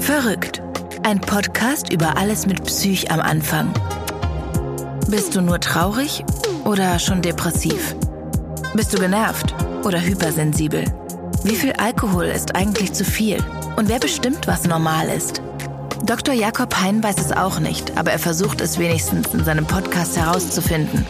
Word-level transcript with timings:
Verrückt. 0.00 0.62
Ein 1.02 1.20
Podcast 1.20 1.92
über 1.92 2.16
alles 2.16 2.46
mit 2.46 2.64
Psych 2.64 3.10
am 3.10 3.20
Anfang. 3.20 3.70
Bist 5.08 5.36
du 5.36 5.42
nur 5.42 5.60
traurig 5.60 6.24
oder 6.64 6.98
schon 6.98 7.20
depressiv? 7.20 7.94
Bist 8.74 8.94
du 8.94 8.98
genervt 8.98 9.54
oder 9.84 10.00
hypersensibel? 10.00 10.84
Wie 11.44 11.54
viel 11.54 11.72
Alkohol 11.74 12.24
ist 12.24 12.54
eigentlich 12.56 12.92
zu 12.94 13.04
viel? 13.04 13.38
Und 13.76 13.88
wer 13.88 13.98
bestimmt, 13.98 14.46
was 14.46 14.64
normal 14.64 15.08
ist? 15.08 15.42
Dr. 16.04 16.34
Jakob 16.34 16.74
Hein 16.80 17.02
weiß 17.02 17.18
es 17.18 17.32
auch 17.32 17.60
nicht, 17.60 17.96
aber 17.98 18.10
er 18.10 18.18
versucht 18.18 18.62
es 18.62 18.78
wenigstens 18.78 19.34
in 19.34 19.44
seinem 19.44 19.66
Podcast 19.66 20.16
herauszufinden. 20.16 21.04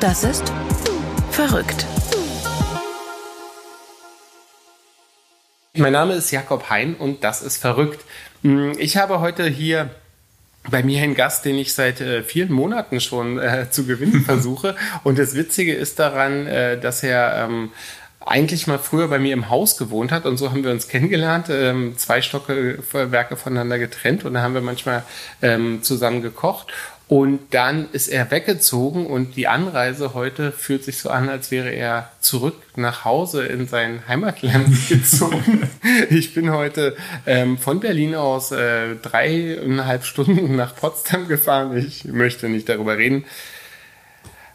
Das 0.00 0.24
ist 0.24 0.50
verrückt. 1.30 1.86
Mein 5.80 5.94
Name 5.94 6.12
ist 6.12 6.30
Jakob 6.30 6.68
Hein 6.68 6.94
und 6.98 7.24
das 7.24 7.40
ist 7.40 7.56
verrückt. 7.56 8.04
Hm, 8.42 8.72
ich 8.78 8.98
habe 8.98 9.20
heute 9.20 9.46
hier 9.46 9.88
bei 10.70 10.82
mir 10.82 11.02
einen 11.02 11.14
Gast, 11.14 11.46
den 11.46 11.56
ich 11.56 11.72
seit 11.72 12.02
äh, 12.02 12.22
vielen 12.22 12.52
Monaten 12.52 13.00
schon 13.00 13.38
äh, 13.38 13.66
zu 13.70 13.86
gewinnen 13.86 14.22
versuche. 14.22 14.76
Und 15.04 15.18
das 15.18 15.34
Witzige 15.34 15.72
ist 15.72 15.98
daran, 15.98 16.46
äh, 16.46 16.78
dass 16.78 17.02
er 17.02 17.46
ähm, 17.46 17.70
eigentlich 18.20 18.66
mal 18.66 18.78
früher 18.78 19.08
bei 19.08 19.18
mir 19.18 19.32
im 19.32 19.48
Haus 19.48 19.78
gewohnt 19.78 20.12
hat 20.12 20.26
und 20.26 20.36
so 20.36 20.50
haben 20.50 20.62
wir 20.64 20.70
uns 20.70 20.86
kennengelernt, 20.86 21.46
ähm, 21.48 21.96
zwei 21.96 22.20
Stockwerke 22.20 23.38
voneinander 23.38 23.78
getrennt 23.78 24.26
und 24.26 24.34
da 24.34 24.42
haben 24.42 24.52
wir 24.52 24.60
manchmal 24.60 25.04
ähm, 25.40 25.82
zusammen 25.82 26.20
gekocht 26.20 26.74
und 27.10 27.40
dann 27.50 27.88
ist 27.90 28.06
er 28.06 28.30
weggezogen 28.30 29.08
und 29.08 29.34
die 29.34 29.48
Anreise 29.48 30.14
heute 30.14 30.52
fühlt 30.52 30.84
sich 30.84 30.98
so 30.98 31.10
an, 31.10 31.28
als 31.28 31.50
wäre 31.50 31.70
er 31.70 32.12
zurück 32.20 32.54
nach 32.76 33.04
Hause 33.04 33.46
in 33.46 33.66
sein 33.66 34.04
Heimatland 34.06 34.68
gezogen. 34.88 35.68
ich 36.08 36.34
bin 36.34 36.52
heute 36.52 36.94
ähm, 37.26 37.58
von 37.58 37.80
Berlin 37.80 38.14
aus 38.14 38.52
äh, 38.52 38.94
dreieinhalb 38.94 40.04
Stunden 40.04 40.54
nach 40.54 40.76
Potsdam 40.76 41.26
gefahren. 41.26 41.76
Ich 41.76 42.04
möchte 42.04 42.48
nicht 42.48 42.68
darüber 42.68 42.96
reden. 42.96 43.24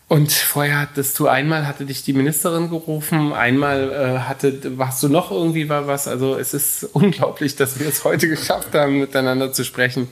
Und 0.07 0.31
vorher 0.31 0.79
hattest 0.79 1.19
du 1.19 1.27
einmal 1.27 1.67
hatte 1.67 1.83
dich 1.83 2.03
die 2.03 2.13
Ministerin 2.13 2.69
gerufen, 2.69 3.33
einmal 3.33 3.91
äh, 3.91 4.19
hatte 4.19 4.77
warst 4.77 5.03
du 5.03 5.09
noch 5.09 5.29
irgendwie 5.29 5.67
war 5.67 5.87
was. 5.87 6.07
Also 6.07 6.37
es 6.37 6.53
ist 6.53 6.85
unglaublich, 6.93 7.57
dass 7.57 7.81
wir 7.81 7.87
es 7.89 8.05
heute 8.05 8.29
geschafft 8.29 8.73
haben, 8.75 9.01
miteinander 9.01 9.51
zu 9.51 9.65
sprechen. 9.65 10.07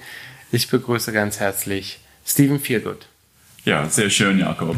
Ich 0.51 0.69
begrüße 0.69 1.13
ganz 1.13 1.39
herzlich 1.39 2.02
Steven 2.25 2.59
Feelgood. 2.59 3.07
Ja, 3.65 3.87
sehr 3.87 4.09
schön, 4.09 4.39
Jakob. 4.39 4.77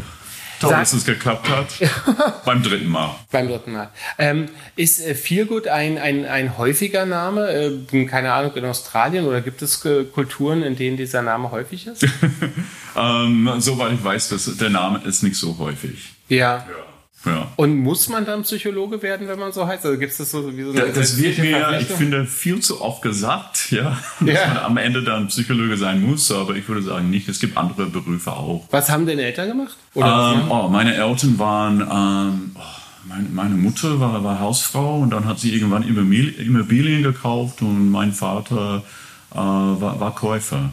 Toll, 0.60 0.70
Sag, 0.70 0.80
dass 0.80 0.92
es 0.94 1.04
geklappt 1.04 1.48
hat. 1.50 1.66
Beim 2.46 2.62
dritten 2.62 2.88
Mal. 2.88 3.14
Beim 3.30 3.48
dritten 3.48 3.72
Mal. 3.72 3.90
Ähm, 4.16 4.46
ist 4.74 5.04
äh, 5.04 5.14
Feelgood 5.14 5.68
ein, 5.68 5.98
ein, 5.98 6.24
ein 6.24 6.56
häufiger 6.56 7.04
Name? 7.04 7.50
Äh, 7.50 8.06
keine 8.06 8.32
Ahnung, 8.32 8.54
in 8.54 8.64
Australien 8.64 9.26
oder 9.26 9.42
gibt 9.42 9.60
es 9.60 9.84
äh, 9.84 10.04
Kulturen, 10.04 10.62
in 10.62 10.76
denen 10.76 10.96
dieser 10.96 11.20
Name 11.20 11.50
häufig 11.50 11.86
ist? 11.86 12.06
ähm, 12.96 13.50
soweit 13.58 13.92
ich 13.92 14.02
weiß, 14.02 14.30
dass 14.30 14.56
der 14.56 14.70
Name 14.70 15.02
ist 15.04 15.22
nicht 15.22 15.36
so 15.36 15.58
häufig. 15.58 16.14
Ja. 16.28 16.36
ja. 16.38 16.85
Ja. 17.26 17.48
Und 17.56 17.76
muss 17.78 18.08
man 18.08 18.24
dann 18.24 18.42
Psychologe 18.42 19.02
werden, 19.02 19.26
wenn 19.26 19.38
man 19.38 19.52
so 19.52 19.66
heißt? 19.66 19.84
Also 19.84 19.98
gibt 19.98 20.12
es 20.12 20.18
das 20.18 20.30
so 20.30 20.56
wie 20.56 20.62
so 20.62 20.70
eine 20.70 20.92
Das 20.92 21.18
wird 21.18 21.38
mir, 21.38 21.78
ich 21.80 21.88
finde, 21.88 22.24
viel 22.24 22.60
zu 22.60 22.80
oft 22.80 23.02
gesagt, 23.02 23.72
ja, 23.72 23.98
dass 24.20 24.34
ja. 24.34 24.48
man 24.48 24.56
am 24.58 24.76
Ende 24.76 25.02
dann 25.02 25.26
Psychologe 25.26 25.76
sein 25.76 26.02
muss, 26.02 26.30
aber 26.30 26.54
ich 26.54 26.68
würde 26.68 26.82
sagen 26.82 27.10
nicht. 27.10 27.28
Es 27.28 27.40
gibt 27.40 27.56
andere 27.56 27.86
Berufe 27.86 28.32
auch. 28.32 28.66
Was 28.70 28.90
haben 28.90 29.06
deine 29.06 29.22
Eltern 29.22 29.48
gemacht? 29.48 29.76
Ähm, 29.96 30.50
oh, 30.50 30.68
meine 30.68 30.94
Eltern 30.94 31.38
waren, 31.38 31.80
ähm, 31.80 32.50
oh, 32.54 32.60
meine, 33.08 33.28
meine, 33.30 33.54
Mutter 33.56 33.98
war, 33.98 34.22
war 34.22 34.38
Hausfrau 34.38 35.00
und 35.00 35.10
dann 35.10 35.24
hat 35.24 35.40
sie 35.40 35.52
irgendwann 35.52 35.82
Immobilien 35.82 37.02
gekauft 37.02 37.60
und 37.60 37.90
mein 37.90 38.12
Vater 38.12 38.84
äh, 39.32 39.36
war, 39.36 39.98
war 39.98 40.14
Käufer. 40.14 40.70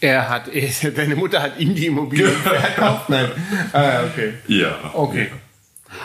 Er 0.00 0.28
hat, 0.28 0.50
deine 0.96 1.14
Mutter 1.14 1.42
hat 1.42 1.60
ihm 1.60 1.74
die 1.74 1.86
Immobilien 1.86 2.32
verkauft? 2.42 3.08
Nein. 3.08 3.28
Ah, 3.72 4.04
okay. 4.04 4.34
Ja. 4.48 4.76
Okay. 4.94 5.28
Ja. 5.30 5.36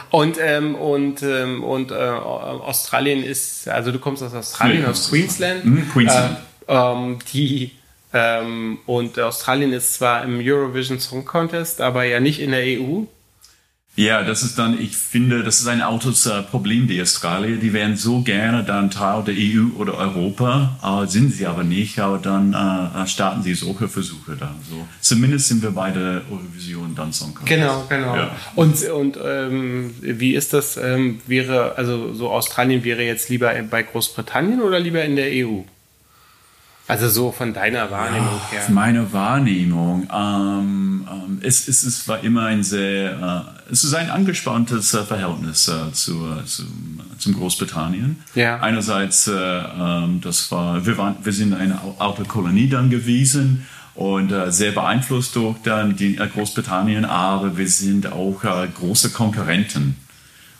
Und, 0.09 0.37
ähm, 0.39 0.75
und, 0.75 1.21
ähm, 1.23 1.63
und 1.63 1.91
äh, 1.91 1.95
Australien 1.95 3.23
ist, 3.23 3.67
also 3.67 3.91
du 3.91 3.99
kommst 3.99 4.23
aus 4.23 4.33
Australien, 4.33 4.81
nee, 4.81 4.87
aus 4.87 5.09
Queensland. 5.09 5.65
Mhm, 5.65 5.89
Queensland. 5.91 6.37
Äh, 6.67 6.73
ähm, 6.73 7.19
die, 7.33 7.71
ähm, 8.13 8.79
und 8.85 9.19
Australien 9.19 9.73
ist 9.73 9.95
zwar 9.95 10.23
im 10.23 10.39
Eurovision 10.41 10.99
Song 10.99 11.25
Contest, 11.25 11.81
aber 11.81 12.03
ja 12.03 12.19
nicht 12.19 12.39
in 12.39 12.51
der 12.51 12.63
EU. 12.63 13.03
Ja, 13.95 14.23
das 14.23 14.43
ist 14.43 14.59
dann, 14.59 14.79
ich 14.79 14.97
finde, 14.97 15.41
das 15.43 15.59
ist 15.61 15.67
ein 15.67 15.81
altes 15.81 16.25
äh, 16.25 16.41
Problem, 16.41 16.87
die 16.87 17.01
Australier. 17.01 17.55
Die 17.55 17.71
wären 17.71 17.95
so 17.95 18.21
gerne 18.21 18.63
dann 18.63 18.91
Teil 18.91 19.23
der 19.23 19.35
EU 19.37 19.79
oder 19.79 19.97
Europa, 19.97 20.77
äh, 20.83 21.07
sind 21.07 21.31
sie 21.31 21.45
aber 21.47 21.63
nicht, 21.63 21.97
aber 21.99 22.17
dann 22.17 22.53
äh, 22.53 23.03
äh 23.03 23.07
starten 23.07 23.41
sie 23.41 23.53
solche 23.53 23.87
Versuche 23.87 24.35
dann. 24.37 24.55
So. 24.69 24.85
Zumindest 24.99 25.47
sind 25.47 25.61
wir 25.61 25.71
bei 25.71 25.91
der 25.91 26.23
Eurovision 26.29 26.93
dann 26.93 27.13
Song 27.13 27.33
Contest. 27.33 27.47
Genau, 27.47 27.85
genau. 27.87 28.15
Ja. 28.15 28.35
Und, 28.55 28.83
und 28.89 29.17
ähm, 29.23 29.93
wie 30.01 30.35
ist 30.35 30.51
das, 30.51 30.75
ähm, 30.75 31.21
wäre, 31.25 31.77
also 31.77 32.13
so 32.13 32.31
Australien 32.31 32.83
wäre 32.83 33.03
jetzt 33.03 33.29
lieber 33.29 33.53
bei 33.69 33.83
Großbritannien 33.83 34.61
oder 34.61 34.79
lieber 34.79 35.03
in 35.05 35.15
der 35.15 35.27
EU? 35.31 35.61
Also 36.87 37.09
so 37.09 37.31
von 37.31 37.53
deiner 37.53 37.89
Wahrnehmung 37.89 38.39
her. 38.51 38.61
Meine 38.69 39.11
Wahrnehmung. 39.11 40.07
Ähm, 40.13 41.07
ähm, 41.11 41.39
es, 41.41 41.67
es, 41.67 41.83
es 41.83 42.07
war 42.07 42.23
immer 42.23 42.45
ein 42.45 42.63
sehr, 42.63 43.45
äh, 43.67 43.71
es 43.71 43.83
ist 43.83 43.95
ein 43.95 44.11
angespanntes 44.11 44.93
äh, 44.93 45.03
Verhältnis 45.03 45.67
äh, 45.67 45.91
zu, 45.93 46.27
zum, 46.45 47.01
zum 47.17 47.33
Großbritannien. 47.33 48.21
Ja. 48.35 48.59
Einerseits, 48.59 49.27
äh, 49.27 49.33
ähm, 49.33 50.21
das 50.21 50.51
war, 50.51 50.85
wir 50.85 50.97
waren, 50.97 51.15
wir 51.23 51.33
sind 51.33 51.53
eine 51.55 51.79
alte 51.97 52.23
Kolonie 52.23 52.69
dann 52.69 52.91
gewesen 52.91 53.65
und 53.95 54.31
äh, 54.31 54.51
sehr 54.51 54.71
beeinflusst 54.71 55.35
durch 55.35 55.57
dann 55.63 55.95
die, 55.95 56.17
äh, 56.17 56.27
Großbritannien, 56.27 57.05
aber 57.05 57.57
wir 57.57 57.67
sind 57.67 58.11
auch 58.11 58.41
große 58.41 59.09
Konkurrenten. 59.11 59.95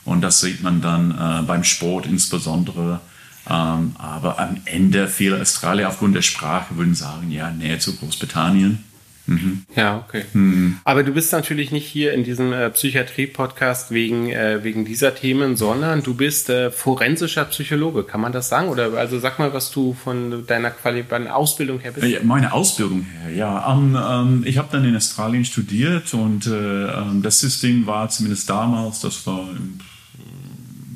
Und 0.06 0.22
das 0.22 0.40
sieht 0.40 0.62
man 0.62 0.82
dann 0.82 1.46
beim 1.48 1.64
Sport 1.64 2.06
insbesondere. 2.06 3.00
Ähm, 3.50 3.96
aber 3.98 4.40
am 4.40 4.58
Ende 4.66 5.08
viele 5.08 5.40
Australier 5.40 5.90
aufgrund 5.90 6.16
der 6.16 6.24
Sprache 6.24 6.78
würden 6.78 6.96
sagen, 6.96 7.32
ja, 7.32 7.52
näher 7.52 7.80
zu 7.80 7.96
Großbritannien. 7.96 8.84
Mhm. 9.28 9.64
Ja, 9.76 9.98
okay. 9.98 10.24
Mhm. 10.34 10.78
Aber 10.84 11.04
du 11.04 11.12
bist 11.12 11.32
natürlich 11.32 11.72
nicht 11.72 11.88
hier 11.88 12.14
in 12.14 12.24
diesem 12.24 12.54
äh, 12.54 12.70
Psychiatrie-Podcast 12.70 13.92
wegen, 13.92 14.30
äh, 14.30 14.64
wegen 14.64 14.86
dieser 14.86 15.16
Themen, 15.16 15.56
sondern 15.56 16.04
du 16.04 16.14
bist 16.14 16.50
äh, 16.50 16.70
forensischer 16.70 17.46
Psychologe. 17.46 18.04
Kann 18.04 18.22
man 18.22 18.32
das 18.32 18.50
sagen? 18.50 18.70
Oder 18.70 18.94
also 18.94 19.20
sag 19.20 19.40
mal, 19.40 19.54
was 19.54 19.72
du 19.72 19.94
von 19.94 20.46
deiner 20.46 20.70
Quali 20.70 21.04
Ausbildung 21.28 21.80
her 21.80 21.92
bist. 21.92 22.24
Meine 22.24 22.54
Ausbildung 22.54 23.02
her, 23.04 23.32
ja. 23.32 23.74
Um, 23.74 23.96
um, 23.96 24.44
ich 24.46 24.58
habe 24.58 24.70
dann 24.72 24.86
in 24.86 24.96
Australien 24.96 25.44
studiert 25.44 26.14
und 26.14 26.46
um, 26.46 26.54
äh, 26.54 27.22
das 27.22 27.40
System 27.40 27.88
war 27.88 28.10
zumindest 28.10 28.50
damals, 28.50 29.02
das 29.02 29.26
war 29.26 29.48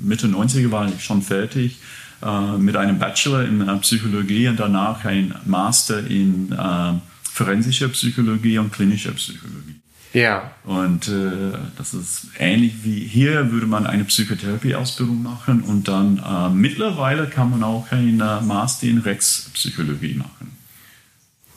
Mitte 0.01 0.27
90er 0.27 0.71
war 0.71 0.87
ich 0.87 1.03
schon 1.03 1.21
fertig 1.21 1.73
äh, 1.73 1.98
mit 2.57 2.75
einem 2.75 2.99
Bachelor 2.99 3.45
in 3.45 3.67
äh, 3.67 3.75
Psychologie 3.77 4.47
und 4.47 4.59
danach 4.59 5.05
ein 5.05 5.33
Master 5.45 6.05
in 6.05 6.51
äh, 6.51 6.93
forensischer 7.23 7.87
Psychologie 7.89 8.57
und 8.57 8.71
klinischer 8.73 9.11
Psychologie. 9.11 9.79
Ja. 10.13 10.51
Und 10.63 11.07
äh, 11.07 11.57
das 11.77 11.93
ist 11.93 12.27
ähnlich 12.39 12.73
wie 12.83 12.99
hier 12.99 13.51
würde 13.51 13.67
man 13.67 13.85
eine 13.85 14.05
Psychotherapieausbildung 14.05 15.21
machen 15.21 15.61
und 15.61 15.87
dann 15.87 16.17
äh, 16.17 16.49
mittlerweile 16.49 17.27
kann 17.27 17.51
man 17.51 17.63
auch 17.63 17.91
ein 17.91 18.19
äh, 18.19 18.41
Master 18.41 18.87
in 18.87 18.97
Rechtspsychologie 18.99 20.15
machen. 20.15 20.57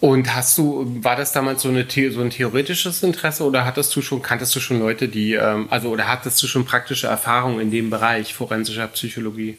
Und 0.01 0.35
hast 0.35 0.59
du, 0.59 0.99
war 1.03 1.15
das 1.15 1.31
damals 1.31 1.63
so, 1.63 1.69
eine, 1.69 1.87
so 1.89 2.21
ein 2.21 2.31
theoretisches 2.31 3.05
Interesse 3.05 3.45
oder 3.45 3.65
hattest 3.65 3.95
du 3.95 4.03
schon, 4.03 4.21
kanntest 4.21 4.55
du 4.57 4.61
schon 4.61 4.81
Leute, 4.81 5.09
die, 5.09 5.35
ähm, 5.35 5.69
also 5.71 5.91
oder 5.91 6.09
hattest 6.09 6.43
du 6.43 6.49
schon 6.49 6.65
praktische 6.65 7.07
Erfahrungen 7.07 7.61
in 7.61 7.71
dem 7.71 7.89
Bereich 7.89 8.35
forensischer 8.35 8.89
Psychologie? 8.89 9.59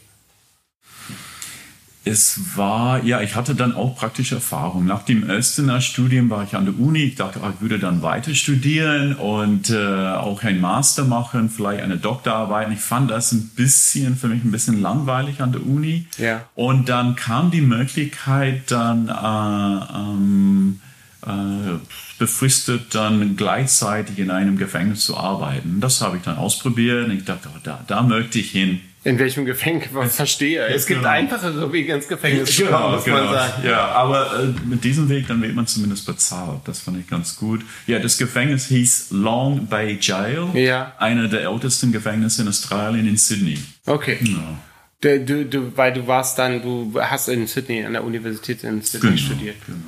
Es 2.05 2.57
war, 2.57 3.01
ja, 3.03 3.21
ich 3.21 3.35
hatte 3.35 3.55
dann 3.55 3.73
auch 3.73 3.95
praktische 3.95 4.35
Erfahrung. 4.35 4.85
Nach 4.85 5.03
dem 5.03 5.29
ersten 5.29 5.81
Studium 5.81 6.29
war 6.29 6.43
ich 6.43 6.53
an 6.53 6.65
der 6.65 6.77
Uni. 6.77 7.03
Ich 7.03 7.15
dachte, 7.15 7.39
ich 7.39 7.61
würde 7.61 7.79
dann 7.79 8.01
weiter 8.01 8.33
studieren 8.35 9.15
und 9.15 9.69
äh, 9.69 10.13
auch 10.13 10.43
ein 10.43 10.59
Master 10.59 11.05
machen, 11.05 11.49
vielleicht 11.49 11.81
eine 11.81 11.97
Doktorarbeit. 11.97 12.69
Ich 12.73 12.81
fand 12.81 13.09
das 13.09 13.31
ein 13.31 13.51
bisschen, 13.55 14.17
für 14.17 14.27
mich 14.27 14.43
ein 14.43 14.51
bisschen 14.51 14.81
langweilig 14.81 15.41
an 15.41 15.53
der 15.53 15.65
Uni. 15.65 16.07
Ja. 16.17 16.41
Und 16.55 16.89
dann 16.89 17.15
kam 17.15 17.51
die 17.51 17.61
Möglichkeit, 17.61 18.69
dann 18.69 19.07
äh, 19.07 19.95
ähm, 19.97 20.81
äh, 21.25 21.79
befristet 22.19 22.95
dann 22.95 23.37
gleichzeitig 23.37 24.19
in 24.19 24.29
einem 24.29 24.57
Gefängnis 24.57 25.05
zu 25.05 25.15
arbeiten. 25.15 25.79
Das 25.79 26.01
habe 26.01 26.17
ich 26.17 26.23
dann 26.23 26.37
ausprobiert. 26.37 27.05
Und 27.05 27.11
ich 27.11 27.23
dachte, 27.23 27.47
oh, 27.53 27.59
da, 27.63 27.79
da 27.87 28.01
möchte 28.01 28.39
ich 28.39 28.51
hin. 28.51 28.81
In 29.05 29.19
welchem 29.19 29.43
Gefängnis? 29.45 29.89
Ich 29.91 30.11
verstehe. 30.13 30.65
Es 30.67 30.85
gibt 30.85 31.01
genau. 31.01 31.11
einfachere 31.11 31.71
Wege 31.73 31.93
ins 31.93 32.07
Gefängnis 32.07 32.55
genau, 32.55 32.71
kommen, 32.79 32.95
muss 32.95 33.03
genau. 33.03 33.17
man 33.25 33.33
sagen. 33.33 33.67
Ja, 33.67 33.87
aber 33.89 34.39
äh, 34.39 34.67
mit 34.67 34.83
diesem 34.83 35.09
Weg, 35.09 35.27
dann 35.27 35.41
wird 35.41 35.53
man 35.55 35.67
zumindest 35.67 36.05
bezahlt. 36.05 36.61
Das 36.65 36.79
fand 36.79 36.99
ich 36.99 37.07
ganz 37.07 37.35
gut. 37.35 37.65
Ja, 37.85 37.99
das 37.99 38.17
Gefängnis 38.17 38.67
hieß 38.67 39.07
Long 39.11 39.67
Bay 39.67 39.97
Jail. 39.99 40.47
Ja. 40.53 40.93
Einer 40.99 41.27
der 41.27 41.41
ältesten 41.43 41.91
Gefängnisse 41.91 42.43
in 42.43 42.47
Australien, 42.47 43.07
in 43.07 43.17
Sydney. 43.17 43.57
Okay. 43.85 44.17
Ja. 44.21 44.57
Du, 45.01 45.19
du, 45.19 45.45
du, 45.45 45.75
weil 45.75 45.91
du 45.91 46.07
warst 46.07 46.39
dann, 46.39 46.61
du 46.61 46.93
hast 47.01 47.27
in 47.27 47.45
Sydney, 47.45 47.83
an 47.83 47.91
der 47.91 48.05
Universität 48.05 48.63
in 48.63 48.81
Sydney 48.81 49.09
Genau, 49.09 49.21
studiert. 49.21 49.57
genau. 49.65 49.79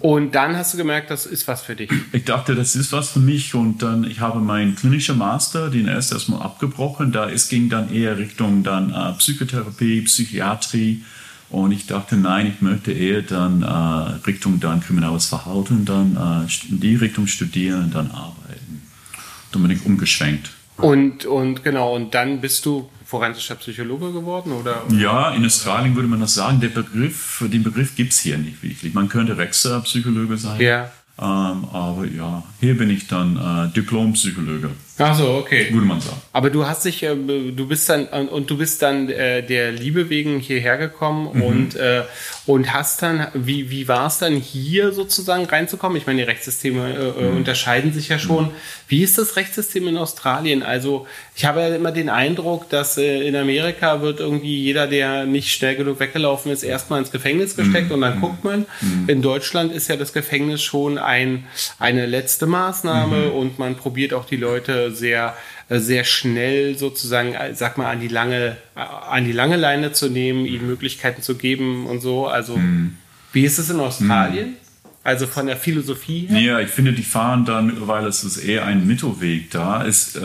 Und 0.00 0.34
dann 0.34 0.56
hast 0.56 0.74
du 0.74 0.78
gemerkt, 0.78 1.10
das 1.10 1.26
ist 1.26 1.48
was 1.48 1.62
für 1.62 1.74
dich. 1.74 1.90
Ich 2.12 2.24
dachte, 2.24 2.54
das 2.54 2.76
ist 2.76 2.92
was 2.92 3.10
für 3.10 3.20
mich 3.20 3.54
und 3.54 3.82
dann, 3.82 4.04
ich 4.04 4.20
habe 4.20 4.40
meinen 4.40 4.76
klinischen 4.76 5.18
Master, 5.18 5.70
den 5.70 5.88
erst 5.88 6.12
erstmal 6.12 6.42
abgebrochen. 6.42 7.12
Da 7.12 7.28
es 7.30 7.48
ging 7.48 7.68
dann 7.68 7.92
eher 7.92 8.18
Richtung 8.18 8.62
dann 8.62 8.90
äh, 8.92 9.12
Psychotherapie, 9.18 10.02
Psychiatrie 10.02 11.02
und 11.50 11.72
ich 11.72 11.86
dachte, 11.86 12.16
nein, 12.16 12.52
ich 12.54 12.60
möchte 12.60 12.92
eher 12.92 13.22
dann 13.22 13.62
äh, 13.62 14.26
Richtung 14.26 14.60
dann 14.60 14.80
kriminelles 14.80 15.26
Verhalten, 15.26 15.84
dann 15.84 16.16
äh, 16.16 16.70
in 16.70 16.80
die 16.80 16.96
Richtung 16.96 17.26
studieren, 17.26 17.90
dann 17.92 18.10
arbeiten. 18.10 18.82
Dann 19.52 19.62
bin 19.62 19.70
ich 19.70 19.84
umgeschwenkt. 19.86 20.50
Und, 20.76 21.24
und 21.24 21.62
genau, 21.62 21.94
und 21.94 22.14
dann 22.14 22.40
bist 22.40 22.66
du 22.66 22.88
forensischer 23.14 23.54
Psychologe 23.54 24.12
geworden, 24.12 24.50
oder? 24.50 24.82
Ja, 24.90 25.30
in 25.30 25.44
Australien 25.44 25.94
würde 25.94 26.08
man 26.08 26.18
das 26.18 26.34
sagen. 26.34 26.58
Der 26.60 26.68
Begriff, 26.68 27.44
den 27.46 27.62
Begriff 27.62 27.94
gibt 27.94 28.12
es 28.12 28.18
hier 28.18 28.38
nicht 28.38 28.60
wirklich. 28.60 28.92
Man 28.92 29.08
könnte 29.08 29.36
Wechselpsychologe 29.36 30.36
sein. 30.36 30.60
Ja. 30.60 30.90
Ähm, 31.16 31.64
aber 31.72 32.06
ja, 32.12 32.42
hier 32.58 32.76
bin 32.76 32.90
ich 32.90 33.06
dann 33.06 33.36
äh, 33.36 33.72
Diplompsychologe, 33.72 34.70
Ach 34.98 35.18
so, 35.18 35.28
okay. 35.34 35.66
würde 35.72 35.86
man 35.86 36.00
sagen. 36.00 36.20
Aber 36.32 36.50
du 36.50 36.66
hast 36.66 36.84
dich, 36.84 37.02
äh, 37.02 37.14
du 37.16 37.66
bist 37.66 37.88
dann 37.88 38.06
und 38.06 38.28
und 38.28 38.48
du 38.50 38.56
bist 38.58 38.80
dann 38.82 39.08
äh, 39.08 39.42
der 39.42 39.72
Liebe 39.72 40.08
wegen 40.08 40.38
hierher 40.38 40.76
gekommen 40.76 41.30
Mhm. 41.34 41.42
und 41.42 41.74
äh, 41.76 42.02
und 42.46 42.72
hast 42.72 43.02
dann, 43.02 43.26
wie 43.34 43.70
wie 43.70 43.88
war 43.88 44.06
es 44.06 44.18
dann 44.18 44.34
hier 44.36 44.92
sozusagen 44.92 45.46
reinzukommen? 45.46 45.96
Ich 45.98 46.06
meine, 46.06 46.18
die 46.22 46.28
Rechtssysteme 46.28 47.14
äh, 47.18 47.22
Mhm. 47.30 47.36
unterscheiden 47.38 47.92
sich 47.92 48.08
ja 48.08 48.18
schon. 48.20 48.50
Wie 48.86 49.02
ist 49.02 49.18
das 49.18 49.34
Rechtssystem 49.36 49.88
in 49.88 49.96
Australien? 49.96 50.62
Also 50.62 51.06
ich 51.34 51.44
habe 51.44 51.60
ja 51.62 51.74
immer 51.74 51.90
den 51.90 52.08
Eindruck, 52.08 52.68
dass 52.68 52.96
äh, 52.96 53.26
in 53.26 53.34
Amerika 53.34 54.00
wird 54.00 54.20
irgendwie 54.20 54.62
jeder, 54.62 54.86
der 54.86 55.24
nicht 55.26 55.50
schnell 55.50 55.74
genug 55.74 55.98
weggelaufen 55.98 56.52
ist, 56.52 56.62
erstmal 56.62 57.00
ins 57.00 57.10
Gefängnis 57.10 57.56
gesteckt 57.56 57.90
und 57.90 58.02
dann 58.02 58.20
guckt 58.20 58.44
man. 58.44 58.66
In 59.08 59.22
Deutschland 59.22 59.72
ist 59.72 59.88
ja 59.88 59.96
das 59.96 60.12
Gefängnis 60.12 60.62
schon 60.62 60.98
ein 60.98 61.46
eine 61.80 62.06
letzte 62.06 62.46
Maßnahme 62.46 63.30
und 63.30 63.58
man 63.58 63.74
probiert 63.76 64.12
auch 64.14 64.24
die 64.26 64.36
Leute 64.36 64.83
äh, 65.68 65.78
sehr 65.78 66.04
schnell 66.04 66.76
sozusagen, 66.76 67.34
äh, 67.34 67.54
sag 67.54 67.78
mal, 67.78 67.90
an 67.90 68.00
die 68.00 68.08
lange, 68.08 68.56
äh, 68.76 68.80
an 68.80 69.24
die 69.24 69.32
lange 69.32 69.56
Leine 69.56 69.92
zu 69.92 70.10
nehmen, 70.10 70.46
ihnen 70.46 70.66
Möglichkeiten 70.66 71.22
zu 71.22 71.36
geben 71.36 71.86
und 71.86 72.00
so. 72.00 72.26
Also, 72.26 72.58
wie 73.32 73.44
ist 73.44 73.58
es 73.58 73.70
in 73.70 73.80
Australien? 73.80 74.56
Also 75.04 75.26
von 75.26 75.46
der 75.46 75.58
Philosophie 75.58 76.28
her? 76.28 76.40
Ja, 76.40 76.60
ich 76.60 76.70
finde, 76.70 76.94
die 76.94 77.02
fahren 77.02 77.44
dann 77.44 77.66
mittlerweile, 77.66 78.08
es 78.08 78.24
ist 78.24 78.38
eher 78.38 78.64
ein 78.64 78.86
Mittelweg 78.86 79.50
da. 79.50 79.82
Ist, 79.82 80.16
äh, 80.16 80.20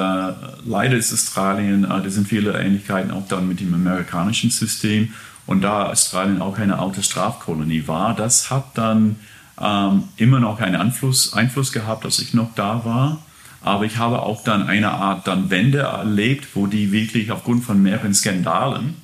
leider 0.66 0.96
ist 0.96 1.12
Australien, 1.12 1.84
äh, 1.84 1.88
da 1.88 2.10
sind 2.10 2.30
viele 2.30 2.58
Ähnlichkeiten 2.58 3.12
auch 3.12 3.28
dann 3.28 3.50
mit 3.50 3.60
dem 3.60 3.74
amerikanischen 3.74 4.52
System. 4.52 5.14
Und 5.46 5.64
da 5.64 5.88
Australien 5.88 6.42
auch 6.42 6.58
eine 6.58 6.80
alte 6.80 7.04
Strafkolonie 7.04 7.88
war, 7.88 8.16
das 8.16 8.52
hat 8.52 8.78
dann 8.78 9.18
ähm, 9.60 10.04
immer 10.16 10.40
noch 10.40 10.62
einen 10.62 10.78
Einfluss, 10.78 11.34
Einfluss 11.34 11.74
gehabt, 11.74 12.06
als 12.06 12.20
ich 12.20 12.34
noch 12.34 12.56
da 12.56 12.86
war. 12.86 13.22
Aber 13.62 13.86
ich 13.86 13.98
habe 13.98 14.22
auch 14.22 14.44
dann 14.44 14.68
eine 14.68 14.92
Art 14.92 15.28
dann 15.28 15.50
Wende 15.50 15.80
erlebt, 15.80 16.48
wo 16.54 16.68
die 16.68 16.92
wirklich 16.92 17.32
aufgrund 17.32 17.64
von 17.64 17.82
mehreren 17.82 18.14
Skandalen 18.14 18.96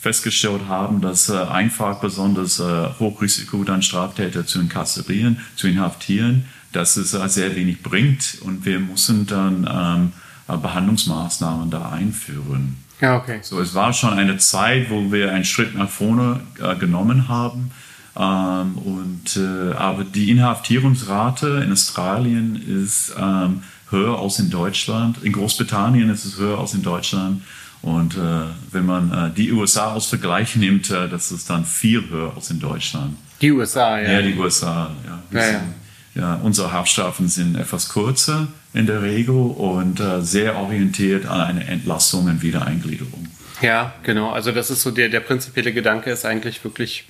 festgestellt 0.00 0.62
haben, 0.66 1.00
dass 1.00 1.28
äh, 1.28 1.36
einfach 1.36 2.00
besonders 2.00 2.58
äh, 2.58 2.88
Hochrisiko 2.98 3.64
dann 3.64 3.82
Straftäter 3.82 4.46
zu 4.46 4.60
inkasserieren, 4.60 5.40
zu 5.56 5.68
inhaftieren, 5.68 6.46
dass 6.72 6.96
es 6.96 7.12
äh, 7.12 7.28
sehr 7.28 7.54
wenig 7.54 7.82
bringt 7.82 8.38
und 8.40 8.64
wir 8.64 8.80
müssen 8.80 9.26
dann 9.26 9.68
ähm, 9.70 10.12
äh, 10.48 10.56
Behandlungsmaßnahmen 10.56 11.70
da 11.70 11.90
einführen. 11.90 12.78
Ja, 13.00 13.16
okay. 13.16 13.40
So, 13.42 13.60
es 13.60 13.74
war 13.74 13.92
schon 13.92 14.12
eine 14.12 14.38
Zeit, 14.38 14.90
wo 14.90 15.12
wir 15.12 15.32
einen 15.32 15.44
Schritt 15.44 15.74
nach 15.74 15.88
vorne 15.88 16.40
äh, 16.60 16.76
genommen 16.76 17.28
haben. 17.28 17.70
Ähm, 18.16 18.76
und, 18.78 19.36
äh, 19.36 19.72
aber 19.74 20.04
die 20.04 20.30
Inhaftierungsrate 20.30 21.62
in 21.64 21.72
Australien 21.72 22.56
ist 22.56 23.14
ähm, 23.18 23.62
höher 23.90 24.18
als 24.18 24.38
in 24.38 24.50
Deutschland. 24.50 25.22
In 25.22 25.32
Großbritannien 25.32 26.10
ist 26.10 26.24
es 26.24 26.38
höher 26.38 26.58
als 26.58 26.74
in 26.74 26.82
Deutschland. 26.82 27.42
Und 27.82 28.14
äh, 28.16 28.18
wenn 28.72 28.84
man 28.86 29.10
äh, 29.12 29.30
die 29.34 29.52
USA 29.52 29.94
als 29.94 30.06
Vergleich 30.06 30.54
nimmt, 30.56 30.90
äh, 30.90 31.08
das 31.08 31.32
ist 31.32 31.48
dann 31.48 31.64
viel 31.64 32.08
höher 32.10 32.32
als 32.36 32.50
in 32.50 32.60
Deutschland. 32.60 33.16
Die 33.40 33.50
USA, 33.52 33.98
ja. 33.98 34.12
Ja, 34.12 34.22
die 34.22 34.34
USA. 34.38 34.90
Ja, 35.06 35.22
Ja, 35.32 35.40
ja. 35.46 35.50
sind- 35.60 35.74
ja, 36.12 36.34
unsere 36.42 36.72
Haftstrafen 36.72 37.28
sind 37.28 37.54
etwas 37.56 37.88
kürzer 37.88 38.48
in 38.74 38.86
der 38.86 39.00
Regel 39.00 39.36
und 39.36 40.00
äh, 40.00 40.20
sehr 40.22 40.56
orientiert 40.56 41.24
an 41.26 41.40
eine 41.40 41.64
Entlassung 41.68 42.24
und 42.26 42.42
Wiedereingliederung. 42.42 43.28
Ja, 43.62 43.94
genau. 44.02 44.30
Also 44.30 44.50
das 44.52 44.70
ist 44.70 44.82
so 44.82 44.90
der, 44.90 45.08
der 45.08 45.20
prinzipielle 45.20 45.72
Gedanke 45.72 46.10
ist 46.10 46.26
eigentlich 46.26 46.62
wirklich, 46.64 47.04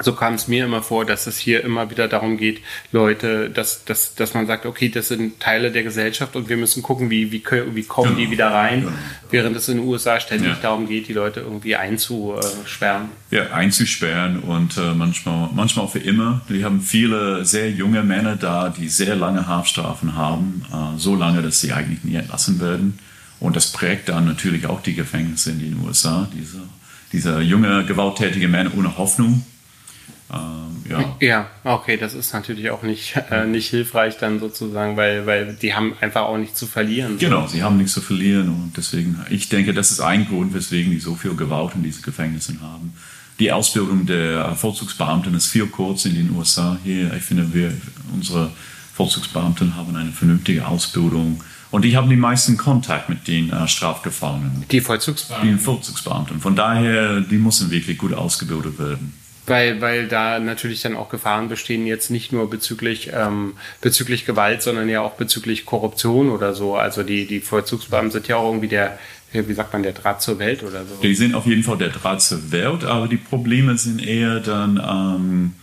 so 0.00 0.14
kam 0.14 0.34
es 0.34 0.48
mir 0.48 0.64
immer 0.64 0.82
vor, 0.82 1.04
dass 1.04 1.26
es 1.26 1.36
hier 1.38 1.62
immer 1.64 1.90
wieder 1.90 2.08
darum 2.08 2.36
geht, 2.38 2.60
Leute, 2.92 3.50
dass, 3.50 3.84
dass, 3.84 4.14
dass 4.14 4.32
man 4.34 4.46
sagt, 4.46 4.64
okay, 4.66 4.88
das 4.88 5.08
sind 5.08 5.38
Teile 5.40 5.70
der 5.70 5.82
Gesellschaft 5.82 6.34
und 6.34 6.48
wir 6.48 6.56
müssen 6.56 6.82
gucken, 6.82 7.10
wie, 7.10 7.30
wie, 7.30 7.42
wie 7.74 7.82
kommen 7.82 8.16
die 8.16 8.30
wieder 8.30 8.48
rein, 8.52 8.88
während 9.30 9.54
es 9.56 9.68
in 9.68 9.76
den 9.78 9.86
USA 9.86 10.18
ständig 10.18 10.48
Ja. 10.48 10.58
darum 10.62 10.88
geht, 10.88 11.08
die 11.08 11.12
Leute 11.12 11.40
irgendwie 11.40 11.76
einzusperren. 11.76 13.08
ja, 13.30 13.50
einzusperren 13.52 14.40
und 14.40 14.76
äh, 14.78 14.94
manchmal, 14.94 15.50
manchmal 15.54 15.84
auch 15.86 15.92
für 15.92 15.98
immer. 15.98 16.40
Wir 16.48 16.64
haben 16.64 16.80
viele 16.80 17.44
sehr 17.44 17.70
junge 17.70 18.02
Männer 18.02 18.36
da, 18.36 18.70
die 18.70 18.88
sehr 18.88 19.16
lange 19.16 19.46
Haftstrafen 19.46 20.16
haben, 20.16 20.64
äh, 20.72 20.98
so 20.98 21.14
lange, 21.14 21.42
dass 21.42 21.60
sie 21.60 21.72
eigentlich 21.72 22.04
nie 22.04 22.14
entlassen 22.16 22.60
werden. 22.60 22.98
Und 23.40 23.56
das 23.56 23.72
prägt 23.72 24.08
dann 24.08 24.24
natürlich 24.24 24.66
auch 24.66 24.82
die 24.82 24.94
Gefängnisse 24.94 25.50
in 25.50 25.58
den 25.58 25.80
USA. 25.84 26.28
Diese, 26.34 26.60
dieser 27.12 27.40
junge, 27.40 27.84
gewalttätige 27.84 28.48
Männer 28.48 28.70
ohne 28.76 28.96
Hoffnung. 28.96 29.44
Ähm, 30.32 30.90
ja. 30.90 31.16
Ja, 31.20 31.50
okay, 31.64 31.96
das 31.96 32.14
ist 32.14 32.32
natürlich 32.32 32.70
auch 32.70 32.82
nicht, 32.82 33.14
äh, 33.30 33.46
nicht 33.46 33.68
hilfreich 33.68 34.16
dann 34.18 34.40
sozusagen, 34.40 34.96
weil, 34.96 35.26
weil 35.26 35.54
die 35.54 35.74
haben 35.74 35.94
einfach 36.00 36.22
auch 36.22 36.38
nichts 36.38 36.58
zu 36.58 36.66
verlieren. 36.66 37.18
Genau, 37.18 37.46
sie 37.46 37.62
haben 37.62 37.76
nichts 37.76 37.92
zu 37.92 38.00
verlieren 38.00 38.48
und 38.48 38.72
deswegen, 38.76 39.20
ich 39.30 39.48
denke, 39.48 39.74
das 39.74 39.90
ist 39.90 40.00
ein 40.00 40.26
Grund, 40.26 40.54
weswegen 40.54 40.90
die 40.90 41.00
so 41.00 41.14
viel 41.14 41.34
Gewalt 41.34 41.74
in 41.74 41.82
diesen 41.82 42.02
Gefängnissen 42.02 42.60
haben. 42.62 42.94
Die 43.38 43.50
Ausbildung 43.52 44.06
der 44.06 44.54
Vollzugsbeamten 44.54 45.34
ist 45.34 45.48
viel 45.48 45.66
kurz 45.66 46.04
in 46.04 46.14
den 46.14 46.30
USA. 46.36 46.76
Hier, 46.84 47.12
ich 47.14 47.22
finde, 47.22 47.52
wir, 47.54 47.72
unsere 48.12 48.50
Vollzugsbeamten 48.94 49.74
haben 49.76 49.96
eine 49.96 50.12
vernünftige 50.12 50.66
Ausbildung 50.66 51.42
und 51.70 51.82
die 51.84 51.96
haben 51.96 52.10
die 52.10 52.16
meisten 52.16 52.56
Kontakt 52.58 53.08
mit 53.08 53.26
den 53.26 53.50
äh, 53.50 53.66
Strafgefangenen, 53.66 54.64
Die 54.70 54.80
Vollzugsbeamten. 54.80 55.48
den 55.48 55.58
Vollzugsbeamten. 55.58 56.40
Von 56.40 56.54
daher, 56.54 57.20
die 57.22 57.38
müssen 57.38 57.70
wirklich 57.70 57.96
gut 57.96 58.12
ausgebildet 58.12 58.78
werden. 58.78 59.14
Weil, 59.44 59.80
weil 59.80 60.06
da 60.06 60.38
natürlich 60.38 60.82
dann 60.82 60.96
auch 60.96 61.08
Gefahren 61.08 61.48
bestehen, 61.48 61.84
jetzt 61.84 62.10
nicht 62.10 62.32
nur 62.32 62.48
bezüglich, 62.48 63.10
ähm, 63.12 63.54
bezüglich 63.80 64.24
Gewalt, 64.24 64.62
sondern 64.62 64.88
ja 64.88 65.00
auch 65.00 65.14
bezüglich 65.14 65.66
Korruption 65.66 66.30
oder 66.30 66.54
so. 66.54 66.76
Also 66.76 67.02
die, 67.02 67.26
die 67.26 67.40
Vollzugsbeamten 67.40 68.12
sind 68.12 68.28
ja 68.28 68.36
auch 68.36 68.46
irgendwie 68.46 68.68
der, 68.68 68.98
wie 69.32 69.54
sagt 69.54 69.72
man, 69.72 69.82
der 69.82 69.92
Draht 69.92 70.22
zur 70.22 70.38
Welt 70.38 70.62
oder 70.62 70.84
so. 70.84 70.94
Die 71.02 71.14
sind 71.14 71.34
auf 71.34 71.46
jeden 71.46 71.64
Fall 71.64 71.78
der 71.78 71.88
Draht 71.88 72.22
zur 72.22 72.52
Welt, 72.52 72.84
aber 72.84 73.08
die 73.08 73.16
Probleme 73.16 73.76
sind 73.78 74.06
eher 74.06 74.40
dann, 74.40 74.76
ähm, 74.76 75.54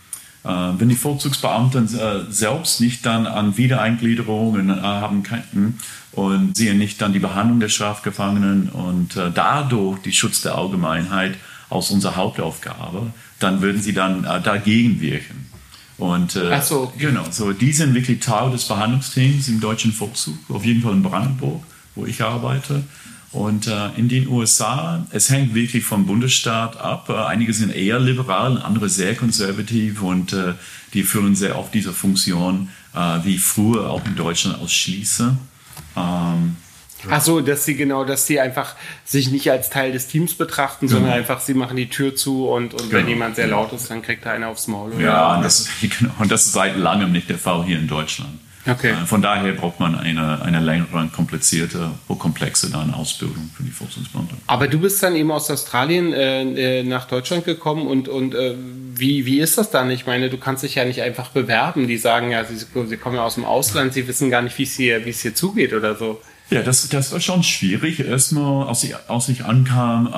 äh, 0.44 0.78
wenn 0.78 0.88
die 0.88 0.96
Vollzugsbeamten 0.96 1.86
äh, 1.98 2.30
selbst 2.30 2.80
nicht 2.80 3.06
dann 3.06 3.26
an 3.26 3.56
Wiedereingliederungen 3.56 4.70
äh, 4.70 4.82
haben 4.82 5.22
könnten 5.22 5.78
und 6.12 6.56
sehen 6.56 6.78
nicht 6.78 7.00
dann 7.00 7.12
die 7.12 7.18
Behandlung 7.18 7.60
der 7.60 7.68
Strafgefangenen 7.68 8.68
und 8.70 9.16
äh, 9.16 9.30
dadurch 9.32 10.00
die 10.02 10.12
Schutz 10.12 10.42
der 10.42 10.56
Allgemeinheit 10.56 11.36
als 11.68 11.90
unsere 11.90 12.16
Hauptaufgabe, 12.16 13.12
dann 13.40 13.60
würden 13.60 13.82
sie 13.82 13.92
dann 13.92 14.24
äh, 14.24 14.40
dagegen 14.40 15.00
wirken. 15.00 15.50
Und 15.98 16.36
äh, 16.36 16.50
Ach 16.52 16.62
so, 16.62 16.82
okay. 16.82 17.06
genau, 17.06 17.24
so 17.30 17.52
die 17.52 17.72
sind 17.72 17.94
wirklich 17.94 18.20
Teil 18.20 18.50
des 18.50 18.66
Behandlungsteams 18.66 19.48
im 19.48 19.60
deutschen 19.60 19.92
Vollzug, 19.92 20.38
auf 20.48 20.64
jeden 20.64 20.80
Fall 20.80 20.94
in 20.94 21.02
Brandenburg, 21.02 21.62
wo 21.94 22.06
ich 22.06 22.22
arbeite. 22.22 22.84
Und 23.32 23.68
äh, 23.68 23.90
in 23.96 24.08
den 24.08 24.26
USA, 24.26 25.06
es 25.10 25.30
hängt 25.30 25.54
wirklich 25.54 25.84
vom 25.84 26.06
Bundesstaat 26.06 26.76
ab. 26.78 27.08
Äh, 27.08 27.14
einige 27.14 27.52
sind 27.52 27.70
eher 27.70 28.00
liberal, 28.00 28.60
andere 28.60 28.88
sehr 28.88 29.14
konservativ 29.14 30.02
und 30.02 30.32
äh, 30.32 30.54
die 30.94 31.02
füllen 31.02 31.36
sehr 31.36 31.56
oft 31.58 31.72
diese 31.72 31.92
Funktion 31.92 32.70
äh, 32.94 33.18
wie 33.24 33.38
früher 33.38 33.88
auch 33.88 34.04
in 34.04 34.16
Deutschland 34.16 34.58
ausschließen. 34.58 35.38
Ähm, 35.96 36.56
Ach 37.08 37.20
so, 37.22 37.40
dass 37.40 37.64
sie 37.64 37.76
genau, 37.76 38.04
dass 38.04 38.26
sie 38.26 38.40
einfach 38.40 38.74
sich 39.04 39.30
nicht 39.30 39.50
als 39.50 39.70
Teil 39.70 39.92
des 39.92 40.06
Teams 40.08 40.34
betrachten, 40.34 40.88
sondern 40.88 41.12
einfach 41.12 41.40
sie 41.40 41.54
machen 41.54 41.76
die 41.76 41.88
Tür 41.88 42.14
zu 42.14 42.48
und, 42.48 42.74
und 42.74 42.82
wenn 42.92 42.98
Genau. 43.00 43.08
jemand 43.08 43.36
sehr 43.36 43.46
laut 43.46 43.72
ist, 43.72 43.90
dann 43.90 44.02
kriegt 44.02 44.26
er 44.26 44.32
einer 44.32 44.48
aufs 44.48 44.66
Maul. 44.68 44.92
oder? 44.92 45.00
ja, 45.04 45.36
und 45.36 45.42
das, 45.42 45.68
genau, 45.80 46.12
und 46.18 46.30
das 46.30 46.46
ist 46.46 46.52
seit 46.52 46.76
langem 46.76 47.12
nicht 47.12 47.28
der 47.30 47.38
Fall 47.38 47.64
hier 47.64 47.78
in 47.78 47.88
Deutschland. 47.88 48.38
Okay. 48.68 48.90
Äh, 48.90 49.06
Von 49.06 49.22
daher 49.22 49.52
braucht 49.54 49.80
man 49.80 49.94
eine, 49.98 50.42
eine 50.42 50.60
längere, 50.60 51.08
komplizierte, 51.16 51.92
komplexe 52.18 52.70
dann 52.70 52.92
Ausbildung 52.92 53.48
für 53.56 53.62
die 53.62 53.70
Vollzugsbeamten. 53.70 54.36
Aber 54.46 54.68
du 54.68 54.78
bist 54.78 55.02
dann 55.02 55.16
eben 55.16 55.30
aus 55.30 55.50
Australien 55.50 56.12
äh, 56.12 56.80
äh, 56.80 56.82
nach 56.82 57.06
Deutschland 57.06 57.46
gekommen 57.46 57.86
und, 57.86 58.08
und 58.08 58.34
äh, 58.34 58.54
wie, 58.94 59.24
wie 59.24 59.40
ist 59.40 59.56
das 59.56 59.70
dann? 59.70 59.90
Ich 59.90 60.04
meine, 60.06 60.28
du 60.28 60.36
kannst 60.36 60.62
dich 60.62 60.74
ja 60.74 60.84
nicht 60.84 61.00
einfach 61.00 61.28
bewerben. 61.30 61.88
Die 61.88 61.96
sagen 61.96 62.30
ja, 62.32 62.44
sie, 62.44 62.56
sie 62.56 62.96
kommen 62.98 63.16
ja 63.16 63.24
aus 63.24 63.36
dem 63.36 63.46
Ausland, 63.46 63.94
sie 63.94 64.06
wissen 64.06 64.28
gar 64.30 64.42
nicht, 64.42 64.58
wie 64.58 64.64
es 64.64 64.74
hier, 64.74 65.06
wie 65.06 65.10
es 65.10 65.22
hier 65.22 65.34
zugeht 65.34 65.72
oder 65.72 65.96
so. 65.96 66.20
Ja, 66.50 66.62
das, 66.62 66.88
das 66.88 67.12
war 67.12 67.20
schon 67.20 67.44
schwierig. 67.44 68.00
Erstmal, 68.00 68.66
als 68.66 68.82
ich, 68.82 68.94
als 69.08 69.28
ich 69.28 69.44
ankam, 69.44 70.08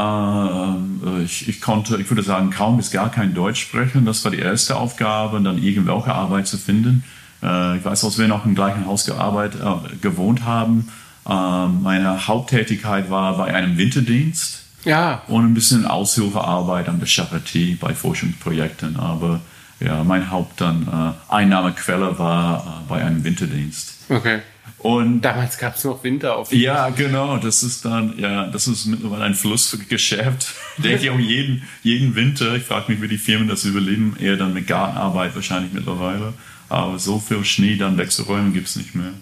äh, 1.05 1.23
ich, 1.25 1.49
ich 1.49 1.61
konnte, 1.61 1.99
ich 1.99 2.11
würde 2.11 2.23
sagen, 2.23 2.51
kaum 2.51 2.79
bis 2.79 2.91
gar 2.91 3.11
kein 3.11 3.35
Deutsch 3.35 3.61
sprechen. 3.61 4.07
Das 4.07 4.25
war 4.25 4.31
die 4.31 4.39
erste 4.39 4.77
Aufgabe, 4.77 5.37
und 5.37 5.45
dann 5.45 5.63
irgendwelche 5.63 6.13
Arbeit 6.13 6.47
zu 6.47 6.57
finden. 6.57 7.05
Äh, 7.43 7.77
ich 7.77 7.85
weiß, 7.85 8.05
als 8.05 8.19
wir 8.19 8.29
noch 8.29 8.47
im 8.47 8.55
gleichen 8.55 8.87
Haus 8.87 9.05
gearbeitet, 9.05 9.61
äh, 9.61 9.97
gewohnt 9.97 10.45
haben, 10.45 10.89
äh, 11.29 11.67
meine 11.67 12.27
Haupttätigkeit 12.27 13.11
war 13.11 13.37
bei 13.37 13.53
einem 13.53 13.77
Winterdienst. 13.77 14.63
Ja. 14.85 15.23
Und 15.29 15.45
ein 15.45 15.55
bisschen 15.55 15.87
Aushilfearbeit 15.87 16.89
an 16.89 16.99
der 16.99 17.09
Charité 17.09 17.79
bei 17.79 17.95
Forschungsprojekten. 17.95 18.97
Aber 18.97 19.41
ja, 19.81 20.03
mein 20.05 20.31
Haupteinnahmequelle 20.31 22.11
äh, 22.11 22.19
war 22.19 22.59
äh, 22.59 22.89
bei 22.89 23.05
einem 23.05 23.23
Winterdienst. 23.23 23.95
Okay. 24.09 24.41
Und 24.83 25.21
Damals 25.21 25.59
gab 25.59 25.77
es 25.77 25.85
noch 25.85 26.03
Winter 26.03 26.37
auf 26.37 26.53
ja, 26.53 26.89
genau. 26.89 27.37
Das 27.37 27.63
ist 27.63 27.85
dann, 27.85 28.19
ja, 28.19 28.49
das 28.49 28.67
ist 28.67 28.87
mittlerweile 28.87 29.25
ein 29.25 29.35
Flussgeschäft. 29.35 30.55
Denke 30.79 31.05
ich 31.05 31.11
auch 31.11 31.19
jeden, 31.21 31.63
jeden 31.85 32.17
Winter. 32.17 32.57
Ich 32.57 32.65
frage 32.65 32.91
mich, 32.91 33.01
wie 33.01 33.07
die 33.07 33.19
Firmen 33.19 33.47
das 33.47 33.65
überleben. 33.65 34.17
Eher 34.19 34.37
dann 34.37 34.53
mit 34.53 34.67
Gartenarbeit 34.67 35.37
wahrscheinlich 35.37 35.73
mittlerweile. 35.73 36.35
Aber 36.69 36.99
so 36.99 37.21
viel 37.21 37.45
Schnee 37.45 37.77
dann 37.77 37.97
wegzuräumen 37.97 38.53
gibt 38.53 38.67
es 38.67 38.75
nicht 38.75 38.97
mehr. 38.97 39.13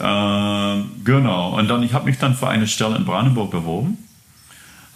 Ähm, 0.00 0.90
genau. 1.04 1.58
Und 1.58 1.66
dann, 1.66 1.82
ich 1.82 1.92
habe 1.92 2.04
mich 2.04 2.18
dann 2.18 2.36
für 2.36 2.48
eine 2.48 2.68
Stelle 2.68 2.94
in 2.94 3.04
Brandenburg 3.04 3.50
beworben. 3.50 3.98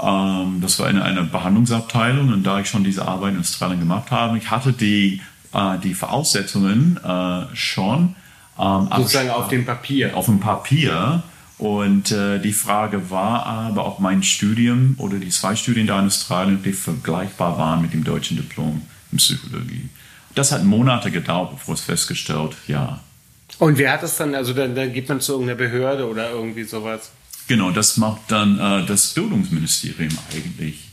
Ähm, 0.00 0.60
das 0.60 0.78
war 0.78 0.88
in 0.90 1.00
einer 1.00 1.24
Behandlungsabteilung. 1.24 2.32
Und 2.32 2.44
da 2.44 2.60
ich 2.60 2.68
schon 2.68 2.84
diese 2.84 3.08
Arbeit 3.08 3.34
in 3.34 3.40
Australien 3.40 3.80
gemacht 3.80 4.12
habe, 4.12 4.38
ich 4.38 4.48
hatte 4.48 4.72
die, 4.72 5.22
äh, 5.52 5.78
die 5.82 5.94
Voraussetzungen 5.94 7.00
äh, 7.02 7.56
schon 7.56 8.14
ähm, 8.58 8.88
Sozusagen 8.96 9.30
auf 9.30 9.48
dem 9.48 9.64
Papier. 9.64 10.16
Auf 10.16 10.26
dem 10.26 10.40
Papier. 10.40 11.22
Und 11.58 12.12
äh, 12.12 12.38
die 12.38 12.52
Frage 12.52 13.10
war 13.10 13.44
aber, 13.46 13.86
ob 13.86 13.98
mein 13.98 14.22
Studium 14.22 14.94
oder 14.98 15.18
die 15.18 15.28
zwei 15.28 15.56
Studien 15.56 15.88
da 15.88 15.98
in 15.98 16.06
Australien 16.06 16.62
die 16.62 16.72
vergleichbar 16.72 17.58
waren 17.58 17.82
mit 17.82 17.92
dem 17.92 18.04
deutschen 18.04 18.36
Diplom 18.36 18.82
in 19.10 19.18
Psychologie. 19.18 19.88
Das 20.36 20.52
hat 20.52 20.64
Monate 20.64 21.10
gedauert, 21.10 21.50
bevor 21.50 21.74
es 21.74 21.80
festgestellt, 21.80 22.56
ja. 22.68 23.00
Und 23.58 23.76
wer 23.76 23.92
hat 23.92 24.04
das 24.04 24.16
dann, 24.16 24.36
also 24.36 24.52
dann, 24.52 24.76
dann 24.76 24.92
geht 24.92 25.08
man 25.08 25.20
zu 25.20 25.32
irgendeiner 25.32 25.58
Behörde 25.58 26.08
oder 26.08 26.30
irgendwie 26.30 26.62
sowas? 26.62 27.10
Genau, 27.48 27.70
das 27.70 27.96
macht 27.96 28.20
dann 28.28 28.58
äh, 28.58 28.86
das 28.86 29.14
Bildungsministerium 29.14 30.16
eigentlich. 30.32 30.87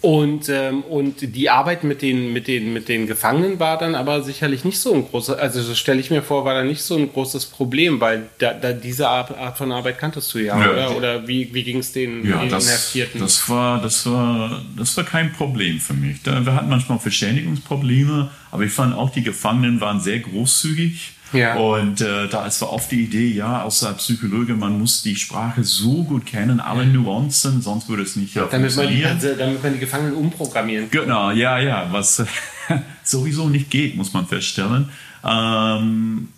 Und, 0.00 0.48
ähm, 0.48 0.82
und 0.82 1.34
die 1.34 1.50
Arbeit 1.50 1.82
mit 1.82 2.02
den, 2.02 2.32
mit, 2.32 2.46
den, 2.46 2.72
mit 2.72 2.88
den 2.88 3.08
Gefangenen 3.08 3.58
war 3.58 3.78
dann 3.78 3.96
aber 3.96 4.22
sicherlich 4.22 4.64
nicht 4.64 4.78
so 4.78 4.94
ein 4.94 5.04
großes, 5.04 5.34
also 5.36 5.60
das 5.60 5.76
stelle 5.76 5.98
ich 5.98 6.08
mir 6.10 6.22
vor, 6.22 6.44
war 6.44 6.54
dann 6.54 6.68
nicht 6.68 6.82
so 6.82 6.96
ein 6.96 7.12
großes 7.12 7.46
Problem, 7.46 8.00
weil 8.00 8.28
da, 8.38 8.54
da 8.54 8.72
diese 8.72 9.08
Art, 9.08 9.58
von 9.58 9.72
Arbeit 9.72 9.98
kanntest 9.98 10.32
du 10.32 10.38
ja, 10.38 10.56
ja. 10.56 10.70
oder? 10.70 10.96
Oder 10.96 11.28
wie, 11.28 11.52
wie 11.52 11.64
ging 11.64 11.78
es 11.78 11.90
den, 11.90 12.24
ja, 12.24 12.38
den 12.38 12.48
das, 12.48 12.66
Inhaftierten? 12.66 13.20
Das 13.20 13.48
war, 13.48 13.82
das, 13.82 14.06
war, 14.06 14.62
das 14.76 14.96
war 14.96 15.02
kein 15.02 15.32
Problem 15.32 15.80
für 15.80 15.94
mich. 15.94 16.22
Da, 16.22 16.46
wir 16.46 16.54
hatten 16.54 16.68
manchmal 16.68 17.00
Verständigungsprobleme, 17.00 18.30
aber 18.52 18.62
ich 18.62 18.72
fand 18.72 18.94
auch, 18.94 19.10
die 19.10 19.24
Gefangenen 19.24 19.80
waren 19.80 19.98
sehr 19.98 20.20
großzügig 20.20 21.17
ja. 21.32 21.56
Und 21.56 22.00
äh, 22.00 22.28
da 22.28 22.46
ist 22.46 22.62
oft 22.62 22.90
die 22.90 23.04
Idee, 23.04 23.28
ja, 23.28 23.62
als 23.62 23.84
Psychologe, 23.98 24.54
man 24.54 24.78
muss 24.78 25.02
die 25.02 25.16
Sprache 25.16 25.62
so 25.64 26.04
gut 26.04 26.24
kennen, 26.26 26.60
alle 26.60 26.86
Nuancen, 26.86 27.60
sonst 27.60 27.88
würde 27.88 28.02
es 28.02 28.16
nicht 28.16 28.34
ja, 28.34 28.46
damit 28.46 28.72
funktionieren. 28.72 29.10
Man 29.10 29.20
die, 29.20 29.26
also, 29.26 29.38
damit 29.38 29.62
man 29.62 29.72
die 29.74 29.78
Gefangenen 29.78 30.14
umprogrammieren 30.14 30.90
kann. 30.90 31.02
Genau, 31.02 31.30
ja, 31.30 31.58
ja, 31.58 31.88
was 31.90 32.24
sowieso 33.02 33.48
nicht 33.48 33.70
geht, 33.70 33.96
muss 33.96 34.12
man 34.12 34.26
feststellen. 34.26 34.88
Ähm, 35.24 36.28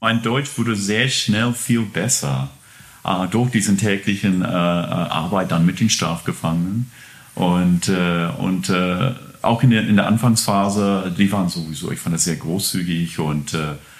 mein 0.00 0.22
Deutsch 0.22 0.56
wurde 0.56 0.76
sehr 0.76 1.08
schnell 1.08 1.52
viel 1.52 1.82
besser 1.82 2.48
äh, 3.04 3.26
durch 3.28 3.50
diesen 3.50 3.76
täglichen 3.76 4.42
äh, 4.42 4.46
äh 4.46 4.48
Arbeit 4.48 5.50
dann 5.50 5.66
mit 5.66 5.80
den 5.80 5.90
Strafgefangenen. 5.90 6.90
Und, 7.34 7.88
äh, 7.88 8.28
und 8.38 8.68
äh, 8.70 9.12
auch 9.42 9.62
in 9.62 9.70
der, 9.70 9.86
in 9.86 9.96
der 9.96 10.06
Anfangsphase, 10.06 11.14
die 11.16 11.30
waren 11.30 11.48
sowieso, 11.48 11.92
ich 11.92 12.00
fand 12.00 12.14
das 12.14 12.24
sehr 12.24 12.36
großzügig 12.36 13.18
und 13.18 13.54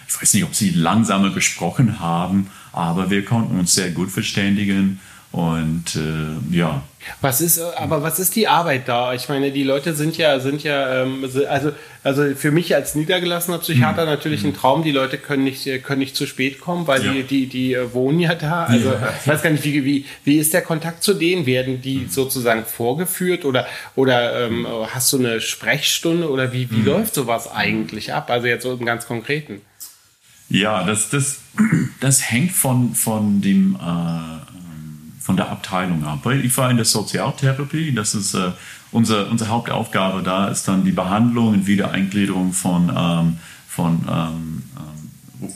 ich 0.08 0.20
weiß 0.22 0.34
nicht, 0.34 0.44
ob 0.44 0.54
sie 0.54 0.70
langsamer 0.70 1.30
gesprochen 1.30 2.00
haben, 2.00 2.50
aber 2.72 3.10
wir 3.10 3.24
konnten 3.24 3.58
uns 3.58 3.74
sehr 3.74 3.90
gut 3.90 4.10
verständigen. 4.10 5.00
Und 5.30 5.94
äh, 5.96 6.56
ja. 6.56 6.82
Was 7.20 7.42
ist, 7.42 7.60
aber 7.60 8.02
was 8.02 8.18
ist 8.18 8.34
die 8.34 8.48
Arbeit 8.48 8.88
da? 8.88 9.12
Ich 9.12 9.28
meine, 9.28 9.50
die 9.50 9.62
Leute 9.62 9.94
sind 9.94 10.16
ja, 10.16 10.40
sind 10.40 10.62
ja, 10.62 11.02
ähm, 11.02 11.28
also, 11.48 11.72
also 12.02 12.34
für 12.34 12.50
mich 12.50 12.74
als 12.74 12.94
niedergelassener 12.94 13.58
Psychiater 13.58 14.02
mhm. 14.02 14.10
natürlich 14.10 14.44
ein 14.44 14.54
Traum. 14.54 14.82
Die 14.82 14.90
Leute 14.90 15.18
können 15.18 15.44
nicht, 15.44 15.68
können 15.84 16.00
nicht 16.00 16.16
zu 16.16 16.26
spät 16.26 16.60
kommen, 16.60 16.86
weil 16.86 17.04
ja. 17.04 17.12
die, 17.12 17.22
die, 17.24 17.46
die 17.46 17.74
äh, 17.74 17.92
wohnen 17.92 18.20
ja 18.20 18.34
da. 18.34 18.64
Also 18.64 18.88
ja. 18.88 19.14
ich 19.20 19.28
weiß 19.28 19.42
gar 19.42 19.50
nicht, 19.50 19.64
wie, 19.64 19.84
wie, 19.84 20.06
wie 20.24 20.38
ist 20.38 20.54
der 20.54 20.62
Kontakt 20.62 21.02
zu 21.02 21.12
denen? 21.12 21.44
Werden 21.44 21.82
die 21.82 21.98
mhm. 21.98 22.08
sozusagen 22.08 22.64
vorgeführt 22.64 23.44
oder, 23.44 23.66
oder 23.96 24.46
ähm, 24.46 24.66
hast 24.92 25.12
du 25.12 25.18
eine 25.18 25.42
Sprechstunde 25.42 26.30
oder 26.30 26.52
wie, 26.54 26.70
wie 26.70 26.76
mhm. 26.76 26.86
läuft 26.86 27.14
sowas 27.14 27.50
eigentlich 27.50 28.14
ab? 28.14 28.30
Also 28.30 28.46
jetzt 28.46 28.62
so 28.62 28.72
im 28.72 28.84
ganz 28.84 29.06
Konkreten. 29.06 29.60
Ja, 30.48 30.84
das, 30.84 31.10
das, 31.10 31.40
das 32.00 32.30
hängt 32.30 32.52
von, 32.52 32.94
von, 32.94 33.40
dem, 33.40 33.76
äh, 33.76 35.20
von 35.20 35.36
der 35.36 35.50
Abteilung 35.50 36.04
ab. 36.04 36.26
Ich 36.26 36.56
war 36.56 36.70
in 36.70 36.76
der 36.76 36.86
Sozialtherapie, 36.86 37.92
das 37.92 38.14
ist 38.14 38.34
äh, 38.34 38.52
unsere, 38.90 39.26
unsere 39.26 39.50
Hauptaufgabe 39.50 40.22
da, 40.22 40.48
ist 40.48 40.66
dann 40.66 40.84
die 40.84 40.92
Behandlung 40.92 41.48
und 41.48 41.66
Wiedereingliederung 41.66 42.52
von, 42.52 42.90
ähm, 42.96 43.36
von 43.68 44.00
ähm, 44.10 44.62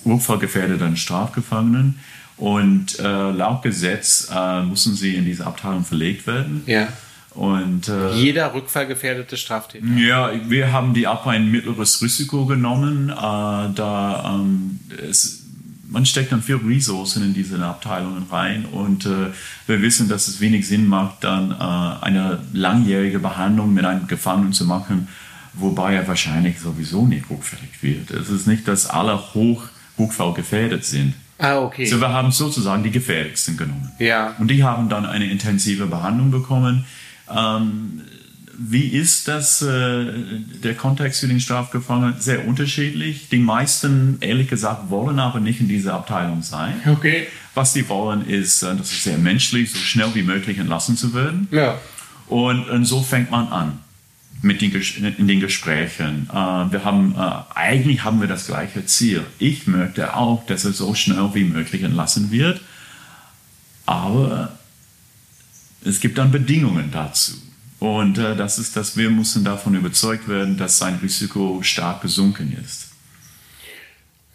rückfallgefährdeten 0.05 0.97
Strafgefangenen. 0.97 1.99
Und 2.37 2.99
äh, 2.99 3.31
laut 3.31 3.63
Gesetz 3.63 4.29
äh, 4.35 4.63
müssen 4.63 4.95
sie 4.95 5.15
in 5.15 5.25
diese 5.25 5.47
Abteilung 5.47 5.85
verlegt 5.85 6.27
werden. 6.27 6.63
Ja. 6.67 6.89
Und, 7.35 7.89
äh, 7.89 8.13
Jeder 8.15 8.53
rückfallgefährdete 8.53 9.37
Straftäter. 9.37 9.87
Ja, 9.97 10.33
wir 10.49 10.73
haben 10.73 10.93
die 10.93 11.07
ab 11.07 11.27
ein 11.27 11.51
mittleres 11.51 12.03
Risiko 12.03 12.47
genommen. 12.47 13.09
Äh, 13.11 13.15
da 13.15 14.35
ähm, 14.35 14.81
es, 15.09 15.43
man 15.89 16.07
steckt 16.07 16.33
dann 16.33 16.43
viel 16.43 16.57
Ressourcen 16.57 17.23
in 17.23 17.35
diese 17.35 17.63
Abteilungen 17.65 18.27
rein 18.31 18.65
und 18.65 19.07
äh, 19.07 19.31
wir 19.67 19.83
wissen, 19.83 20.09
dass 20.09 20.29
es 20.29 20.41
wenig 20.41 20.67
Sinn 20.67 20.87
macht, 20.87 21.25
dann 21.25 21.53
äh, 21.53 22.05
eine 22.05 22.41
langjährige 22.53 23.19
Behandlung 23.19 23.75
mit 23.75 23.85
einem 23.85 24.07
Gefangenen 24.07 24.53
zu 24.53 24.65
machen, 24.65 25.09
wobei 25.55 25.95
er 25.95 26.09
wahrscheinlich 26.09 26.61
sowieso 26.61 27.07
nicht 27.07 27.31
rückfällig 27.31 27.83
wird. 27.83 28.11
Es 28.11 28.31
ist 28.31 28.47
nicht, 28.47 28.67
dass 28.69 28.89
alle 28.89 29.35
hoch 29.35 29.65
rückfallgefährdet 29.99 30.85
sind. 30.85 31.15
Ah, 31.39 31.59
okay. 31.59 31.85
So, 31.87 32.01
wir 32.01 32.11
haben 32.11 32.31
sozusagen 32.31 32.83
die 32.83 32.91
gefährlichsten 32.91 33.57
genommen. 33.57 33.91
Ja. 33.99 34.35
Und 34.39 34.49
die 34.49 34.63
haben 34.63 34.89
dann 34.89 35.05
eine 35.05 35.27
intensive 35.27 35.87
Behandlung 35.87 36.31
bekommen 36.31 36.85
ähm, 37.31 38.03
wie 38.59 38.89
ist 38.89 39.29
das, 39.29 39.63
äh, 39.63 40.13
der 40.63 40.75
Kontext 40.75 41.21
für 41.21 41.29
den 41.29 41.41
Strafgefangenen? 41.41 42.21
Sehr 42.21 42.47
unterschiedlich. 42.47 43.29
Die 43.31 43.39
meisten, 43.39 44.19
ehrlich 44.21 44.49
gesagt, 44.49 44.91
wollen 44.91 45.19
aber 45.19 45.41
nicht 45.41 45.61
in 45.61 45.69
dieser 45.69 45.95
Abteilung 45.95 46.43
sein. 46.43 46.75
Okay. 46.87 47.27
Was 47.55 47.73
sie 47.73 47.89
wollen, 47.89 48.27
ist, 48.27 48.63
äh, 48.63 48.77
das 48.77 48.93
ist 48.93 49.05
sehr 49.05 49.19
menschlich, 49.19 49.73
so 49.73 49.79
schnell 49.79 50.15
wie 50.15 50.23
möglich 50.23 50.59
entlassen 50.59 50.97
zu 50.97 51.15
werden. 51.15 51.49
Ja. 51.51 51.79
Und, 52.29 52.69
und 52.69 52.85
so 52.85 53.03
fängt 53.03 53.31
man 53.31 53.49
an 53.49 53.79
mit 54.43 54.61
den, 54.61 54.73
in 55.19 55.29
den 55.29 55.41
Gesprächen. 55.41 56.29
Äh, 56.31 56.35
wir 56.35 56.85
haben, 56.85 57.15
äh, 57.17 57.59
eigentlich 57.59 58.05
haben 58.05 58.21
wir 58.21 58.29
das 58.29 58.47
gleiche 58.47 58.85
Ziel. 58.87 59.25
Ich 59.39 59.67
möchte 59.67 60.15
auch, 60.17 60.45
dass 60.47 60.65
er 60.65 60.73
so 60.73 60.95
schnell 60.95 61.31
wie 61.35 61.45
möglich 61.45 61.83
entlassen 61.83 62.31
wird. 62.31 62.61
Aber 63.87 64.53
es 65.85 66.01
gibt 66.01 66.19
dann 66.19 66.31
Bedingungen 66.31 66.91
dazu. 66.93 67.33
Und 67.79 68.19
äh, 68.19 68.37
das 68.37 68.59
ist, 68.59 68.77
dass 68.77 68.97
wir 68.97 69.11
müssen 69.11 69.45
davon 69.45 69.75
überzeugt 69.75 70.29
werden, 70.29 70.57
dass 70.57 70.79
sein 70.79 71.01
Risiko 71.03 71.61
stark 71.63 72.03
gesunken 72.03 72.57
ist. 72.65 72.93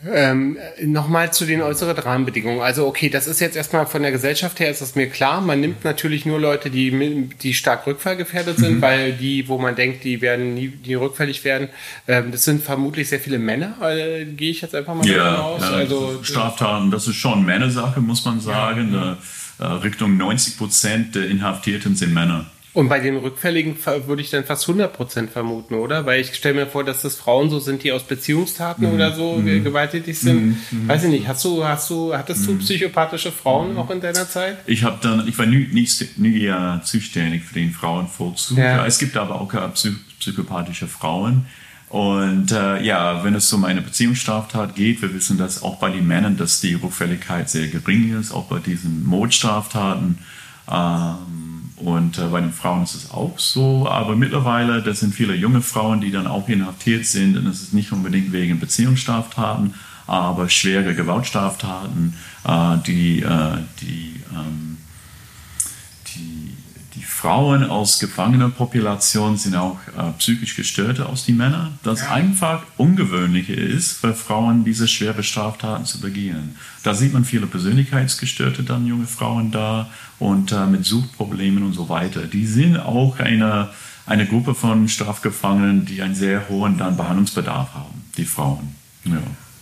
Ähm, 0.05 0.57
Nochmal 0.83 1.33
zu 1.33 1.45
den 1.45 1.61
äußeren 1.61 1.97
Rahmenbedingungen. 1.97 2.61
Also 2.61 2.85
okay, 2.85 3.09
das 3.09 3.25
ist 3.25 3.39
jetzt 3.39 3.55
erstmal 3.55 3.87
von 3.87 4.03
der 4.03 4.11
Gesellschaft 4.11 4.59
her, 4.59 4.69
ist 4.69 4.81
das 4.81 4.95
mir 4.95 5.09
klar. 5.09 5.41
Man 5.41 5.59
nimmt 5.59 5.83
natürlich 5.83 6.25
nur 6.25 6.39
Leute, 6.39 6.69
die, 6.69 7.29
die 7.41 7.53
stark 7.55 7.87
rückfallgefährdet 7.87 8.57
sind, 8.57 8.75
mhm. 8.75 8.81
weil 8.81 9.13
die, 9.13 9.47
wo 9.47 9.57
man 9.57 9.75
denkt, 9.75 10.03
die 10.03 10.21
werden 10.21 10.53
nie 10.53 10.67
die 10.67 10.93
rückfällig 10.93 11.43
werden, 11.43 11.69
ähm, 12.07 12.31
das 12.31 12.43
sind 12.43 12.63
vermutlich 12.63 13.09
sehr 13.09 13.19
viele 13.19 13.39
Männer, 13.39 13.75
äh, 13.81 14.25
gehe 14.25 14.51
ich 14.51 14.61
jetzt 14.61 14.75
einfach 14.75 14.93
mal 14.93 15.07
ja, 15.07 15.17
davon 15.17 15.45
aus. 15.45 15.61
Ja, 15.61 15.69
also, 15.69 16.19
Straftaten, 16.21 16.91
das 16.91 17.07
ist 17.07 17.15
schon 17.15 17.43
Männersache, 17.43 17.99
muss 17.99 18.23
man 18.23 18.39
sagen. 18.39 18.93
Ja. 18.93 19.13
Äh, 19.13 19.15
Richtung 19.59 20.17
90 20.17 20.57
Prozent 20.57 21.15
der 21.15 21.29
Inhaftierten 21.29 21.95
sind 21.95 22.13
Männer. 22.13 22.45
Und 22.77 22.89
bei 22.89 22.99
den 22.99 23.17
Rückfälligen 23.17 23.75
würde 24.05 24.21
ich 24.21 24.29
dann 24.29 24.43
fast 24.43 24.69
100 24.69 24.93
Prozent 24.93 25.31
vermuten, 25.31 25.73
oder? 25.73 26.05
Weil 26.05 26.21
ich 26.21 26.35
stelle 26.35 26.53
mir 26.53 26.67
vor, 26.67 26.83
dass 26.83 27.01
das 27.01 27.15
Frauen 27.15 27.49
so 27.49 27.57
sind, 27.57 27.81
die 27.81 27.91
aus 27.91 28.03
Beziehungstaten 28.03 28.87
mhm. 28.87 28.93
oder 28.93 29.15
so 29.15 29.37
mhm. 29.37 29.63
gewalttätig 29.63 30.19
sind. 30.19 30.45
Mhm. 30.45 30.57
mhm. 30.83 30.87
Weiß 30.87 31.03
ich 31.05 31.09
nicht. 31.09 31.27
Hast 31.27 31.43
du, 31.43 31.65
hast 31.65 31.89
du, 31.89 32.13
hattest 32.15 32.45
du 32.45 32.51
mhm. 32.51 32.59
psychopathische 32.59 33.31
Frauen 33.31 33.71
mhm. 33.71 33.79
auch 33.79 33.89
in 33.89 33.99
deiner 33.99 34.29
Zeit? 34.29 34.59
Ich 34.67 34.83
habe 34.83 34.99
dann, 35.01 35.27
ich 35.27 35.39
war 35.39 35.47
nie, 35.47 35.67
nie, 35.71 35.89
nie 36.17 36.37
ja, 36.37 36.79
zuständig 36.83 37.45
für 37.45 37.55
den 37.55 37.71
Frauenvollzug. 37.71 38.59
Ja. 38.59 38.85
Es 38.85 38.99
gibt 38.99 39.17
aber 39.17 39.41
auch 39.41 39.51
psychopathische 39.73 40.87
Frauen. 40.87 41.47
Und 41.89 42.51
äh, 42.51 42.83
ja, 42.83 43.23
wenn 43.23 43.33
es 43.33 43.51
um 43.53 43.63
eine 43.63 43.81
Beziehungsstraftat 43.81 44.75
geht, 44.75 45.01
wir 45.01 45.13
wissen 45.13 45.37
dass 45.37 45.63
auch 45.63 45.77
bei 45.77 45.89
den 45.89 46.05
Männern, 46.05 46.35
dass 46.35 46.59
die 46.59 46.73
Rückfälligkeit 46.73 47.49
sehr 47.49 47.67
gering 47.67 48.19
ist, 48.19 48.33
auch 48.33 48.45
bei 48.45 48.59
diesen 48.59 49.05
Mordstraftaten. 49.05 50.17
Ähm, 50.69 51.69
und 51.77 52.17
äh, 52.17 52.25
bei 52.25 52.41
den 52.41 52.51
Frauen 52.51 52.83
ist 52.83 52.95
es 52.95 53.11
auch 53.11 53.39
so. 53.39 53.87
Aber 53.87 54.15
mittlerweile, 54.15 54.81
das 54.81 54.99
sind 54.99 55.13
viele 55.13 55.35
junge 55.35 55.61
Frauen, 55.61 56.01
die 56.01 56.11
dann 56.11 56.27
auch 56.27 56.49
inhaftiert 56.49 57.05
sind. 57.05 57.37
Und 57.37 57.47
es 57.47 57.61
ist 57.61 57.73
nicht 57.73 57.91
unbedingt 57.93 58.33
wegen 58.33 58.59
Beziehungsstraftaten, 58.59 59.75
aber 60.07 60.49
schwere 60.49 60.93
Gewaltstraftaten, 60.93 62.15
äh, 62.43 62.77
die, 62.85 63.21
äh, 63.21 63.57
die 63.79 64.21
ähm, 64.33 64.76
Frauen 67.17 67.63
aus 67.63 67.97
Gefangenenpopulation 67.97 69.37
sind 69.37 69.55
auch 69.55 69.79
äh, 69.97 70.11
psychisch 70.19 70.55
gestörter 70.55 71.09
als 71.09 71.25
die 71.25 71.33
Männer. 71.33 71.71
Das 71.81 72.01
ja. 72.01 72.11
einfach 72.11 72.61
ungewöhnliche 72.77 73.53
ist, 73.53 73.93
für 73.93 74.13
Frauen 74.13 74.63
diese 74.63 74.87
schwere 74.87 75.23
Straftaten 75.23 75.83
zu 75.85 75.99
begehen. 75.99 76.55
Da 76.83 76.93
sieht 76.93 77.13
man 77.13 77.25
viele 77.25 77.47
Persönlichkeitsgestörte 77.47 78.61
dann 78.61 78.85
junge 78.85 79.07
Frauen 79.07 79.49
da 79.49 79.89
und 80.19 80.51
äh, 80.51 80.67
mit 80.67 80.85
Suchtproblemen 80.85 81.63
und 81.63 81.73
so 81.73 81.89
weiter. 81.89 82.21
Die 82.27 82.45
sind 82.45 82.77
auch 82.77 83.17
eine, 83.17 83.69
eine 84.05 84.27
Gruppe 84.27 84.53
von 84.53 84.87
Strafgefangenen, 84.87 85.85
die 85.85 86.03
einen 86.03 86.13
sehr 86.13 86.47
hohen 86.49 86.77
dann 86.77 86.97
Behandlungsbedarf 86.97 87.73
haben, 87.73 88.03
die 88.15 88.25
Frauen. 88.25 88.75
Ja. 89.05 89.17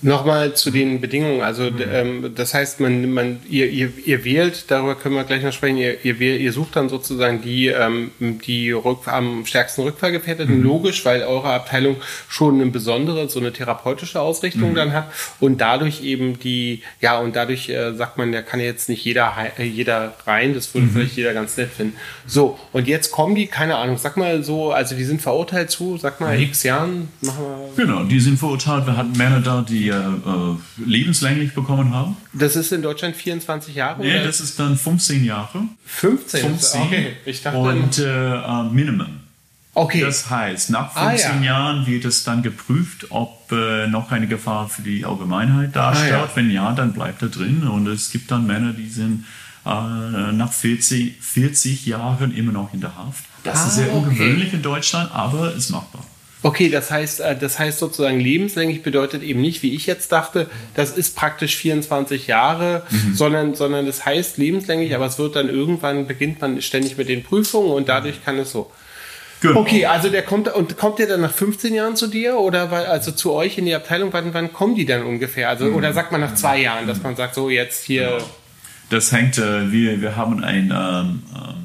Nochmal 0.05 0.53
zu 0.53 0.69
den 0.69 1.01
Bedingungen. 1.01 1.41
Also 1.41 1.63
mhm. 1.63 1.81
ähm, 1.91 2.35
das 2.35 2.53
heißt, 2.53 2.79
man, 2.79 3.11
man, 3.11 3.39
ihr, 3.49 3.71
ihr, 3.71 3.91
ihr 4.05 4.23
wählt, 4.23 4.65
darüber 4.69 4.93
können 4.93 5.15
wir 5.15 5.23
gleich 5.23 5.41
noch 5.41 5.51
sprechen, 5.51 5.77
ihr, 5.77 6.05
ihr, 6.05 6.19
ihr 6.21 6.53
sucht 6.53 6.75
dann 6.75 6.89
sozusagen 6.89 7.41
die, 7.41 7.69
ähm, 7.69 8.11
die 8.19 8.71
Rück, 8.71 9.07
am 9.07 9.47
stärksten 9.47 9.81
Rückfallgefährdeten, 9.81 10.59
mhm. 10.59 10.63
logisch, 10.63 11.03
weil 11.05 11.23
eure 11.23 11.49
Abteilung 11.49 11.95
schon 12.29 12.61
eine 12.61 12.69
besondere, 12.69 13.27
so 13.29 13.39
eine 13.39 13.51
therapeutische 13.51 14.21
Ausrichtung 14.21 14.71
mhm. 14.71 14.75
dann 14.75 14.93
hat 14.93 15.11
und 15.39 15.59
dadurch 15.59 16.03
eben 16.03 16.37
die, 16.37 16.83
ja, 17.01 17.17
und 17.17 17.35
dadurch 17.35 17.69
äh, 17.69 17.95
sagt 17.95 18.19
man, 18.19 18.31
da 18.31 18.43
kann 18.43 18.59
jetzt 18.59 18.89
nicht 18.89 19.03
jeder, 19.03 19.33
äh, 19.57 19.63
jeder 19.63 20.13
rein, 20.27 20.53
das 20.53 20.71
würde 20.75 20.85
mhm. 20.85 20.91
vielleicht 20.91 21.17
jeder 21.17 21.33
ganz 21.33 21.57
nett 21.57 21.71
finden. 21.71 21.97
So, 22.27 22.59
und 22.73 22.87
jetzt 22.87 23.09
kommen 23.09 23.33
die, 23.33 23.47
keine 23.47 23.77
Ahnung, 23.77 23.97
sag 23.97 24.17
mal 24.17 24.43
so, 24.43 24.71
also 24.71 24.95
die 24.95 25.03
sind 25.03 25.23
verurteilt 25.23 25.71
zu, 25.71 25.97
sag 25.97 26.21
mal, 26.21 26.37
mhm. 26.37 26.43
x 26.43 26.61
Jahren, 26.61 27.09
machen 27.21 27.43
wir. 27.75 27.85
Genau, 27.85 28.03
die 28.03 28.19
sind 28.19 28.37
verurteilt, 28.37 28.85
wir 28.85 28.97
hatten 28.97 29.17
Männer 29.17 29.41
da, 29.41 29.65
die 29.67 29.94
äh, 29.97 30.85
lebenslänglich 30.85 31.53
bekommen 31.53 31.93
haben. 31.93 32.17
Das 32.33 32.55
ist 32.55 32.71
in 32.71 32.81
Deutschland 32.81 33.15
24 33.15 33.75
Jahre? 33.75 34.01
Nee, 34.01 34.15
oder? 34.15 34.25
das 34.25 34.39
ist 34.39 34.59
dann 34.59 34.77
15 34.77 35.23
Jahre. 35.23 35.63
15? 35.85 36.41
15. 36.41 36.81
Okay. 36.81 37.07
Ich 37.25 37.41
dachte 37.41 37.57
Und 37.57 37.99
äh, 37.99 38.63
Minimum. 38.71 39.25
Okay. 39.73 40.01
Das 40.01 40.29
heißt, 40.29 40.69
nach 40.69 40.93
15 40.93 41.31
ah, 41.31 41.35
ja. 41.35 41.41
Jahren 41.43 41.85
wird 41.85 42.05
es 42.05 42.23
dann 42.23 42.41
geprüft, 42.41 43.07
ob 43.09 43.51
äh, 43.51 43.87
noch 43.87 44.09
eine 44.11 44.25
Gefahr 44.25 44.69
für 44.69 44.81
die 44.81 45.03
Allgemeinheit 45.03 45.75
darstellt. 45.75 46.13
Ah, 46.13 46.17
ja. 46.17 46.29
Wenn 46.33 46.49
ja, 46.49 46.71
dann 46.71 46.93
bleibt 46.93 47.21
er 47.21 47.27
drin. 47.27 47.67
Und 47.67 47.87
es 47.87 48.09
gibt 48.09 48.31
dann 48.31 48.47
Männer, 48.47 48.71
die 48.71 48.87
sind 48.87 49.25
äh, 49.65 50.31
nach 50.31 50.53
40, 50.53 51.17
40 51.19 51.85
Jahren 51.85 52.33
immer 52.33 52.53
noch 52.53 52.73
in 52.73 52.79
der 52.79 52.95
Haft. 52.95 53.25
Das 53.43 53.63
ah, 53.63 53.67
ist 53.67 53.75
sehr 53.75 53.93
ungewöhnlich 53.93 54.47
okay. 54.47 54.55
in 54.55 54.61
Deutschland, 54.61 55.11
aber 55.13 55.53
ist 55.53 55.69
machbar. 55.69 56.05
Okay, 56.43 56.69
das 56.69 56.91
heißt, 56.91 57.21
äh, 57.21 57.35
das 57.35 57.57
heißt 57.57 57.79
sozusagen 57.79 58.19
lebenslänglich 58.19 58.83
bedeutet 58.83 59.23
eben 59.23 59.41
nicht, 59.41 59.63
wie 59.63 59.73
ich 59.73 59.87
jetzt 59.87 60.11
dachte, 60.11 60.47
das 60.75 60.95
ist 60.95 61.15
praktisch 61.15 61.55
24 61.55 62.27
Jahre, 62.27 62.83
mhm. 62.89 63.15
sondern, 63.15 63.55
sondern 63.55 63.85
das 63.85 64.05
heißt 64.05 64.37
lebenslänglich, 64.37 64.93
aber 64.93 65.07
es 65.07 65.17
wird 65.17 65.35
dann 65.35 65.49
irgendwann 65.49 66.07
beginnt 66.07 66.41
man 66.41 66.61
ständig 66.61 66.97
mit 66.97 67.09
den 67.09 67.23
Prüfungen 67.23 67.71
und 67.71 67.89
dadurch 67.89 68.23
kann 68.23 68.37
es 68.37 68.51
so. 68.51 68.71
Genau. 69.41 69.59
Okay, 69.59 69.85
also 69.85 70.09
der 70.09 70.21
kommt 70.21 70.47
und 70.53 70.77
kommt 70.77 70.99
der 70.99 71.07
dann 71.07 71.21
nach 71.21 71.33
15 71.33 71.73
Jahren 71.73 71.95
zu 71.95 72.07
dir 72.07 72.37
oder 72.37 72.71
weil, 72.71 72.85
also 72.85 73.11
zu 73.11 73.33
euch 73.33 73.57
in 73.57 73.65
die 73.65 73.75
Abteilung? 73.75 74.13
Wann, 74.13 74.33
wann 74.33 74.53
kommen 74.53 74.75
die 74.75 74.85
dann 74.85 75.03
ungefähr? 75.03 75.49
Also 75.49 75.65
mhm. 75.65 75.75
oder 75.75 75.93
sagt 75.93 76.11
man 76.11 76.21
nach 76.21 76.35
zwei 76.35 76.61
Jahren, 76.61 76.87
dass 76.87 77.03
man 77.03 77.15
sagt, 77.15 77.35
so 77.35 77.49
jetzt 77.49 77.83
hier. 77.83 78.05
Genau. 78.05 78.23
Das 78.89 79.11
hängt, 79.11 79.37
äh, 79.37 79.71
wir, 79.71 79.99
wir 80.01 80.15
haben 80.15 80.43
ein 80.43 80.71
ähm, 80.71 81.23
ähm 81.33 81.64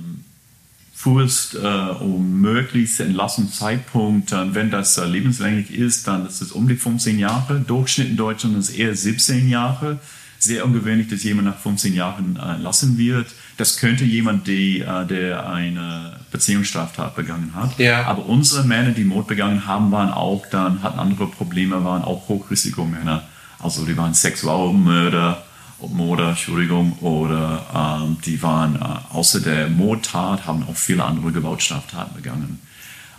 fuhrst, 1.00 1.54
äh, 1.54 1.58
um 1.58 2.42
möglichst 2.42 3.00
Entlassungszeitpunkt, 3.00 4.32
äh, 4.32 4.54
wenn 4.54 4.70
das 4.70 4.98
äh, 4.98 5.06
lebenslänglich 5.06 5.70
ist, 5.72 6.06
dann 6.06 6.26
ist 6.26 6.42
es 6.42 6.52
um 6.52 6.68
die 6.68 6.76
15 6.76 7.18
Jahre. 7.18 7.60
Durchschnitt 7.60 8.10
in 8.10 8.16
Deutschland 8.18 8.58
ist 8.58 8.70
eher 8.70 8.94
17 8.94 9.48
Jahre. 9.48 9.98
Sehr 10.38 10.64
ungewöhnlich, 10.64 11.08
dass 11.08 11.22
jemand 11.22 11.48
nach 11.48 11.58
15 11.58 11.94
Jahren 11.94 12.36
äh, 12.36 12.56
entlassen 12.56 12.98
wird. 12.98 13.28
Das 13.56 13.78
könnte 13.78 14.04
jemand, 14.04 14.46
die, 14.46 14.80
äh, 14.80 15.06
der 15.06 15.48
eine 15.48 16.18
Beziehungsstraftat 16.30 17.16
begangen 17.16 17.54
hat. 17.54 17.78
Ja. 17.78 18.04
Aber 18.04 18.26
unsere 18.26 18.64
Männer, 18.64 18.90
die 18.90 19.04
Mord 19.04 19.26
begangen 19.26 19.66
haben, 19.66 19.90
waren 19.92 20.10
auch 20.10 20.44
dann, 20.50 20.82
hatten 20.82 20.98
andere 20.98 21.28
Probleme, 21.28 21.82
waren 21.82 22.02
auch 22.02 22.28
Hochrisikomänner. 22.28 23.22
Also 23.58 23.86
die 23.86 23.96
waren 23.96 24.12
Sexualmörder, 24.12 25.42
Morde, 25.88 26.28
Entschuldigung, 26.28 26.98
oder 27.00 28.00
ähm, 28.02 28.18
die 28.24 28.42
waren 28.42 28.76
äh, 28.76 29.14
außer 29.14 29.40
der 29.40 29.68
Mordtat, 29.68 30.46
haben 30.46 30.66
auch 30.68 30.76
viele 30.76 31.04
andere 31.04 31.32
Gewaltstraftaten 31.32 32.14
begangen. 32.14 32.60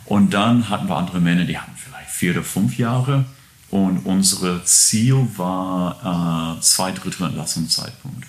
Und 0.06 0.34
dann 0.34 0.70
hatten 0.70 0.88
wir 0.88 0.98
andere 0.98 1.20
Männer, 1.20 1.46
die 1.46 1.58
hatten 1.58 1.76
vielleicht 1.76 2.10
vier 2.10 2.32
oder 2.32 2.44
fünf 2.44 2.78
Jahre. 2.78 3.26
Und 3.70 4.00
unser 4.06 4.66
Ziel 4.66 5.28
war 5.38 6.58
äh, 6.58 6.62
zwei 6.62 6.92
Drittel 6.92 7.28
Entlassungszeitpunkt. 7.28 8.28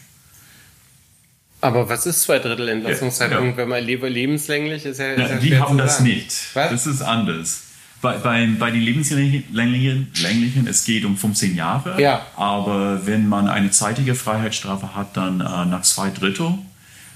Aber 1.61 1.89
was 1.89 2.07
ist 2.07 2.23
zwei 2.23 2.39
Drittel 2.39 2.69
Entlassungszeitpunkt, 2.69 3.45
ja, 3.45 3.51
ja. 3.51 3.57
wenn 3.57 3.69
man 3.69 3.85
lebenslänglich 3.85 4.85
ist? 4.85 4.99
Ja, 4.99 5.13
ist 5.13 5.31
ja 5.31 5.37
die 5.37 5.59
haben 5.59 5.79
das 5.79 6.01
nicht. 6.01 6.33
Was? 6.55 6.71
Das 6.71 6.87
ist 6.87 7.03
anders. 7.03 7.63
Bei, 8.03 8.19
bei, 8.19 8.49
bei 8.59 8.71
den 8.73 8.81
Lebenslänglichen, 8.83 10.67
es 10.67 10.85
geht 10.85 11.05
um 11.05 11.17
15 11.17 11.55
Jahre. 11.55 12.01
Ja. 12.03 12.27
Aber 12.37 13.07
wenn 13.07 13.29
man 13.29 13.49
eine 13.49 13.71
zeitige 13.71 14.15
Freiheitsstrafe 14.15 14.95
hat, 14.95 15.17
dann 15.17 15.41
äh, 15.41 15.45
nach 15.67 15.83
zwei 15.83 16.11
Drittel 16.11 16.59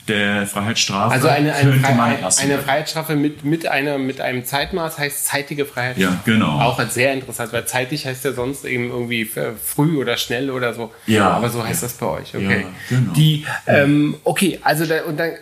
der 0.09 0.47
Freiheitsstrafe 0.47 1.13
also 1.13 1.29
eine, 1.29 1.53
eine, 1.53 1.73
Freiheit, 1.75 2.39
eine 2.39 2.59
Freiheitsstrafe 2.59 3.17
mit, 3.17 3.45
mit, 3.45 3.67
einer, 3.67 3.99
mit 3.99 4.21
einem 4.21 4.45
Zeitmaß 4.45 4.99
heißt 4.99 5.27
zeitige 5.27 5.67
Freiheitsstrafe. 5.67 6.15
Ja, 6.15 6.21
genau. 6.25 6.61
Auch 6.61 6.81
sehr 6.89 7.13
interessant, 7.13 7.53
weil 7.53 7.65
zeitig 7.65 8.07
heißt 8.07 8.25
ja 8.25 8.33
sonst 8.33 8.65
eben 8.65 8.91
irgendwie 8.91 9.25
früh 9.25 9.99
oder 9.99 10.17
schnell 10.17 10.51
oder 10.51 10.75
so. 10.75 10.93
Ja. 11.07 11.31
Aber 11.31 11.49
so 11.49 11.65
heißt 11.65 11.83
ja. 11.83 11.89
das 11.89 11.97
bei 11.97 12.07
euch, 12.07 12.35
okay. 12.35 12.63
Ja, 12.63 12.97
genau. 12.97 13.13
Die, 13.15 13.45
ähm, 13.67 14.17
okay, 14.25 14.61
also 14.63 14.87
da, 14.87 15.03
und 15.05 15.19
dann 15.19 15.33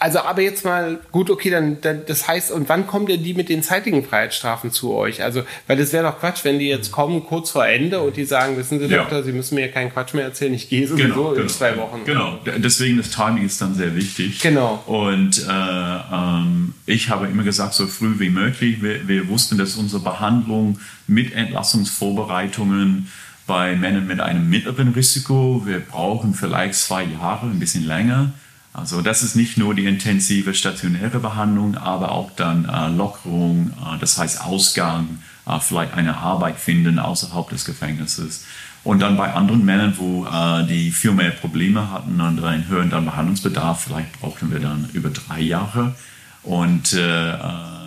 also, 0.00 0.20
aber 0.20 0.40
jetzt 0.40 0.64
mal, 0.64 0.98
gut, 1.12 1.28
okay, 1.28 1.50
dann, 1.50 1.78
dann, 1.82 2.00
das 2.06 2.26
heißt, 2.26 2.52
und 2.52 2.70
wann 2.70 2.86
kommen 2.86 3.04
denn 3.04 3.22
die 3.22 3.34
mit 3.34 3.50
den 3.50 3.62
zeitigen 3.62 4.02
Freiheitsstrafen 4.02 4.72
zu 4.72 4.94
euch? 4.94 5.22
Also, 5.22 5.42
weil 5.66 5.76
das 5.76 5.92
wäre 5.92 6.04
doch 6.04 6.18
Quatsch, 6.18 6.42
wenn 6.44 6.58
die 6.58 6.68
jetzt 6.68 6.90
kommen 6.90 7.22
kurz 7.26 7.50
vor 7.50 7.66
Ende 7.66 8.00
und 8.00 8.16
die 8.16 8.24
sagen, 8.24 8.56
wissen 8.56 8.80
Sie, 8.80 8.86
ja. 8.86 9.02
Doktor, 9.02 9.22
Sie 9.22 9.32
müssen 9.32 9.56
mir 9.56 9.68
keinen 9.68 9.92
Quatsch 9.92 10.14
mehr 10.14 10.24
erzählen, 10.24 10.54
ich 10.54 10.70
gehe 10.70 10.88
sowieso 10.88 11.06
genau, 11.06 11.30
genau, 11.32 11.42
in 11.42 11.48
zwei 11.50 11.76
Wochen. 11.76 12.00
Genau, 12.06 12.38
deswegen 12.56 12.96
das 12.96 13.10
Timing 13.10 13.44
ist 13.44 13.60
dann 13.60 13.74
sehr 13.74 13.94
wichtig. 13.94 14.40
Genau. 14.40 14.82
Und 14.86 15.46
äh, 15.46 15.50
ähm, 15.50 16.72
ich 16.86 17.10
habe 17.10 17.26
immer 17.26 17.42
gesagt, 17.42 17.74
so 17.74 17.86
früh 17.86 18.18
wie 18.18 18.30
möglich. 18.30 18.82
Wir, 18.82 19.06
wir 19.06 19.28
wussten, 19.28 19.58
dass 19.58 19.76
unsere 19.76 20.02
Behandlung 20.02 20.80
mit 21.08 21.34
Entlassungsvorbereitungen 21.34 23.12
bei 23.46 23.76
Männern 23.76 24.06
mit 24.06 24.20
einem 24.20 24.48
mittleren 24.48 24.94
Risiko, 24.94 25.62
wir 25.66 25.80
brauchen 25.80 26.32
vielleicht 26.32 26.76
zwei 26.76 27.04
Jahre, 27.04 27.46
ein 27.46 27.58
bisschen 27.58 27.84
länger 27.84 28.32
also 28.72 29.02
das 29.02 29.22
ist 29.22 29.34
nicht 29.34 29.58
nur 29.58 29.74
die 29.74 29.86
intensive 29.86 30.54
stationäre 30.54 31.18
Behandlung, 31.18 31.76
aber 31.76 32.12
auch 32.12 32.30
dann 32.36 32.68
äh, 32.68 32.88
Lockerung, 32.88 33.70
äh, 33.70 33.98
das 33.98 34.16
heißt 34.16 34.44
Ausgang, 34.44 35.18
äh, 35.46 35.58
vielleicht 35.58 35.94
eine 35.94 36.16
Arbeit 36.16 36.58
finden 36.58 36.98
außerhalb 36.98 37.48
des 37.50 37.64
Gefängnisses. 37.64 38.44
Und 38.82 39.00
dann 39.00 39.16
bei 39.16 39.32
anderen 39.34 39.64
Männern, 39.64 39.94
wo 39.98 40.24
äh, 40.24 40.66
die 40.66 40.90
viel 40.90 41.12
mehr 41.12 41.30
Probleme 41.30 41.90
hatten 41.90 42.20
und 42.20 42.42
einen 42.42 42.68
höheren 42.68 42.90
Behandlungsbedarf, 42.90 43.84
vielleicht 43.84 44.20
brauchten 44.20 44.50
wir 44.50 44.60
dann 44.60 44.88
über 44.92 45.10
drei 45.10 45.40
Jahre. 45.40 45.94
Und 46.42 46.94
äh, 46.94 47.32
äh, 47.32 47.79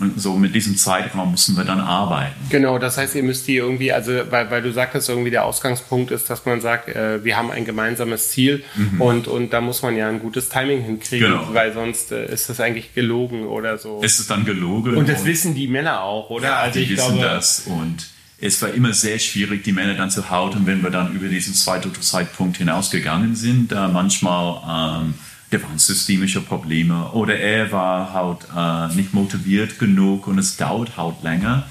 und 0.00 0.20
so 0.20 0.36
mit 0.36 0.54
diesem 0.54 0.76
Zeitraum 0.76 1.30
müssen 1.30 1.56
wir 1.56 1.64
dann 1.64 1.80
arbeiten. 1.80 2.34
Genau, 2.50 2.78
das 2.78 2.98
heißt, 2.98 3.14
ihr 3.14 3.22
müsst 3.22 3.46
die 3.46 3.56
irgendwie, 3.56 3.92
also 3.92 4.12
weil, 4.30 4.50
weil 4.50 4.62
du 4.62 4.72
sagtest, 4.72 5.08
irgendwie 5.08 5.30
der 5.30 5.44
Ausgangspunkt 5.44 6.10
ist, 6.10 6.28
dass 6.28 6.46
man 6.46 6.60
sagt, 6.60 6.88
äh, 6.88 7.22
wir 7.24 7.36
haben 7.36 7.50
ein 7.50 7.64
gemeinsames 7.64 8.30
Ziel 8.30 8.64
mhm. 8.74 9.00
und, 9.00 9.28
und 9.28 9.52
da 9.52 9.60
muss 9.60 9.82
man 9.82 9.96
ja 9.96 10.08
ein 10.08 10.18
gutes 10.18 10.48
Timing 10.48 10.82
hinkriegen, 10.82 11.30
genau. 11.30 11.48
weil 11.52 11.72
sonst 11.72 12.10
äh, 12.10 12.32
ist 12.32 12.48
das 12.48 12.58
eigentlich 12.60 12.94
gelogen 12.94 13.44
oder 13.44 13.78
so. 13.78 14.00
Ist 14.02 14.18
es 14.18 14.26
dann 14.26 14.44
gelogen? 14.44 14.96
Und 14.96 15.08
das 15.08 15.20
und 15.20 15.26
wissen 15.26 15.54
die 15.54 15.68
Männer 15.68 16.02
auch, 16.02 16.28
oder? 16.30 16.48
Ja, 16.48 16.56
also 16.56 16.80
die 16.80 16.88
wissen 16.88 17.14
glaube, 17.16 17.22
das 17.22 17.60
und 17.66 18.08
es 18.40 18.60
war 18.60 18.74
immer 18.74 18.92
sehr 18.92 19.18
schwierig, 19.20 19.62
die 19.62 19.72
Männer 19.72 19.94
dann 19.94 20.10
zu 20.10 20.28
halten, 20.28 20.66
wenn 20.66 20.82
wir 20.82 20.90
dann 20.90 21.14
über 21.14 21.28
diesen 21.28 21.54
zweiten 21.54 21.94
Zeitpunkt 22.02 22.56
hinausgegangen 22.58 23.36
sind. 23.36 23.70
Da 23.70 23.88
manchmal 23.88 25.02
ähm, 25.02 25.14
der 25.54 25.62
waren 25.62 25.78
systemische 25.78 26.40
Probleme 26.40 27.12
oder 27.12 27.38
er 27.38 27.70
war 27.70 28.12
halt 28.12 28.40
äh, 28.56 28.96
nicht 28.96 29.14
motiviert 29.14 29.78
genug 29.78 30.26
und 30.26 30.36
es 30.38 30.56
dauert 30.56 30.96
halt 30.96 31.22
länger. 31.22 31.64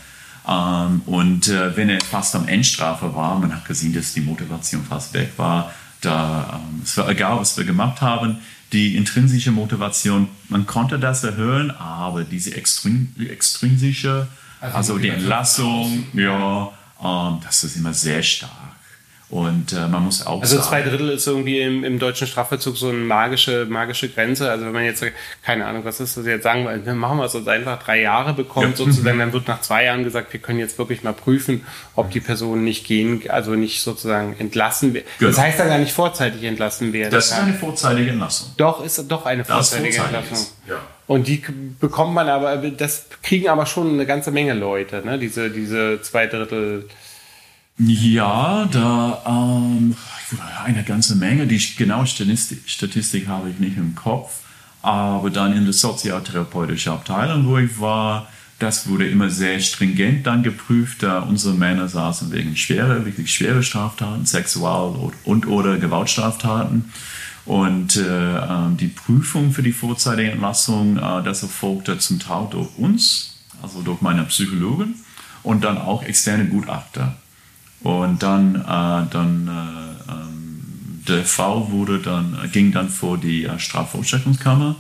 Ähm, 0.48 1.02
und 1.06 1.50
äh, 1.50 1.76
wenn 1.76 1.90
er 1.90 2.00
fast 2.00 2.34
am 2.36 2.48
Endstrafe 2.48 3.14
war, 3.14 3.38
man 3.38 3.54
hat 3.54 3.66
gesehen, 3.66 3.94
dass 3.94 4.14
die 4.14 4.22
Motivation 4.22 4.86
fast 4.86 5.14
weg 5.14 5.34
war, 5.36 5.74
da, 6.00 6.62
ähm, 6.62 6.82
es 6.82 6.96
war 6.96 7.10
egal, 7.10 7.40
was 7.40 7.58
wir 7.58 7.66
gemacht 7.66 8.00
haben, 8.00 8.38
die 8.72 8.96
intrinsische 8.96 9.52
Motivation, 9.52 10.30
man 10.48 10.66
konnte 10.66 10.98
das 10.98 11.26
erhöhen, 11.26 11.70
aber 11.70 12.24
diese 12.24 12.56
extrinsische 12.56 14.28
Also, 14.62 14.78
also 14.78 14.98
die 14.98 15.10
Entlassung, 15.10 16.06
ja, 16.14 16.72
ähm, 17.04 17.40
das 17.44 17.66
ist 17.66 17.76
immer 17.76 17.94
sehr 17.94 18.24
stark. 18.24 18.63
Und 19.34 19.74
äh, 19.74 19.88
man 19.88 20.04
muss 20.04 20.28
auch 20.28 20.44
Also 20.44 20.62
zwei 20.62 20.84
Drittel 20.84 21.10
ist 21.10 21.26
irgendwie 21.26 21.60
im, 21.60 21.84
im, 21.84 21.98
deutschen 21.98 22.28
Strafvollzug 22.28 22.78
so 22.78 22.90
eine 22.90 23.00
magische, 23.00 23.66
magische 23.66 24.08
Grenze. 24.08 24.52
Also 24.52 24.68
wenn 24.68 24.74
man 24.74 24.84
jetzt, 24.84 25.04
keine 25.42 25.66
Ahnung, 25.66 25.84
was 25.86 26.00
ist 26.00 26.16
das 26.16 26.28
jetzt 26.28 26.44
sagen, 26.44 26.68
wir, 26.86 26.94
machen 26.94 27.18
wir 27.18 27.26
es 27.26 27.34
uns 27.34 27.48
einfach 27.48 27.82
drei 27.82 28.00
Jahre 28.02 28.34
bekommt, 28.34 28.78
ja. 28.78 28.86
sozusagen, 28.86 29.18
dann 29.18 29.34
wird 29.34 29.48
nach 29.48 29.62
zwei 29.62 29.86
Jahren 29.86 30.04
gesagt, 30.04 30.34
wir 30.34 30.40
können 30.40 30.60
jetzt 30.60 30.78
wirklich 30.78 31.02
mal 31.02 31.14
prüfen, 31.14 31.66
ob 31.96 32.12
die 32.12 32.20
Person 32.20 32.64
nicht 32.64 32.86
gehen, 32.86 33.24
also 33.28 33.56
nicht 33.56 33.82
sozusagen 33.82 34.36
entlassen 34.38 34.94
wird. 34.94 35.08
Genau. 35.18 35.32
Das 35.32 35.40
heißt 35.40 35.60
dann 35.60 35.68
gar 35.68 35.80
nicht 35.80 35.94
vorzeitig 35.94 36.44
entlassen 36.44 36.94
werden. 36.94 37.10
Das 37.10 37.32
ist 37.32 37.34
eine 37.34 37.56
vorzeitige 37.56 38.12
Entlassung. 38.12 38.50
Doch, 38.58 38.86
ist 38.86 39.04
doch 39.10 39.26
eine 39.26 39.44
vorzeitige 39.44 39.98
Entlassung. 39.98 40.46
Ja. 40.70 40.76
Und 41.08 41.28
die 41.28 41.42
bekommt 41.80 42.14
man 42.14 42.30
aber, 42.30 42.56
das 42.58 43.08
kriegen 43.24 43.50
aber 43.50 43.66
schon 43.66 43.94
eine 43.94 44.06
ganze 44.06 44.30
Menge 44.30 44.54
Leute, 44.54 45.02
ne? 45.04 45.18
Diese, 45.18 45.50
diese 45.50 46.04
zwei 46.04 46.28
Drittel. 46.28 46.88
Ja, 47.80 48.66
da 48.72 49.24
ähm, 49.26 49.96
eine 50.64 50.84
ganze 50.84 51.16
Menge. 51.16 51.48
Die 51.48 51.60
genaue 51.76 52.06
Statistik, 52.06 52.70
Statistik 52.70 53.28
habe 53.28 53.50
ich 53.50 53.60
nicht 53.60 53.78
im 53.78 53.96
Kopf. 53.96 54.42
Aber 54.82 55.30
dann 55.30 55.56
in 55.56 55.64
der 55.64 55.74
sozialtherapeutischen 55.74 56.92
Abteilung, 56.92 57.48
wo 57.48 57.58
ich 57.58 57.80
war, 57.80 58.28
das 58.60 58.88
wurde 58.88 59.08
immer 59.08 59.30
sehr 59.30 59.60
stringent 59.60 60.28
dann 60.28 60.44
geprüft. 60.44 61.04
Da 61.04 61.20
unsere 61.22 61.54
Männer 61.56 61.88
saßen 61.88 62.32
wegen 62.32 62.56
schwerer, 62.56 63.06
wirklich 63.06 63.34
schwere 63.34 63.64
Straftaten, 63.64 64.26
Sexual- 64.26 65.12
und 65.24 65.48
oder 65.48 65.78
Gewaltstraftaten. 65.78 66.92
Und 67.46 67.98
äh, 67.98 68.38
ähm, 68.38 68.78
die 68.78 68.88
Prüfung 68.88 69.52
für 69.52 69.64
die 69.64 69.74
vorzeitige 69.74 70.32
Entlassung, 70.32 70.98
äh, 70.98 71.24
das 71.24 71.44
erfolgte 71.44 71.98
zum 71.98 72.20
Teil 72.20 72.48
durch 72.52 72.70
uns, 72.78 73.38
also 73.62 73.82
durch 73.82 74.02
meine 74.02 74.24
Psychologin 74.26 74.96
und 75.42 75.64
dann 75.64 75.78
auch 75.78 76.04
externe 76.04 76.46
Gutachter. 76.46 77.18
Und 77.84 78.24
dann, 78.24 78.56
äh, 78.56 79.12
dann 79.12 79.48
äh, 79.48 80.12
ähm, 80.12 81.04
der 81.08 81.26
Fall 81.26 81.70
wurde 81.70 82.00
dann, 82.00 82.50
ging 82.52 82.72
dann 82.72 82.90
vor 82.90 83.18
die 83.18 83.44
äh, 83.44 83.60
Strafvollstreckungskammer, 83.60 84.78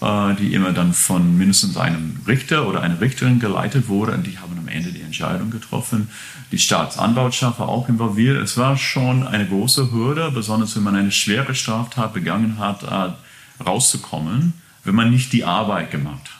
äh, 0.00 0.34
die 0.36 0.54
immer 0.54 0.72
dann 0.72 0.94
von 0.94 1.36
mindestens 1.36 1.76
einem 1.76 2.18
Richter 2.26 2.66
oder 2.66 2.80
einer 2.80 2.98
Richterin 2.98 3.40
geleitet 3.40 3.88
wurde. 3.88 4.12
Und 4.12 4.26
die 4.26 4.38
haben 4.38 4.58
am 4.58 4.68
Ende 4.68 4.90
die 4.90 5.02
Entscheidung 5.02 5.50
getroffen. 5.50 6.08
Die 6.50 6.58
Staatsanwaltschaft 6.58 7.60
war 7.60 7.68
auch 7.68 7.90
involviert. 7.90 8.42
Es 8.42 8.56
war 8.56 8.78
schon 8.78 9.26
eine 9.26 9.46
große 9.46 9.92
Hürde, 9.92 10.30
besonders 10.32 10.74
wenn 10.76 10.82
man 10.82 10.96
eine 10.96 11.12
schwere 11.12 11.54
Straftat 11.54 12.14
begangen 12.14 12.58
hat, 12.58 12.82
äh, 12.84 13.62
rauszukommen, 13.62 14.54
wenn 14.84 14.94
man 14.94 15.10
nicht 15.10 15.34
die 15.34 15.44
Arbeit 15.44 15.90
gemacht 15.90 16.30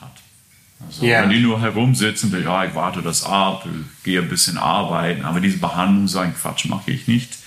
Also, 0.87 1.05
yeah. 1.05 1.23
Wenn 1.23 1.29
die 1.29 1.39
nur 1.39 1.61
herumsitzen, 1.61 2.35
ja, 2.43 2.65
ich 2.65 2.75
warte 2.75 3.01
das 3.01 3.23
ab, 3.23 3.65
ich 3.65 4.03
gehe 4.03 4.21
ein 4.21 4.29
bisschen 4.29 4.57
arbeiten, 4.57 5.23
aber 5.23 5.39
diese 5.39 5.57
Behandlung, 5.57 6.23
ein 6.23 6.35
Quatsch 6.35 6.65
mache 6.65 6.91
ich 6.91 7.07
nicht, 7.07 7.41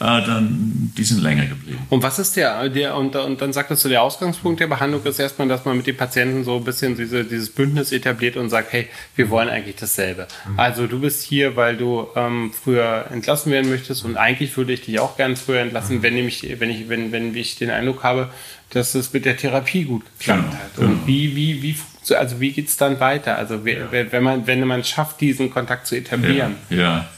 äh, 0.00 0.04
dann, 0.04 0.92
die 0.98 1.04
sind 1.04 1.22
länger 1.22 1.46
geblieben. 1.46 1.78
Und 1.88 2.02
was 2.02 2.18
ist 2.18 2.36
der, 2.36 2.68
der 2.68 2.96
und, 2.96 3.14
und 3.14 3.40
dann 3.40 3.52
sagtest 3.52 3.84
du, 3.84 3.88
der 3.88 4.02
Ausgangspunkt 4.02 4.58
der 4.58 4.66
Behandlung 4.66 5.02
ist 5.04 5.20
erstmal, 5.20 5.46
dass 5.46 5.64
man 5.64 5.76
mit 5.76 5.86
den 5.86 5.96
Patienten 5.96 6.42
so 6.42 6.56
ein 6.56 6.64
bisschen 6.64 6.96
diese, 6.96 7.24
dieses 7.24 7.50
Bündnis 7.50 7.92
etabliert 7.92 8.36
und 8.36 8.50
sagt, 8.50 8.72
hey, 8.72 8.88
wir 9.14 9.30
wollen 9.30 9.48
eigentlich 9.48 9.76
dasselbe. 9.76 10.26
Mhm. 10.48 10.58
Also 10.58 10.86
du 10.88 11.00
bist 11.00 11.22
hier, 11.22 11.54
weil 11.54 11.76
du 11.76 12.08
ähm, 12.16 12.52
früher 12.52 13.06
entlassen 13.12 13.52
werden 13.52 13.70
möchtest 13.70 14.04
und 14.04 14.16
eigentlich 14.16 14.56
würde 14.56 14.72
ich 14.72 14.82
dich 14.82 14.98
auch 14.98 15.16
gerne 15.16 15.36
früher 15.36 15.60
entlassen, 15.60 15.98
mhm. 15.98 16.02
wenn, 16.02 16.14
nämlich, 16.14 16.54
wenn, 16.58 16.70
ich, 16.70 16.88
wenn, 16.88 17.12
wenn 17.12 17.34
ich 17.34 17.56
den 17.56 17.70
Eindruck 17.70 18.02
habe, 18.02 18.30
dass 18.70 18.96
es 18.96 19.12
mit 19.12 19.24
der 19.24 19.36
Therapie 19.36 19.84
gut 19.84 20.02
geklappt 20.18 20.42
genau, 20.50 20.54
hat. 20.54 20.78
Und 20.78 20.88
genau. 20.88 21.06
wie, 21.06 21.36
wie, 21.36 21.62
wie 21.62 21.76
also 22.12 22.40
wie 22.40 22.52
geht 22.52 22.68
es 22.68 22.76
dann 22.76 23.00
weiter? 23.00 23.36
Also 23.36 23.56
ja. 23.66 23.90
wenn 23.90 24.22
man 24.22 24.46
wenn 24.46 24.66
man 24.66 24.84
schafft, 24.84 25.20
diesen 25.20 25.50
Kontakt 25.50 25.86
zu 25.86 25.96
etablieren. 25.96 26.56
Ja, 26.70 26.76
ja. 26.76 27.08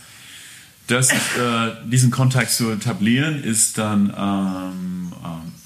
Das, 0.88 1.10
äh, 1.10 1.14
diesen 1.84 2.12
Kontakt 2.12 2.52
zu 2.52 2.70
etablieren 2.70 3.42
ist 3.42 3.76
dann 3.76 4.14
ähm, 4.16 5.12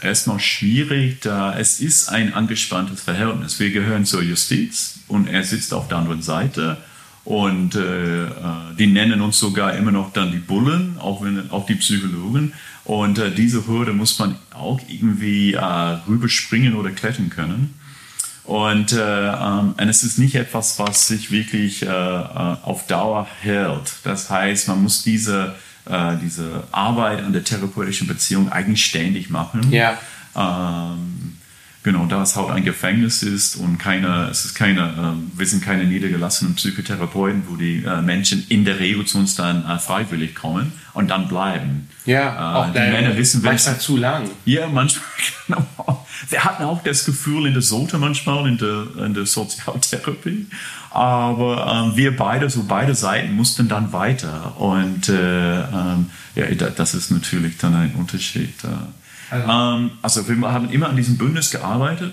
äh, 0.02 0.06
erstmal 0.06 0.40
schwierig, 0.40 1.20
da 1.20 1.58
es 1.58 1.80
ist 1.80 2.08
ein 2.08 2.32
angespanntes 2.32 3.02
Verhältnis. 3.02 3.60
Wir 3.60 3.70
gehören 3.70 4.06
zur 4.06 4.22
Justiz 4.22 5.00
und 5.08 5.28
er 5.28 5.44
sitzt 5.44 5.74
auf 5.74 5.88
der 5.88 5.98
anderen 5.98 6.22
Seite 6.22 6.78
und 7.24 7.74
äh, 7.74 8.24
äh 8.24 8.30
die 8.78 8.86
nennen 8.86 9.20
uns 9.20 9.38
sogar 9.38 9.74
immer 9.74 9.92
noch 9.92 10.10
dann 10.14 10.32
die 10.32 10.38
Bullen, 10.38 10.96
auch 10.98 11.22
wenn 11.22 11.50
auch 11.50 11.66
die 11.66 11.74
Psychologen. 11.74 12.54
Und 12.84 13.18
äh, 13.18 13.30
diese 13.30 13.66
Hürde 13.66 13.92
muss 13.92 14.18
man 14.18 14.36
auch 14.54 14.80
irgendwie 14.88 15.52
äh, 15.52 15.62
rüberspringen 16.08 16.74
oder 16.74 16.90
klettern 16.92 17.28
können. 17.28 17.74
Und, 18.44 18.92
äh, 18.92 19.28
ähm, 19.28 19.74
und 19.78 19.88
es 19.88 20.02
ist 20.02 20.18
nicht 20.18 20.34
etwas, 20.34 20.78
was 20.78 21.06
sich 21.06 21.30
wirklich 21.30 21.82
äh, 21.82 21.86
äh, 21.86 22.56
auf 22.62 22.86
Dauer 22.86 23.26
hält. 23.42 23.92
Das 24.04 24.30
heißt, 24.30 24.68
man 24.68 24.82
muss 24.82 25.02
diese, 25.02 25.54
äh, 25.86 26.16
diese 26.22 26.64
Arbeit 26.72 27.22
an 27.22 27.32
der 27.32 27.44
therapeutischen 27.44 28.06
Beziehung 28.06 28.50
eigentlich 28.50 28.84
ständig 28.84 29.30
machen. 29.30 29.70
Ja. 29.70 29.98
Ähm, 30.36 31.09
Genau, 31.82 32.04
da 32.04 32.22
es 32.22 32.36
halt 32.36 32.50
ein 32.50 32.64
Gefängnis 32.64 33.22
ist 33.22 33.56
und 33.56 33.78
keine, 33.78 34.28
es 34.30 34.44
ist 34.44 34.54
keine, 34.54 34.82
äh, 34.82 35.38
wir 35.38 35.46
sind 35.46 35.64
keine 35.64 35.84
niedergelassenen 35.84 36.54
Psychotherapeuten, 36.54 37.44
wo 37.48 37.56
die 37.56 37.82
äh, 37.84 38.02
Menschen 38.02 38.44
in 38.50 38.66
der 38.66 38.78
Regel 38.78 39.06
zu 39.06 39.16
uns 39.16 39.34
dann 39.34 39.64
äh, 39.64 39.78
freiwillig 39.78 40.34
kommen 40.34 40.74
und 40.92 41.08
dann 41.08 41.28
bleiben. 41.28 41.88
Ja, 42.04 42.34
äh, 42.34 42.56
auch 42.58 42.72
die 42.72 42.78
Männer 42.78 43.16
wissen, 43.16 43.40
manchmal 43.42 43.78
zu 43.78 43.96
lang. 43.96 44.28
Ja, 44.44 44.66
manchmal, 44.68 45.04
genau. 45.46 46.06
Wir 46.28 46.44
hatten 46.44 46.64
auch 46.64 46.82
das 46.82 47.06
Gefühl 47.06 47.46
in 47.46 47.54
der 47.54 47.62
Sorte 47.62 47.96
manchmal, 47.96 48.46
in 48.46 48.58
der, 48.58 49.06
in 49.06 49.14
der 49.14 49.24
Sozialtherapie. 49.24 50.48
Aber 50.90 51.86
ähm, 51.88 51.96
wir 51.96 52.14
beide, 52.14 52.50
so 52.50 52.64
beide 52.64 52.94
Seiten, 52.94 53.34
mussten 53.34 53.68
dann 53.68 53.92
weiter. 53.94 54.60
Und 54.60 55.08
äh, 55.08 55.60
ähm, 55.60 56.10
ja, 56.34 56.46
das 56.46 56.92
ist 56.92 57.10
natürlich 57.10 57.56
dann 57.56 57.74
ein 57.74 57.94
Unterschied. 57.94 58.52
Äh, 58.64 58.68
also, 59.30 59.48
ähm, 59.48 59.90
also 60.02 60.28
wir 60.28 60.52
haben 60.52 60.70
immer 60.70 60.88
an 60.88 60.96
diesem 60.96 61.16
Bündnis 61.16 61.50
gearbeitet. 61.50 62.12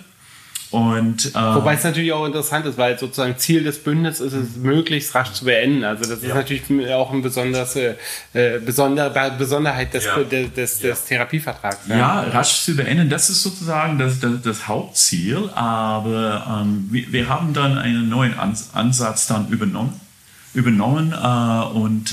Und, 0.69 1.33
äh, 1.33 1.33
Wobei 1.33 1.75
es 1.75 1.83
natürlich 1.85 2.11
auch 2.11 2.25
interessant 2.25 2.65
ist, 2.65 2.77
weil 2.77 2.99
sozusagen 2.99 3.37
Ziel 3.37 3.63
des 3.63 3.81
Bündnisses 3.81 4.33
ist 4.33 4.33
es, 4.33 4.55
möglichst 4.57 5.15
rasch 5.15 5.31
zu 5.31 5.45
beenden. 5.45 5.85
Also 5.85 6.03
das 6.09 6.19
ist 6.19 6.27
ja. 6.27 6.35
natürlich 6.35 6.63
auch 6.91 7.11
eine 7.11 7.21
besonders, 7.21 7.77
äh, 7.77 7.95
besondere 8.33 9.31
Besonderheit 9.37 9.93
des, 9.93 10.05
ja. 10.05 10.17
des, 10.23 10.53
des, 10.53 10.79
des 10.79 11.05
Therapievertrags. 11.05 11.87
Ja. 11.87 11.97
ja. 11.97 12.19
rasch 12.21 12.63
zu 12.63 12.75
beenden, 12.75 13.09
das 13.09 13.29
ist 13.29 13.43
sozusagen 13.43 13.97
das, 13.97 14.19
das, 14.19 14.41
das 14.43 14.67
Hauptziel. 14.67 15.49
Aber 15.55 16.61
ähm, 16.61 16.87
wir, 16.91 17.13
wir, 17.13 17.29
haben 17.29 17.53
dann 17.53 17.77
einen 17.77 18.09
neuen 18.09 18.35
Ansatz 18.73 19.27
dann 19.27 19.47
übernommen, 19.47 19.99
übernommen 20.53 21.13
äh, 21.13 21.77
und 21.77 22.11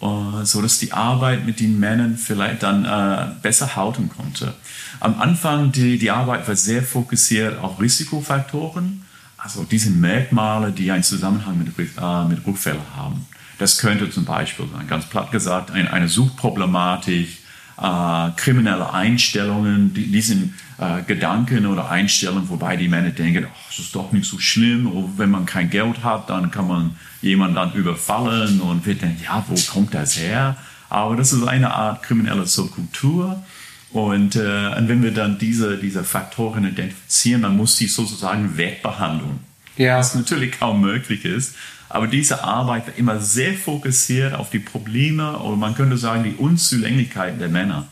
äh, 0.00 0.44
so 0.44 0.62
dass 0.62 0.78
die 0.78 0.92
Arbeit 0.92 1.46
mit 1.46 1.60
den 1.60 1.78
Männern 1.78 2.16
vielleicht 2.16 2.62
dann 2.62 2.84
äh, 2.84 3.32
besser 3.40 3.76
halten 3.76 4.10
konnte. 4.14 4.54
Am 5.00 5.20
Anfang 5.20 5.72
die, 5.72 5.98
die 5.98 6.10
Arbeit 6.10 6.46
war 6.48 6.56
sehr 6.56 6.82
fokussiert 6.82 7.58
auf 7.58 7.80
Risikofaktoren, 7.80 9.02
also 9.36 9.64
diese 9.64 9.90
Merkmale, 9.90 10.72
die 10.72 10.90
einen 10.90 11.02
Zusammenhang 11.02 11.58
mit, 11.58 11.68
äh, 11.78 12.24
mit 12.24 12.46
Rückfällen 12.46 12.82
haben. 12.94 13.26
Das 13.58 13.78
könnte 13.78 14.10
zum 14.10 14.24
Beispiel 14.24 14.66
sein, 14.70 14.86
ganz 14.86 15.06
platt 15.06 15.30
gesagt, 15.30 15.70
ein, 15.70 15.88
eine 15.88 16.08
Suchproblematik, 16.08 17.38
äh, 17.78 18.30
kriminelle 18.36 18.92
Einstellungen, 18.92 19.92
die, 19.94 20.10
diesen 20.10 20.54
äh, 20.78 21.02
Gedanken 21.02 21.66
oder 21.66 21.90
Einstellungen, 21.90 22.48
wobei 22.48 22.76
die 22.76 22.88
Männer 22.88 23.10
denken, 23.10 23.46
oh, 23.46 23.56
das 23.68 23.78
ist 23.78 23.94
doch 23.94 24.12
nicht 24.12 24.28
so 24.28 24.38
schlimm, 24.38 24.86
oder 24.86 25.08
wenn 25.16 25.30
man 25.30 25.46
kein 25.46 25.70
Geld 25.70 26.02
hat, 26.02 26.30
dann 26.30 26.50
kann 26.50 26.68
man 26.68 26.96
jemanden 27.22 27.56
dann 27.56 27.72
überfallen 27.74 28.60
und 28.60 28.86
wir 28.86 28.94
denken, 28.94 29.22
ja, 29.24 29.44
wo 29.48 29.54
kommt 29.70 29.94
das 29.94 30.18
her? 30.18 30.56
Aber 30.88 31.16
das 31.16 31.32
ist 31.32 31.46
eine 31.46 31.74
Art 31.74 32.02
kriminelle 32.02 32.46
Subkultur. 32.46 33.42
Und, 33.92 34.36
äh, 34.36 34.74
und 34.76 34.88
wenn 34.88 35.02
wir 35.02 35.12
dann 35.12 35.38
diese, 35.38 35.78
diese 35.78 36.04
Faktoren 36.04 36.66
identifizieren, 36.66 37.42
dann 37.42 37.56
muss 37.56 37.76
die 37.76 37.86
sozusagen 37.86 38.56
wegbehandeln. 38.56 39.40
Ja. 39.76 39.98
Was 39.98 40.14
natürlich 40.14 40.58
kaum 40.58 40.80
möglich 40.80 41.24
ist. 41.24 41.54
Aber 41.88 42.06
diese 42.06 42.42
Arbeit 42.42 42.86
war 42.86 42.94
immer 42.96 43.20
sehr 43.20 43.54
fokussiert 43.54 44.34
auf 44.34 44.50
die 44.50 44.58
Probleme 44.58 45.38
oder 45.38 45.56
man 45.56 45.74
könnte 45.74 45.96
sagen 45.96 46.24
die 46.24 46.34
Unzulänglichkeiten 46.34 47.38
der 47.38 47.48
Männer. 47.48 47.86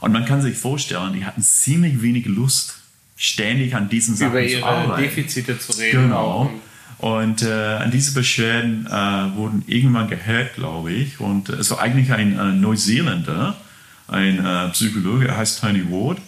Und 0.00 0.12
man 0.12 0.24
kann 0.24 0.40
sich 0.40 0.56
vorstellen, 0.56 1.12
die 1.12 1.24
hatten 1.24 1.42
ziemlich 1.42 2.00
wenig 2.00 2.26
Lust, 2.26 2.76
ständig 3.16 3.74
an 3.74 3.88
diesen 3.88 4.16
Sachen 4.16 4.32
Über 4.32 4.42
ihre 4.42 4.60
zu 4.60 4.66
arbeiten. 4.66 5.02
Defizite 5.02 5.58
zu 5.58 5.72
reden. 5.72 6.04
Genau. 6.04 6.50
Und 6.98 7.42
äh, 7.42 7.50
an 7.50 7.90
diese 7.90 8.12
Beschwerden 8.12 8.86
äh, 8.86 8.90
wurden 9.36 9.64
irgendwann 9.66 10.08
gehört, 10.08 10.54
glaube 10.54 10.92
ich. 10.92 11.20
Und 11.20 11.48
es 11.48 11.70
war 11.70 11.80
eigentlich 11.80 12.12
ein 12.12 12.38
äh, 12.38 12.52
Neuseeländer, 12.52 13.56
ein 14.08 14.44
äh, 14.44 14.68
Psychologe, 14.70 15.28
er 15.28 15.36
heißt 15.36 15.60
Tony 15.60 15.84
Ward. 15.90 16.18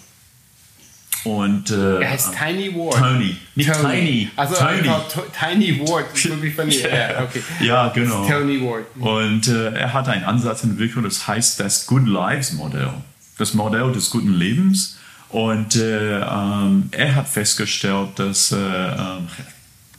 Und, 1.24 1.70
äh, 1.70 2.00
er 2.00 2.10
heißt 2.10 2.34
Tiny 2.36 2.74
Ward. 2.74 2.96
Tony, 2.96 3.36
nicht 3.54 3.72
Tony. 3.72 3.94
Tiny. 3.94 4.30
Also 4.34 4.54
Tony. 4.56 4.90
Tiny 5.38 5.80
Ward, 5.80 6.06
ja, 6.82 7.22
okay. 7.22 7.42
ja, 7.60 7.88
genau. 7.88 8.28
Tony 8.28 8.60
Ward. 8.60 8.84
Und 8.98 9.46
äh, 9.48 9.72
er 9.72 9.92
hat 9.92 10.08
einen 10.08 10.24
Ansatz 10.24 10.64
entwickelt, 10.64 11.06
das 11.06 11.26
heißt 11.26 11.60
das 11.60 11.86
Good 11.86 12.08
Lives 12.08 12.52
Modell. 12.52 12.90
Das 13.38 13.54
Modell 13.54 13.92
des 13.92 14.10
guten 14.10 14.34
Lebens. 14.34 14.98
Und 15.28 15.76
äh, 15.76 16.20
ähm, 16.20 16.88
er 16.90 17.14
hat 17.14 17.28
festgestellt, 17.28 18.10
dass 18.16 18.52
äh, 18.52 18.56
ähm, 18.56 19.28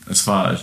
es 0.09 0.27
war, 0.27 0.57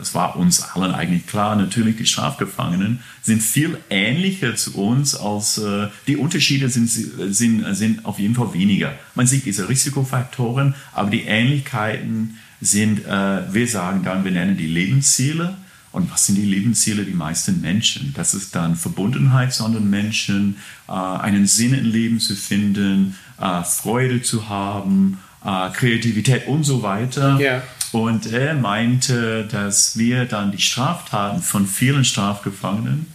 es 0.00 0.14
war 0.14 0.36
uns 0.36 0.62
allen 0.62 0.94
eigentlich 0.94 1.26
klar, 1.26 1.56
natürlich 1.56 1.96
die 1.96 2.06
Strafgefangenen 2.06 3.00
sind 3.22 3.42
viel 3.42 3.78
ähnlicher 3.88 4.54
zu 4.54 4.76
uns 4.76 5.14
als 5.14 5.58
äh, 5.58 5.88
die 6.06 6.16
Unterschiede 6.16 6.68
sind, 6.68 6.88
sind, 6.88 7.64
sind 7.74 8.04
auf 8.04 8.18
jeden 8.18 8.34
Fall 8.34 8.52
weniger. 8.52 8.92
Man 9.14 9.26
sieht 9.26 9.46
diese 9.46 9.68
Risikofaktoren, 9.68 10.74
aber 10.92 11.10
die 11.10 11.22
Ähnlichkeiten 11.22 12.38
sind, 12.60 13.04
äh, 13.06 13.52
wir 13.52 13.66
sagen 13.66 14.02
dann, 14.04 14.24
wir 14.24 14.32
nennen 14.32 14.56
die 14.56 14.66
Lebensziele. 14.66 15.56
Und 15.92 16.12
was 16.12 16.26
sind 16.26 16.34
die 16.34 16.44
Lebensziele 16.44 17.04
der 17.04 17.14
meisten 17.14 17.62
Menschen? 17.62 18.12
Das 18.14 18.34
ist 18.34 18.54
dann 18.54 18.76
Verbundenheit 18.76 19.54
zu 19.54 19.64
anderen 19.64 19.88
Menschen, 19.88 20.56
äh, 20.88 20.92
einen 20.92 21.46
Sinn 21.46 21.72
im 21.72 21.86
Leben 21.86 22.20
zu 22.20 22.36
finden, 22.36 23.16
äh, 23.40 23.62
Freude 23.62 24.20
zu 24.20 24.50
haben, 24.50 25.18
äh, 25.42 25.70
Kreativität 25.70 26.48
und 26.48 26.64
so 26.64 26.82
weiter. 26.82 27.40
Ja. 27.40 27.62
Und 27.96 28.30
er 28.30 28.52
meinte, 28.52 29.48
dass 29.50 29.96
wir 29.96 30.26
dann 30.26 30.52
die 30.52 30.60
Straftaten 30.60 31.40
von 31.40 31.66
vielen 31.66 32.04
Strafgefangenen 32.04 33.06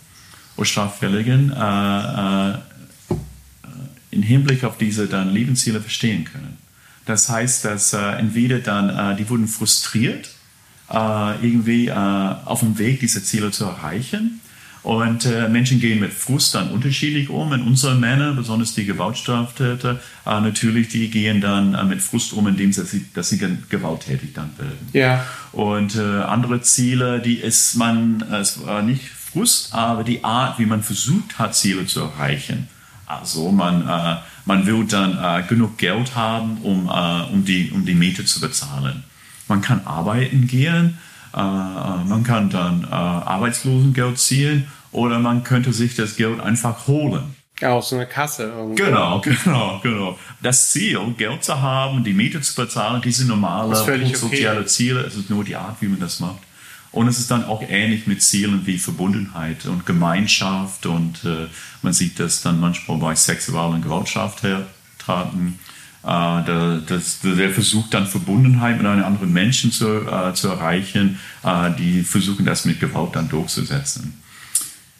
oder 0.57 0.65
Straffälligen 0.65 1.51
äh, 1.51 2.49
äh, 2.49 2.57
im 4.09 4.23
Hinblick 4.23 4.63
auf 4.63 4.79
diese 4.79 5.05
dann 5.05 5.29
Lebensziele 5.29 5.81
verstehen 5.81 6.25
können. 6.25 6.57
Das 7.05 7.29
heißt, 7.29 7.63
dass 7.63 7.93
äh, 7.93 7.99
entweder 8.13 8.57
dann 8.57 8.89
äh, 8.89 9.15
die 9.17 9.29
wurden 9.29 9.47
frustriert, 9.47 10.31
äh, 10.89 11.45
irgendwie 11.45 11.89
äh, 11.89 11.93
auf 11.93 12.61
dem 12.61 12.79
Weg 12.79 13.01
diese 13.01 13.23
Ziele 13.23 13.51
zu 13.51 13.65
erreichen, 13.65 14.40
und 14.83 15.25
äh, 15.25 15.47
Menschen 15.47 15.79
gehen 15.79 15.99
mit 15.99 16.11
Frust 16.11 16.55
dann 16.55 16.71
unterschiedlich 16.71 17.29
um. 17.29 17.51
Und 17.51 17.61
unsere 17.61 17.95
Männer, 17.95 18.33
besonders 18.33 18.73
die 18.73 18.85
Gewaltstraftäter, 18.85 19.99
äh, 20.25 20.41
natürlich, 20.41 20.87
die 20.87 21.09
gehen 21.09 21.39
dann 21.39 21.75
äh, 21.75 21.83
mit 21.83 22.01
Frust 22.01 22.33
um, 22.33 22.47
indem 22.47 22.73
sie, 22.73 23.05
dass 23.13 23.29
sie 23.29 23.37
gewalttätig 23.69 24.33
dann 24.33 24.49
werden. 24.57 24.89
Ja. 24.93 25.23
Und 25.51 25.95
äh, 25.95 26.01
andere 26.01 26.61
Ziele, 26.61 27.19
die 27.19 27.35
ist 27.35 27.75
man, 27.75 28.23
es 28.31 28.65
war 28.65 28.81
nicht 28.81 29.03
Frust, 29.07 29.73
aber 29.73 30.03
die 30.03 30.23
Art, 30.23 30.57
wie 30.57 30.65
man 30.65 30.81
versucht 30.81 31.37
hat, 31.37 31.55
Ziele 31.55 31.85
zu 31.85 32.01
erreichen. 32.01 32.67
Also 33.05 33.51
man, 33.51 33.87
äh, 33.87 34.17
man 34.45 34.65
will 34.65 34.85
dann 34.85 35.17
äh, 35.21 35.43
genug 35.47 35.77
Geld 35.77 36.15
haben, 36.15 36.57
um, 36.63 36.87
um, 36.87 37.45
die, 37.45 37.69
um 37.71 37.85
die 37.85 37.93
Miete 37.93 38.25
zu 38.25 38.41
bezahlen. 38.41 39.03
Man 39.47 39.61
kann 39.61 39.81
arbeiten 39.85 40.47
gehen, 40.47 40.97
äh, 40.97 41.10
man 41.37 42.23
kann 42.23 42.49
dann 42.49 42.83
äh, 42.83 42.93
Arbeitslosengeld 42.93 44.17
ziehen 44.17 44.67
oder 44.91 45.19
man 45.19 45.43
könnte 45.43 45.73
sich 45.73 45.95
das 45.95 46.15
Geld 46.15 46.39
einfach 46.39 46.87
holen. 46.87 47.35
Aus 47.61 47.93
einer 47.93 48.05
Kasse. 48.05 48.43
Irgendwo. 48.43 48.75
Genau, 48.75 49.21
genau, 49.43 49.79
genau. 49.83 50.19
Das 50.41 50.71
Ziel, 50.71 50.99
Geld 51.17 51.43
zu 51.43 51.61
haben, 51.61 52.03
die 52.03 52.13
Miete 52.13 52.41
zu 52.41 52.55
bezahlen, 52.55 53.01
diese 53.01 53.27
normale 53.27 53.75
soziale 53.75 54.59
okay. 54.59 54.67
Ziele, 54.67 55.01
es 55.01 55.15
ist 55.15 55.29
nur 55.29 55.43
die 55.43 55.55
Art, 55.55 55.77
wie 55.81 55.87
man 55.87 55.99
das 55.99 56.19
macht. 56.19 56.39
Und 56.91 57.07
es 57.07 57.19
ist 57.19 57.31
dann 57.31 57.45
auch 57.45 57.61
ähnlich 57.61 58.05
mit 58.07 58.21
Zielen 58.21 58.65
wie 58.65 58.77
Verbundenheit 58.77 59.65
und 59.65 59.85
Gemeinschaft 59.85 60.85
und 60.85 61.23
äh, 61.23 61.47
man 61.81 61.93
sieht 61.93 62.19
das 62.19 62.41
dann 62.41 62.59
manchmal 62.59 62.97
bei 62.97 63.15
sexuellen 63.15 63.81
Gewaltstraftaten 63.81 64.67
äh, 65.07 65.70
das, 66.03 67.19
der 67.23 67.51
versucht 67.51 67.93
dann 67.93 68.07
Verbundenheit 68.07 68.77
mit 68.77 68.87
einem 68.87 69.03
anderen 69.03 69.31
Menschen 69.31 69.71
zu, 69.71 70.07
äh, 70.07 70.33
zu 70.33 70.47
erreichen. 70.47 71.19
Äh, 71.43 71.71
die 71.77 72.01
versuchen 72.03 72.45
das 72.45 72.65
mit 72.65 72.79
Gewalt 72.79 73.15
dann 73.15 73.29
durchzusetzen. 73.29 74.21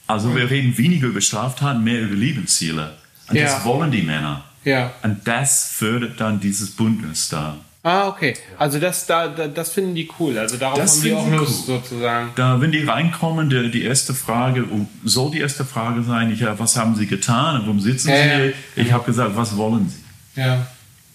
Also 0.06 0.36
wir 0.36 0.50
reden 0.50 0.78
weniger 0.78 1.08
über 1.08 1.22
Straftaten, 1.22 1.84
mehr 1.84 2.02
über 2.02 2.16
Lebensziele. 2.16 2.98
Und 3.30 3.36
ja. 3.36 3.46
das 3.46 3.66
wollen 3.66 3.92
die 3.92 4.02
Männer. 4.02 4.44
Ja. 4.64 4.94
Und 5.02 5.28
das 5.28 5.72
fördert 5.74 6.20
dann 6.20 6.40
dieses 6.40 6.72
Bündnis 6.72 7.30
da. 7.30 7.58
Ah, 7.84 8.08
okay. 8.10 8.36
Also 8.60 8.80
das, 8.80 9.08
da, 9.08 9.28
das 9.28 9.72
finden 9.72 9.96
die 9.96 10.08
cool. 10.20 10.38
Also 10.38 10.58
darauf 10.58 10.78
das 10.78 10.98
haben 10.98 11.04
die 11.04 11.14
auch 11.14 11.32
Lust 11.32 11.68
cool. 11.68 11.78
sozusagen. 11.78 12.30
Da, 12.36 12.62
wenn 12.62 12.72
die 12.72 12.84
reinkommen, 12.84 13.50
die, 13.50 13.72
die 13.72 13.84
erste 13.84 14.14
Frage, 14.14 14.68
soll 15.04 15.32
die 15.32 15.40
erste 15.40 15.66
Frage 15.66 16.04
sein, 16.04 16.32
ich, 16.32 16.46
was 16.46 16.78
haben 16.78 16.96
sie 16.96 17.08
getan? 17.08 17.62
Warum 17.62 17.80
sitzen 17.80 18.10
äh, 18.10 18.54
sie? 18.76 18.82
Ich 18.82 18.92
habe 18.92 19.04
gesagt, 19.06 19.36
was 19.36 19.58
wollen 19.58 19.90
sie? 19.90 20.40
Ja. 20.40 20.68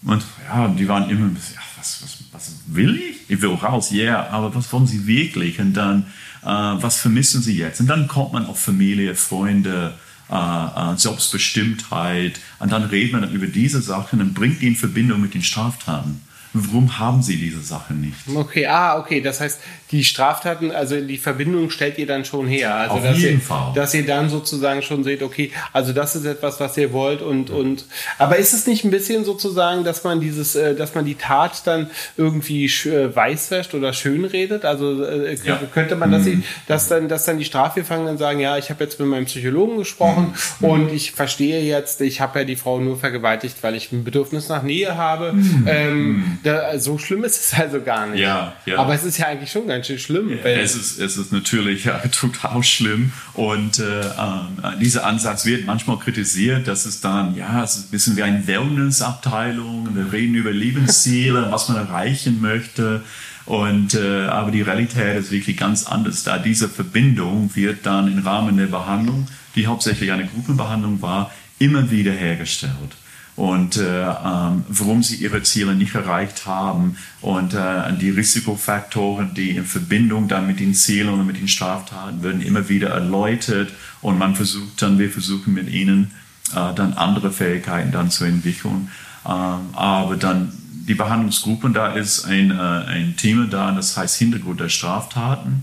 Und 0.03 0.23
ja, 0.47 0.67
die 0.67 0.87
waren 0.87 1.09
immer 1.09 1.25
ein 1.25 1.33
bisschen, 1.33 1.55
ja, 1.55 1.61
was, 1.77 2.01
was, 2.03 2.23
was 2.31 2.55
will 2.67 2.95
ich? 2.95 3.29
Ich 3.29 3.41
will 3.41 3.53
raus, 3.55 3.91
ja, 3.91 4.03
yeah, 4.03 4.29
aber 4.29 4.53
was 4.55 4.71
wollen 4.71 4.87
sie 4.87 5.05
wirklich? 5.07 5.59
Und 5.59 5.73
dann, 5.73 6.05
äh, 6.43 6.47
was 6.47 6.99
vermissen 6.99 7.41
sie 7.41 7.57
jetzt? 7.57 7.79
Und 7.79 7.87
dann 7.87 8.07
kommt 8.07 8.33
man 8.33 8.45
auf 8.45 8.59
Familie, 8.59 9.15
Freunde, 9.15 9.95
äh, 10.29 10.35
äh, 10.35 10.97
Selbstbestimmtheit. 10.97 12.39
Und 12.59 12.71
dann 12.71 12.83
redet 12.83 13.13
man 13.13 13.31
über 13.31 13.47
diese 13.47 13.81
Sachen 13.81 14.21
und 14.21 14.33
bringt 14.33 14.61
die 14.61 14.67
in 14.67 14.75
Verbindung 14.75 15.21
mit 15.21 15.33
den 15.33 15.43
Straftaten. 15.43 16.21
Warum 16.53 16.99
haben 16.99 17.21
sie 17.21 17.37
diese 17.37 17.61
Sachen 17.61 18.01
nicht? 18.01 18.15
Okay, 18.33 18.67
ah, 18.67 18.97
okay. 18.99 19.21
Das 19.21 19.41
heißt, 19.41 19.59
die 19.91 20.03
Straftaten, 20.03 20.71
also 20.71 20.99
die 20.99 21.17
Verbindung 21.17 21.69
stellt 21.69 21.97
ihr 21.97 22.07
dann 22.07 22.25
schon 22.25 22.47
her. 22.47 22.75
Also, 22.75 22.95
Auf 22.95 23.03
dass 23.03 23.17
jeden 23.19 23.39
ihr, 23.39 23.41
Fall. 23.41 23.71
Dass 23.73 23.93
ihr 23.93 24.05
dann 24.05 24.29
sozusagen 24.29 24.81
schon 24.81 25.03
seht, 25.03 25.21
okay, 25.23 25.51
also 25.71 25.93
das 25.93 26.15
ist 26.15 26.25
etwas, 26.25 26.59
was 26.59 26.75
ihr 26.77 26.91
wollt 26.91 27.21
und, 27.21 27.49
und, 27.49 27.85
aber 28.17 28.37
ist 28.37 28.53
es 28.53 28.67
nicht 28.67 28.83
ein 28.83 28.91
bisschen 28.91 29.23
sozusagen, 29.23 29.85
dass 29.85 30.03
man 30.03 30.19
dieses, 30.19 30.55
äh, 30.55 30.75
dass 30.75 30.93
man 30.93 31.05
die 31.05 31.15
Tat 31.15 31.65
dann 31.65 31.89
irgendwie 32.17 32.65
äh, 32.65 33.15
weißwäscht 33.15 33.73
oder 33.75 33.93
schönredet? 33.93 34.65
Also 34.65 35.03
äh, 35.03 35.37
ja. 35.43 35.59
könnte 35.73 35.95
man 35.95 36.11
das, 36.11 36.25
mhm. 36.25 36.43
dass 36.67 36.89
dann, 36.89 37.07
dass 37.07 37.23
dann 37.23 37.37
die 37.37 37.45
Strafgefangenen 37.45 38.17
sagen, 38.17 38.39
ja, 38.39 38.57
ich 38.57 38.69
habe 38.69 38.83
jetzt 38.83 38.99
mit 38.99 39.07
meinem 39.07 39.25
Psychologen 39.25 39.77
gesprochen 39.77 40.33
mhm. 40.59 40.67
und 40.67 40.93
ich 40.93 41.13
verstehe 41.13 41.61
jetzt, 41.61 42.01
ich 42.01 42.19
habe 42.19 42.39
ja 42.39 42.45
die 42.45 42.57
Frau 42.57 42.79
nur 42.79 42.97
vergewaltigt, 42.97 43.57
weil 43.61 43.75
ich 43.75 43.91
ein 43.93 44.03
Bedürfnis 44.03 44.49
nach 44.49 44.63
Nähe 44.63 44.97
habe. 44.97 45.31
Mhm. 45.31 45.63
Ähm, 45.67 46.07
mhm. 46.07 46.39
Da, 46.47 46.79
so 46.79 46.97
schlimm 46.97 47.23
ist 47.23 47.39
es 47.39 47.59
also 47.59 47.81
gar 47.81 48.07
nicht. 48.07 48.19
Ja, 48.19 48.53
ja. 48.65 48.77
Aber 48.79 48.93
es 48.93 49.03
ist 49.03 49.17
ja 49.17 49.27
eigentlich 49.27 49.51
schon 49.51 49.67
ganz 49.67 49.87
schön 49.87 49.99
schlimm. 49.99 50.29
Ja, 50.29 50.37
es, 50.45 50.75
ist, 50.75 50.99
es 50.99 51.17
ist 51.17 51.31
natürlich 51.31 51.85
ja, 51.85 51.97
total 52.11 52.63
schlimm. 52.63 53.11
Und 53.33 53.79
äh, 53.79 54.01
äh, 54.01 54.79
dieser 54.79 55.05
Ansatz 55.05 55.45
wird 55.45 55.65
manchmal 55.65 55.97
kritisiert, 55.97 56.67
dass 56.67 56.85
es 56.85 57.01
dann, 57.01 57.35
ja, 57.35 57.63
es 57.63 57.75
ist 57.75 57.87
ein 57.87 57.91
bisschen 57.91 58.17
wie 58.17 58.23
eine 58.23 58.47
Wellness-Abteilung. 58.47 59.89
Wir 59.93 60.11
reden 60.11 60.35
über 60.35 60.51
Lebensziele, 60.51 61.51
was 61.51 61.69
man 61.69 61.77
erreichen 61.77 62.41
möchte. 62.41 63.03
Und, 63.45 63.93
äh, 63.93 64.25
aber 64.25 64.51
die 64.51 64.61
Realität 64.61 65.17
ist 65.17 65.31
wirklich 65.31 65.57
ganz 65.57 65.85
anders. 65.85 66.23
Da 66.23 66.37
diese 66.37 66.69
Verbindung 66.69 67.51
wird 67.53 67.85
dann 67.85 68.11
im 68.11 68.25
Rahmen 68.25 68.57
der 68.57 68.67
Behandlung, 68.67 69.27
die 69.55 69.67
hauptsächlich 69.67 70.11
eine 70.11 70.25
Gruppenbehandlung 70.25 71.01
war, 71.01 71.31
immer 71.59 71.89
wieder 71.91 72.11
hergestellt 72.11 72.95
und 73.37 73.77
äh, 73.77 74.01
ähm, 74.01 74.65
warum 74.67 75.03
sie 75.03 75.15
ihre 75.17 75.43
Ziele 75.43 75.75
nicht 75.75 75.93
erreicht 75.93 76.47
haben 76.47 76.97
und 77.21 77.53
äh, 77.53 77.93
die 78.01 78.09
Risikofaktoren, 78.09 79.35
die 79.35 79.51
in 79.51 79.63
Verbindung 79.63 80.27
dann 80.27 80.47
mit 80.47 80.59
den 80.59 80.73
Zielen 80.73 81.09
und 81.09 81.25
mit 81.25 81.37
den 81.37 81.47
Straftaten 81.47 82.23
werden 82.23 82.41
immer 82.41 82.67
wieder 82.67 82.89
erläutert 82.89 83.71
und 84.01 84.17
man 84.17 84.35
versucht 84.35 84.81
dann, 84.81 84.97
wir 84.97 85.11
versuchen 85.11 85.53
mit 85.53 85.69
ihnen 85.69 86.11
äh, 86.51 86.73
dann 86.73 86.93
andere 86.93 87.31
Fähigkeiten 87.31 87.91
dann 87.91 88.09
zu 88.09 88.25
entwickeln. 88.25 88.89
Ähm, 89.23 89.69
aber 89.73 90.17
dann 90.17 90.51
die 90.87 90.95
Behandlungsgruppen, 90.95 91.73
da 91.73 91.93
ist 91.93 92.25
ein, 92.25 92.49
äh, 92.49 92.53
ein 92.53 93.15
Thema 93.17 93.45
da, 93.45 93.71
das 93.71 93.95
heißt 93.95 94.17
Hintergrund 94.17 94.61
der 94.61 94.69
Straftaten. 94.69 95.61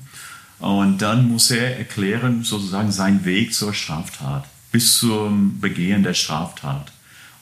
Und 0.60 1.02
dann 1.02 1.28
muss 1.28 1.50
er 1.50 1.76
erklären, 1.76 2.44
sozusagen 2.44 2.92
seinen 2.92 3.24
Weg 3.24 3.52
zur 3.52 3.74
Straftat 3.74 4.44
bis 4.70 4.98
zum 4.98 5.60
Begehen 5.60 6.04
der 6.04 6.14
Straftat. 6.14 6.93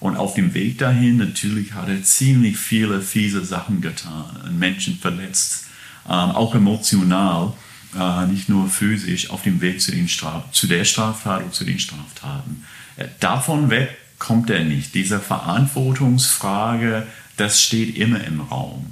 Und 0.02 0.16
auf 0.16 0.34
dem 0.34 0.52
Weg 0.52 0.78
dahin, 0.78 1.18
natürlich 1.18 1.74
hat 1.74 1.88
er 1.88 2.02
ziemlich 2.02 2.58
viele 2.58 3.00
fiese 3.00 3.44
Sachen 3.44 3.80
getan, 3.80 4.26
Menschen 4.58 4.98
verletzt, 4.98 5.66
ähm, 6.08 6.32
auch 6.32 6.56
emotional, 6.56 7.52
äh, 7.96 8.26
nicht 8.26 8.48
nur 8.48 8.68
physisch, 8.68 9.30
auf 9.30 9.42
dem 9.42 9.60
Weg 9.60 9.80
zu, 9.80 9.92
den 9.92 10.08
Straf 10.08 10.50
zu 10.50 10.66
der 10.66 10.84
Straftat 10.84 11.44
und 11.44 11.54
zu 11.54 11.64
den 11.64 11.78
Straftaten. 11.78 12.64
Äh, 12.96 13.06
davon 13.20 13.70
weg 13.70 13.96
kommt 14.18 14.50
er 14.50 14.64
nicht. 14.64 14.92
Diese 14.96 15.20
Verantwortungsfrage, 15.20 17.06
das 17.36 17.62
steht 17.62 17.96
immer 17.96 18.24
im 18.24 18.40
Raum. 18.40 18.86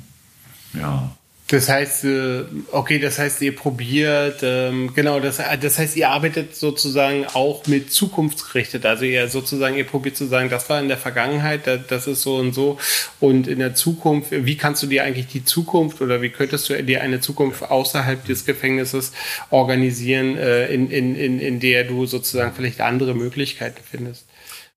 Ja. 0.75 1.11
Das 1.51 1.69
heißt, 1.69 2.05
äh, 2.05 2.45
okay, 2.71 3.01
das 3.01 3.19
heißt, 3.19 3.43
ihr 3.43 3.57
probiert, 3.57 4.39
ähm, 4.43 4.93
genau, 4.95 5.19
das, 5.19 5.41
das 5.61 5.79
heißt, 5.81 5.97
ihr 5.97 6.09
arbeitet 6.09 6.55
sozusagen 6.55 7.27
auch 7.27 7.67
mit 7.67 7.93
zukunftsgerichtet. 7.93 8.87
Also 8.87 9.05
ihr 9.05 9.27
sozusagen, 9.27 9.77
ihr 9.77 9.85
probiert 9.85 10.17
zu 10.17 10.27
sagen, 10.27 10.49
das 10.49 10.71
war 10.71 10.81
in 10.81 10.87
der 10.87 10.97
Vergangenheit, 10.97 11.63
das 11.89 12.07
ist 12.07 12.23
so 12.23 12.37
und 12.37 12.53
so. 12.53 12.79
Und 13.19 13.49
in 13.49 13.59
der 13.59 13.75
Zukunft, 13.75 14.31
wie 14.31 14.57
kannst 14.57 14.85
du 14.85 14.87
dir 14.87 15.03
eigentlich 15.03 15.27
die 15.27 15.45
Zukunft 15.45 16.01
oder 16.01 16.23
wie 16.23 16.29
könntest 16.29 16.71
du 16.71 16.81
dir 16.85 17.03
eine 17.03 17.19
Zukunft 17.19 17.65
außerhalb 17.65 18.25
des 18.25 18.47
Gefängnisses 18.47 19.11
organisieren, 19.51 20.37
äh, 20.37 20.73
in, 20.73 20.89
in, 20.89 21.17
in, 21.17 21.41
in 21.41 21.59
der 21.59 21.83
du 21.83 22.07
sozusagen 22.07 22.53
vielleicht 22.55 22.81
andere 22.81 23.17
Möglichkeiten 23.17 23.83
findest? 23.91 24.25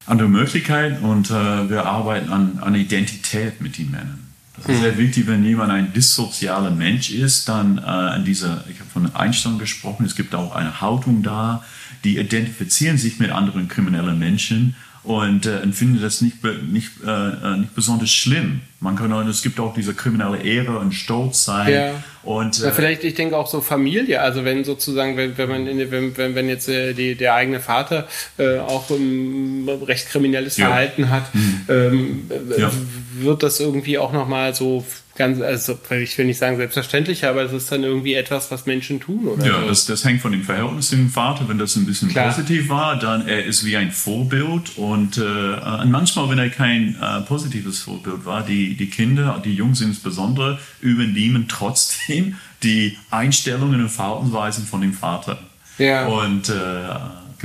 Andere 0.08 0.28
Möglichkeiten 0.28 1.06
und 1.06 1.30
äh, 1.30 1.70
wir 1.70 1.86
arbeiten 1.86 2.32
an, 2.32 2.58
an 2.64 2.74
Identität 2.74 3.62
mit 3.62 3.78
den 3.78 3.92
Männern. 3.92 4.23
Das 4.65 4.76
ist 4.78 4.82
sehr 4.82 4.97
wichtig, 4.97 5.28
wenn 5.28 5.43
jemand 5.43 5.71
ein 5.71 5.91
dissozialer 5.91 6.71
Mensch 6.71 7.12
ist, 7.12 7.49
dann 7.49 7.80
äh, 7.80 7.82
an 7.82 8.23
dieser, 8.23 8.63
ich 8.69 8.80
habe 8.80 8.89
von 8.89 9.13
Einstellung 9.13 9.60
gesprochen, 9.60 10.06
es 10.06 10.15
gibt 10.15 10.34
auch 10.36 10.56
eine 10.56 10.80
Haltung 10.80 11.21
da, 11.21 11.63
die 12.06 12.17
identifizieren 12.17 12.97
sich 12.97 13.19
mit 13.19 13.32
anderen 13.32 13.67
kriminellen 13.67 14.17
Menschen 14.19 14.76
und 15.04 15.46
äh, 15.46 15.60
empfinde 15.60 16.00
das 16.00 16.22
nicht, 16.22 16.38
nicht, 16.72 16.92
äh, 17.06 17.10
äh, 17.10 17.58
nicht 17.58 17.76
besonders 17.76 18.10
schlimm. 18.12 18.62
Man 18.80 18.96
kann 18.96 19.12
auch, 19.13 19.26
es 19.26 19.42
gibt 19.42 19.60
auch 19.60 19.74
diese 19.74 19.94
kriminelle 19.94 20.38
Ehre 20.42 20.80
und 20.80 20.94
Stolz 20.94 21.46
sein. 21.46 21.74
Ja. 21.74 22.04
Und, 22.24 22.62
äh, 22.63 22.72
vielleicht, 22.72 23.04
ich 23.04 23.13
denke 23.16 23.36
auch 23.38 23.48
so 23.48 23.60
Familie, 23.62 24.22
also 24.22 24.46
wenn 24.46 24.63
sozusagen, 24.63 25.18
wenn, 25.18 25.38
wenn 25.38 25.50
man 25.50 25.68
in, 25.68 25.92
wenn, 25.92 26.16
wenn, 26.18 26.36
wenn 26.36 26.48
jetzt 26.48 26.70
äh, 26.70 26.94
die, 26.94 27.16
der 27.16 27.36
eigene 27.36 27.60
Vater 27.60 28.08
äh, 28.38 28.60
auch 28.60 28.89
ein 28.89 29.68
recht 29.86 30.10
kriminelles 30.10 30.56
Ja. 30.58 30.68
Verhalten 30.68 31.10
hat, 31.10 31.24
ähm, 31.68 32.30
äh, 32.30 32.62
Ja. 32.62 32.72
wird 33.20 33.44
das 33.44 33.60
irgendwie 33.60 33.98
auch 33.98 34.13
nochmal 34.13 34.54
so 34.54 34.86
ganz, 35.15 35.39
also 35.41 35.78
ich 35.91 36.17
will 36.17 36.26
nicht 36.26 36.39
sagen 36.39 36.58
selbstverständlich, 36.58 37.26
aber 37.26 37.43
es 37.43 37.52
ist 37.52 37.71
dann 37.71 37.84
irgendwie 37.84 38.15
etwas, 38.15 38.49
was 38.49 38.65
Menschen 38.65 38.99
tun, 38.99 39.28
oder? 39.28 39.45
Ja, 39.45 39.62
so. 39.62 39.67
das, 39.67 39.86
das 39.86 40.06
hängt 40.06 40.21
von 40.21 40.32
dem 40.32 40.43
Verhältnis 40.43 40.89
zu 40.89 40.95
dem 40.95 41.10
Vater. 41.10 41.47
Wenn 41.47 41.60
das 41.60 41.76
ein 41.76 41.86
bisschen 41.86 42.10
Klar. 42.10 42.30
positiv 42.30 42.69
war, 42.69 42.97
dann 42.97 43.28
er 43.28 43.45
ist 43.45 43.65
wie 43.65 43.78
ein 43.78 43.91
Vorbild. 43.91 44.78
Und, 44.78 45.17
äh, 45.17 45.21
und 45.21 45.91
manchmal, 45.91 46.30
wenn 46.30 46.39
er 46.39 46.49
kein 46.49 46.97
äh, 46.99 47.21
positives 47.21 47.80
Vorbild 47.80 48.26
war, 48.26 48.43
die, 48.43 48.76
die 48.76 48.89
Kinder, 48.89 49.41
die 49.43 49.54
Jungs 49.54 49.82
insbesondere, 49.82 50.60
übernehmen 50.82 51.47
trotzdem 51.47 52.36
die 52.63 52.97
Einstellungen 53.12 53.82
und 53.82 53.89
Verhaltensweisen 53.89 54.65
von 54.65 54.82
dem 54.82 54.93
Vater. 54.93 55.38
Ja. 55.78 56.08
Und 56.08 56.49
äh. 56.49 56.54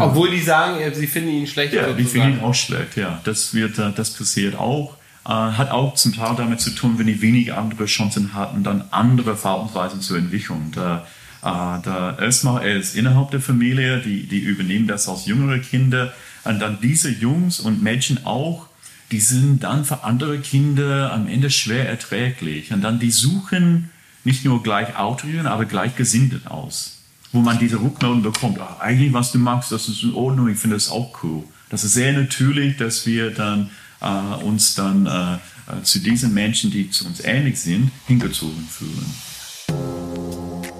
Obwohl 0.01 0.31
die 0.31 0.41
sagen, 0.41 0.79
sie 0.95 1.09
finden 1.09 1.31
ihn 1.31 1.47
schlecht. 1.49 1.75
Ja, 1.75 1.93
die 1.93 2.05
sozusagen. 2.05 2.09
finden 2.09 2.39
ihn 2.39 2.45
auch 2.45 2.55
schlecht, 2.55 2.97
ja. 2.97 3.21
Das, 3.25 3.53
wird, 3.53 3.79
äh, 3.79 3.91
das 3.95 4.11
passiert 4.11 4.55
auch. 4.55 4.97
Äh, 5.25 5.31
hat 5.31 5.71
auch 5.71 5.95
zum 5.95 6.15
Teil 6.15 6.35
damit 6.37 6.61
zu 6.61 6.71
tun, 6.71 6.99
wenn 6.99 7.07
die 7.07 7.21
weniger 7.21 7.59
andere 7.59 7.87
Chancen 7.87 8.35
hatten, 8.35 8.63
dann 8.63 8.85
andere 8.91 9.37
Verhaltensweisen 9.37 10.01
zu 10.01 10.15
entwickeln. 10.15 10.73
Da, 10.75 11.07
äh, 11.43 11.83
da 11.83 12.17
erstmal, 12.19 12.67
er 12.67 12.77
ist 12.77 12.97
innerhalb 12.97 13.31
der 13.31 13.41
Familie, 13.41 14.01
die, 14.01 14.27
die 14.27 14.41
übernehmen 14.41 14.87
das 14.87 15.09
als 15.09 15.27
jüngere 15.27 15.59
Kinder. 15.59 16.13
Und 16.45 16.61
dann 16.61 16.79
diese 16.81 17.11
Jungs 17.11 17.61
und 17.61 17.83
Mädchen 17.83 18.25
auch, 18.25 18.67
die 19.11 19.21
sind 19.21 19.65
dann 19.65 19.85
für 19.85 20.05
andere 20.05 20.39
Kinder 20.39 21.13
am 21.13 21.27
Ende 21.27 21.51
schwer 21.51 21.89
erträglich. 21.89 22.73
Und 22.73 22.83
dann 22.83 22.99
die 22.99 23.11
suchen 23.11 23.91
nicht 24.25 24.45
nur 24.45 24.63
Gleichaltrigen, 24.63 25.47
aber 25.47 25.65
Gleichgesinnten 25.65 26.47
aus 26.47 26.99
wo 27.33 27.41
man 27.41 27.59
diese 27.59 27.81
Rückmeldung 27.81 28.23
bekommt, 28.23 28.59
ah, 28.61 28.79
eigentlich 28.81 29.13
was 29.13 29.33
du 29.33 29.39
magst, 29.39 29.71
das 29.71 29.89
ist 29.89 30.03
in 30.03 30.15
Ordnung, 30.15 30.49
ich 30.49 30.59
finde 30.59 30.77
das 30.77 30.91
auch 30.91 31.23
cool. 31.23 31.45
Das 31.69 31.85
ist 31.85 31.93
sehr 31.93 32.13
natürlich, 32.13 32.77
dass 32.77 33.07
wir 33.07 33.31
dann 33.31 33.71
äh, 34.01 34.45
uns 34.45 34.75
dann 34.75 35.07
äh, 35.07 35.83
zu 35.83 35.99
diesen 35.99 36.33
Menschen, 36.35 36.71
die 36.71 36.91
zu 36.91 37.07
uns 37.07 37.21
ähnlich 37.25 37.61
sind, 37.61 37.91
hingezogen 38.07 38.67
fühlen. 38.69 39.15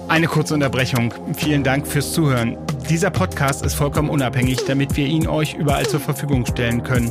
Eine 0.07 0.25
kurze 0.25 0.55
Unterbrechung. 0.55 1.13
Vielen 1.35 1.63
Dank 1.63 1.87
fürs 1.87 2.13
Zuhören. 2.13 2.57
Dieser 2.89 3.11
Podcast 3.11 3.63
ist 3.63 3.75
vollkommen 3.75 4.09
unabhängig, 4.09 4.57
damit 4.65 4.97
wir 4.97 5.05
ihn 5.05 5.27
euch 5.27 5.53
überall 5.53 5.87
zur 5.87 5.99
Verfügung 5.99 6.47
stellen 6.47 6.81
können. 6.81 7.09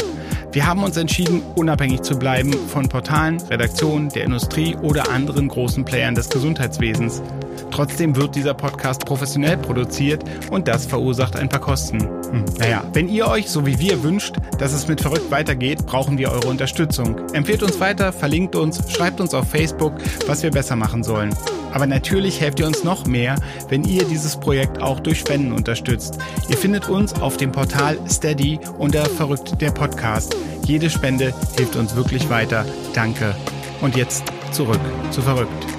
Wir 0.50 0.66
haben 0.66 0.82
uns 0.82 0.96
entschieden, 0.96 1.40
unabhängig 1.54 2.02
zu 2.02 2.18
bleiben 2.18 2.52
von 2.52 2.88
Portalen, 2.88 3.40
Redaktionen, 3.42 4.08
der 4.08 4.24
Industrie 4.24 4.74
oder 4.74 5.10
anderen 5.10 5.46
großen 5.46 5.84
Playern 5.84 6.16
des 6.16 6.28
Gesundheitswesens. 6.28 7.22
Trotzdem 7.70 8.16
wird 8.16 8.34
dieser 8.34 8.54
Podcast 8.54 9.04
professionell 9.04 9.56
produziert 9.56 10.24
und 10.50 10.68
das 10.68 10.86
verursacht 10.86 11.36
ein 11.36 11.48
paar 11.48 11.60
Kosten. 11.60 12.00
Hm, 12.00 12.44
naja, 12.58 12.84
wenn 12.92 13.08
ihr 13.08 13.28
euch, 13.28 13.48
so 13.48 13.66
wie 13.66 13.78
wir, 13.78 14.02
wünscht, 14.02 14.36
dass 14.58 14.72
es 14.72 14.88
mit 14.88 15.00
Verrückt 15.00 15.30
weitergeht, 15.30 15.86
brauchen 15.86 16.18
wir 16.18 16.30
eure 16.30 16.48
Unterstützung. 16.48 17.16
Empfehlt 17.32 17.62
uns 17.62 17.80
weiter, 17.80 18.12
verlinkt 18.12 18.54
uns, 18.56 18.80
schreibt 18.90 19.20
uns 19.20 19.34
auf 19.34 19.48
Facebook, 19.48 19.94
was 20.26 20.42
wir 20.42 20.50
besser 20.50 20.76
machen 20.76 21.02
sollen. 21.02 21.34
Aber 21.72 21.86
natürlich 21.86 22.40
helft 22.40 22.60
ihr 22.60 22.66
uns 22.66 22.84
noch 22.84 23.06
mehr, 23.06 23.36
wenn 23.68 23.84
ihr 23.84 24.04
dieses 24.04 24.36
Projekt 24.36 24.80
auch 24.82 25.00
durch 25.00 25.18
Spenden 25.18 25.52
unterstützt. 25.52 26.18
Ihr 26.48 26.56
findet 26.56 26.88
uns 26.88 27.14
auf 27.14 27.36
dem 27.36 27.52
Portal 27.52 27.98
Steady 28.08 28.58
unter 28.78 29.04
Verrückt 29.04 29.60
der 29.60 29.70
Podcast. 29.70 30.36
Jede 30.64 30.90
Spende 30.90 31.34
hilft 31.56 31.76
uns 31.76 31.94
wirklich 31.96 32.28
weiter. 32.30 32.64
Danke. 32.94 33.34
Und 33.80 33.96
jetzt 33.96 34.24
zurück 34.52 34.80
zu 35.10 35.22
Verrückt. 35.22 35.77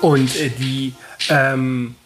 Und 0.00 0.34
äh, 0.36 0.50
die, 0.50 0.94
ähm, 1.28 1.96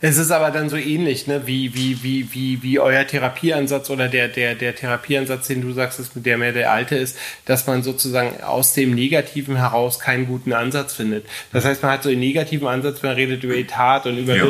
es 0.00 0.18
ist 0.18 0.30
aber 0.30 0.50
dann 0.50 0.68
so 0.68 0.76
ähnlich, 0.76 1.26
ne, 1.26 1.42
wie, 1.46 1.74
wie, 1.74 2.02
wie, 2.02 2.28
wie, 2.32 2.62
wie 2.62 2.78
euer 2.78 3.06
Therapieansatz 3.06 3.88
oder 3.90 4.08
der, 4.08 4.28
der, 4.28 4.54
der 4.54 4.74
Therapieansatz, 4.74 5.46
den 5.46 5.62
du 5.62 5.72
sagst, 5.72 5.98
ist, 6.00 6.12
der 6.14 6.36
mehr 6.38 6.52
der 6.52 6.70
alte 6.70 6.96
ist, 6.96 7.16
dass 7.46 7.66
man 7.66 7.82
sozusagen 7.82 8.42
aus 8.42 8.74
dem 8.74 8.94
Negativen 8.94 9.56
heraus 9.56 9.98
keinen 9.98 10.26
guten 10.26 10.52
Ansatz 10.52 10.92
findet. 10.94 11.24
Das 11.52 11.64
heißt, 11.64 11.82
man 11.82 11.92
hat 11.92 12.02
so 12.02 12.10
einen 12.10 12.20
negativen 12.20 12.68
Ansatz, 12.68 13.02
man 13.02 13.14
redet 13.14 13.42
über 13.42 13.54
Etat 13.56 14.00
und 14.06 14.18
über 14.18 14.36
Ja. 14.36 14.44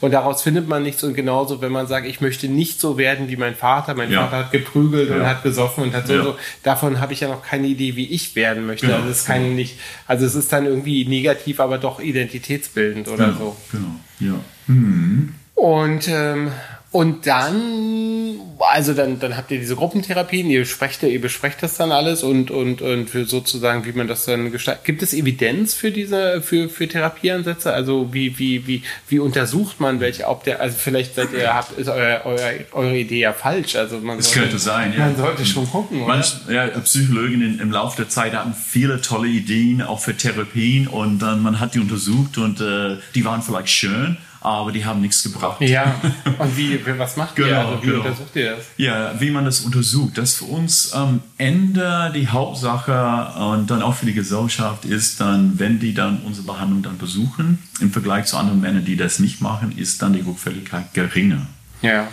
und 0.00 0.10
daraus 0.12 0.42
findet 0.42 0.68
man 0.68 0.82
nichts 0.84 1.02
und 1.02 1.14
genauso, 1.14 1.60
wenn 1.60 1.72
man 1.72 1.86
sagt, 1.86 2.06
ich 2.06 2.20
möchte 2.20 2.48
nicht 2.48 2.80
so 2.80 2.96
werden 2.98 3.28
wie 3.28 3.36
mein 3.36 3.54
Vater, 3.56 3.94
mein 3.94 4.10
Ja. 4.10 4.22
Vater 4.28 4.36
hat 4.44 4.52
geprügelt 4.52 5.10
und 5.10 5.18
Ja. 5.22 5.26
hat 5.26 5.42
gesoffen 5.42 5.84
und 5.84 5.94
hat 5.94 6.06
so, 6.06 6.22
so, 6.22 6.36
davon 6.62 7.00
habe 7.00 7.12
ich 7.12 7.20
ja 7.20 7.28
noch 7.28 7.42
keine 7.44 7.66
Idee, 7.66 7.96
wie 7.96 8.06
ich 8.06 8.36
werden 8.36 8.66
möchte. 8.66 8.86
Genau. 8.86 8.98
Also 8.98 9.08
es 9.10 9.24
kann 9.24 9.56
nicht, 9.56 9.78
also 10.06 10.24
es 10.24 10.34
ist 10.34 10.52
dann 10.52 10.66
irgendwie 10.66 11.04
negativ, 11.04 11.58
aber 11.60 11.78
doch 11.78 11.98
identitätsbildend 12.00 13.08
oder 13.08 13.26
Genau, 13.26 13.38
so. 13.38 13.56
genau, 13.72 13.88
ja. 14.20 14.40
Mhm. 14.66 15.34
Und 15.54 16.08
ähm, 16.08 16.50
und 16.96 17.26
dann, 17.26 18.40
also 18.58 18.94
dann, 18.94 19.18
dann 19.18 19.36
habt 19.36 19.50
ihr 19.50 19.58
diese 19.58 19.76
Gruppentherapien, 19.76 20.48
ihr 20.48 20.60
besprecht, 20.60 21.02
ihr 21.02 21.20
besprecht 21.20 21.62
das 21.62 21.76
dann 21.76 21.92
alles 21.92 22.22
und, 22.22 22.50
und, 22.50 22.80
und 22.80 23.10
für 23.10 23.24
sozusagen, 23.26 23.84
wie 23.84 23.92
man 23.92 24.08
das 24.08 24.24
dann 24.24 24.50
gestaltet. 24.50 24.84
Gibt 24.84 25.02
es 25.02 25.12
Evidenz 25.12 25.74
für 25.74 25.90
diese, 25.90 26.40
für, 26.42 26.68
für 26.68 26.88
Therapieansätze? 26.88 27.72
Also 27.72 28.12
wie, 28.14 28.38
wie, 28.38 28.66
wie, 28.66 28.82
wie 29.08 29.18
untersucht 29.18 29.78
man 29.78 30.00
welche, 30.00 30.26
ob 30.26 30.44
der, 30.44 30.60
also 30.60 30.76
vielleicht 30.78 31.14
seid 31.16 31.32
ihr, 31.32 31.52
habt, 31.54 31.78
ist 31.78 31.88
euer, 31.88 32.22
euer, 32.24 32.52
eure 32.72 32.96
Idee 32.96 33.20
ja 33.20 33.32
falsch. 33.32 33.76
Also 33.76 33.98
man 33.98 34.16
Das 34.16 34.26
sollte- 34.26 34.40
könnte 34.40 34.58
sein, 34.58 34.92
ja. 34.96 35.00
Man 35.06 35.16
sollte 35.16 35.44
schon 35.44 35.68
gucken, 35.68 35.98
oder? 36.02 36.14
Manch, 36.14 36.32
ja, 36.48 36.66
Psychologen 36.68 37.58
im 37.60 37.70
Laufe 37.70 37.96
der 37.98 38.08
Zeit 38.08 38.32
hatten 38.32 38.54
viele 38.54 39.00
tolle 39.02 39.28
Ideen, 39.28 39.82
auch 39.82 40.00
für 40.00 40.16
Therapien, 40.16 40.88
und 40.88 41.18
dann 41.18 41.42
man 41.42 41.60
hat 41.60 41.74
die 41.74 41.80
untersucht 41.80 42.38
und 42.38 42.60
äh, 42.60 42.96
die 43.14 43.24
waren 43.24 43.42
vielleicht 43.42 43.68
schön, 43.68 44.16
aber 44.40 44.72
die 44.72 44.84
haben 44.84 45.00
nichts 45.00 45.22
gebracht. 45.22 45.60
Ja, 45.60 45.94
und 46.38 46.56
wie, 46.56 46.80
was 46.98 47.16
macht 47.16 47.38
ihr? 47.38 47.46
Genau, 47.46 47.68
Also 47.68 47.82
wie 47.82 47.86
genau. 47.86 47.98
untersucht 47.98 48.36
ihr 48.36 48.56
das? 48.56 48.66
Ja, 48.76 49.20
wie 49.20 49.30
man 49.30 49.44
das 49.44 49.60
untersucht, 49.60 50.18
das 50.18 50.34
für 50.34 50.44
uns 50.44 50.92
am 50.92 51.20
Ende 51.38 52.12
die 52.14 52.28
Hauptsache 52.28 53.32
und 53.38 53.70
dann 53.70 53.82
auch 53.82 53.94
für 53.94 54.06
die 54.06 54.14
Gesellschaft 54.14 54.84
ist 54.84 55.20
dann, 55.20 55.58
wenn 55.58 55.78
die 55.78 55.94
dann 55.94 56.20
unsere 56.24 56.46
Behandlung 56.46 56.82
dann 56.82 56.98
besuchen, 56.98 57.58
im 57.80 57.90
Vergleich 57.90 58.26
zu 58.26 58.36
anderen 58.36 58.60
Männern, 58.60 58.84
die 58.84 58.96
das 58.96 59.18
nicht 59.18 59.40
machen, 59.40 59.76
ist 59.76 60.02
dann 60.02 60.12
die 60.12 60.20
Rückfälligkeit 60.20 60.94
geringer. 60.94 61.46
Ja. 61.82 62.08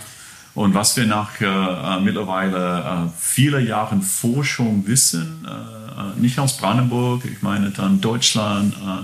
Und 0.54 0.72
was 0.74 0.96
wir 0.96 1.06
nach 1.06 1.40
äh, 1.40 2.00
mittlerweile 2.00 3.08
äh, 3.08 3.10
vielen 3.18 3.66
Jahren 3.66 4.02
Forschung 4.02 4.86
wissen, 4.86 5.44
äh, 5.44 5.50
äh, 5.94 6.20
nicht 6.20 6.38
aus 6.38 6.56
Brandenburg, 6.56 7.24
ich 7.24 7.42
meine 7.42 7.70
dann 7.70 8.00
Deutschland, 8.00 8.74
äh, 8.74 9.02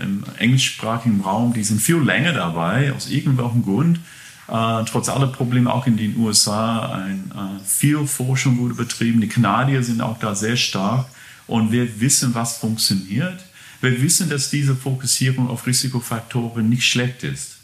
im 0.00 0.24
englischsprachigen 0.38 1.20
Raum, 1.20 1.52
die 1.52 1.64
sind 1.64 1.80
viel 1.80 1.98
länger 1.98 2.32
dabei, 2.32 2.92
aus 2.92 3.08
irgendwelchem 3.10 3.62
Grund. 3.62 4.00
Äh, 4.48 4.84
trotz 4.86 5.08
aller 5.08 5.28
Probleme 5.28 5.72
auch 5.72 5.86
in 5.86 5.96
den 5.96 6.16
USA, 6.16 6.92
ein, 6.92 7.30
äh, 7.32 7.64
viel 7.64 8.06
Forschung 8.06 8.58
wurde 8.58 8.74
betrieben. 8.74 9.20
Die 9.20 9.28
Kanadier 9.28 9.82
sind 9.82 10.00
auch 10.00 10.18
da 10.18 10.34
sehr 10.34 10.56
stark 10.56 11.06
und 11.46 11.70
wir 11.70 12.00
wissen, 12.00 12.34
was 12.34 12.58
funktioniert. 12.58 13.38
Wir 13.80 14.02
wissen, 14.02 14.28
dass 14.28 14.50
diese 14.50 14.74
Fokussierung 14.74 15.48
auf 15.48 15.66
Risikofaktoren 15.66 16.68
nicht 16.68 16.84
schlecht 16.84 17.22
ist. 17.22 17.58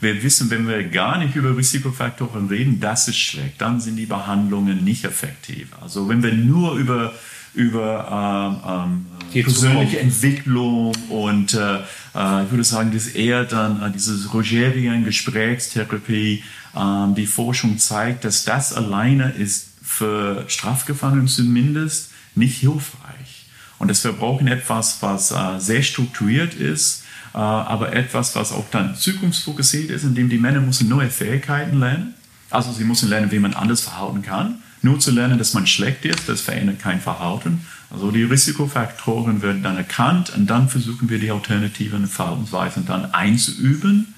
Wir 0.00 0.22
wissen, 0.22 0.50
wenn 0.50 0.68
wir 0.68 0.84
gar 0.84 1.18
nicht 1.18 1.36
über 1.36 1.56
Risikofaktoren 1.56 2.48
reden, 2.48 2.80
das 2.80 3.08
ist 3.08 3.16
schlecht. 3.16 3.54
Dann 3.58 3.80
sind 3.80 3.96
die 3.96 4.06
Behandlungen 4.06 4.84
nicht 4.84 5.04
effektiv. 5.04 5.68
Also 5.80 6.08
wenn 6.08 6.22
wir 6.22 6.34
nur 6.34 6.74
über 6.74 7.14
über 7.56 8.60
ähm, 8.64 8.70
ähm, 8.70 9.06
Die 9.32 9.42
persönliche. 9.42 9.98
Entwicklung 9.98 10.94
und 11.08 11.54
äh, 11.54 11.78
äh, 12.14 12.44
ich 12.44 12.50
würde 12.50 12.64
sagen, 12.64 12.92
das 12.92 13.06
ist 13.06 13.16
eher 13.16 13.44
dann 13.44 13.82
äh, 13.82 13.90
dieses 13.90 14.32
Rogerien 14.32 15.04
Gesprächstherapie. 15.04 16.44
Ähm, 16.76 17.14
die 17.14 17.26
Forschung 17.26 17.78
zeigt, 17.78 18.24
dass 18.24 18.44
das 18.44 18.72
alleine 18.74 19.30
ist 19.30 19.68
für 19.82 20.44
Strafgefangene 20.48 21.26
zumindest 21.26 22.10
nicht 22.34 22.58
hilfreich. 22.58 23.46
Und 23.78 23.88
dass 23.88 24.04
wir 24.04 24.12
brauchen 24.12 24.46
etwas, 24.46 24.98
was 25.00 25.30
äh, 25.30 25.58
sehr 25.58 25.82
strukturiert 25.82 26.54
ist, 26.54 27.04
äh, 27.34 27.38
aber 27.38 27.94
etwas, 27.94 28.34
was 28.36 28.52
auch 28.52 28.64
dann 28.70 28.94
zukunftsfokussiert 28.94 29.90
ist, 29.90 30.04
indem 30.04 30.28
die 30.28 30.38
Männer 30.38 30.60
müssen 30.60 30.88
neue 30.88 31.10
Fähigkeiten 31.10 31.78
lernen. 31.78 32.14
Also 32.50 32.72
sie 32.72 32.84
müssen 32.84 33.08
lernen, 33.08 33.30
wie 33.32 33.38
man 33.38 33.54
anders 33.54 33.80
verhalten 33.80 34.22
kann. 34.22 34.58
Nur 34.86 35.00
zu 35.00 35.10
lernen, 35.10 35.36
dass 35.36 35.52
man 35.52 35.66
schlecht 35.66 36.04
ist, 36.04 36.28
das 36.28 36.42
verändert 36.42 36.78
kein 36.78 37.00
Verhalten. 37.00 37.66
Also 37.90 38.12
die 38.12 38.22
Risikofaktoren 38.22 39.42
werden 39.42 39.64
dann 39.64 39.76
erkannt 39.76 40.30
und 40.30 40.46
dann 40.46 40.68
versuchen 40.68 41.10
wir 41.10 41.18
die 41.18 41.32
alternativen 41.32 42.06
Verhaltensweisen 42.06 42.86
dann 42.86 43.12
einzuüben. 43.12 44.14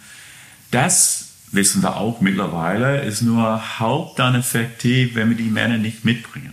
Das 0.71 1.31
wissen 1.53 1.83
wir 1.83 1.97
auch 1.97 2.21
mittlerweile, 2.21 3.01
ist 3.01 3.23
nur 3.23 3.79
halb 3.79 4.17
dann 4.17 4.35
effektiv, 4.35 5.15
wenn 5.15 5.31
wir 5.31 5.39
die 5.39 5.45
Männer 5.45 5.79
nicht 5.79 6.05
mitbringen. 6.05 6.53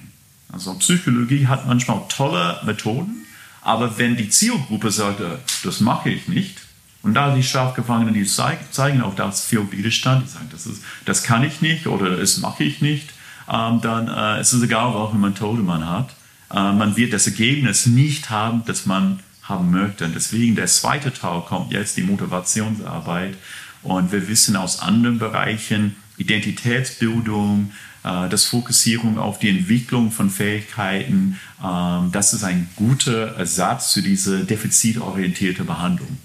Also 0.49 0.74
Psychologie 0.76 1.47
hat 1.47 1.68
manchmal 1.68 2.03
tolle 2.07 2.61
Methoden, 2.66 3.26
aber 3.63 3.97
wenn 3.97 4.16
die 4.16 4.30
Zielgruppe 4.30 4.91
sagt, 4.91 5.20
äh, 5.20 5.39
das 5.66 5.82
mache 5.82 6.09
ich 6.09 6.30
nicht, 6.30 6.61
Und 7.03 7.16
da 7.16 7.36
die 7.36 7.43
Strafgefangenen, 7.43 8.13
die 8.13 8.26
zeigen 8.26 9.01
auch 9.03 9.16
das 9.16 9.45
viel 9.45 9.70
Widerstand, 9.72 10.26
die 10.26 10.30
sagen, 10.30 10.47
das, 10.51 10.66
ist, 10.66 10.82
das 11.03 11.22
kann 11.24 11.43
ich 11.43 11.61
nicht 11.61 11.86
oder 11.86 12.16
das 12.16 12.38
mache 12.38 12.63
ich 12.63 12.82
nicht, 12.82 13.09
ähm, 13.52 13.82
dann 13.82 14.08
äh, 14.08 14.41
ist 14.41 14.54
es 14.54 14.64
egal, 14.64 14.93
welche 14.93 15.18
Methode 15.18 15.62
man 15.62 15.89
hat. 15.89 16.10
Äh, 16.52 16.74
man 16.74 16.96
wird 16.98 17.14
das 17.14 17.28
Ergebnis 17.28 17.86
nicht 17.86 18.30
haben, 18.30 18.64
das 18.66 18.86
man 18.86 19.20
haben 19.43 19.72
möchte. 19.72 20.06
Und 20.06 20.16
deswegen 20.16 20.56
der 20.56 20.68
zweite 20.68 21.14
Teil 21.14 21.41
kommt 21.41 21.72
jetzt, 21.72 21.98
die 21.98 22.04
Motivationsarbeit. 22.04 23.36
Und 23.84 24.12
wir 24.12 24.28
wissen 24.28 24.56
aus 24.56 24.80
anderen 24.80 25.20
Bereichen, 25.20 25.96
Identitätsbildung, 26.18 27.72
äh, 28.04 28.30
das 28.30 28.46
Fokussierung 28.46 29.18
auf 29.20 29.39
die 29.39 29.50
Entwicklung 29.50 30.12
von 30.12 30.30
Fähigkeiten, 30.30 31.39
ähm, 31.64 32.12
das 32.12 32.34
ist 32.34 32.43
ein 32.43 32.70
guter 32.76 33.36
Ersatz 33.38 33.93
für 33.93 34.02
diese 34.02 34.46
defizitorientierte 34.46 35.64
Behandlung. 35.64 36.18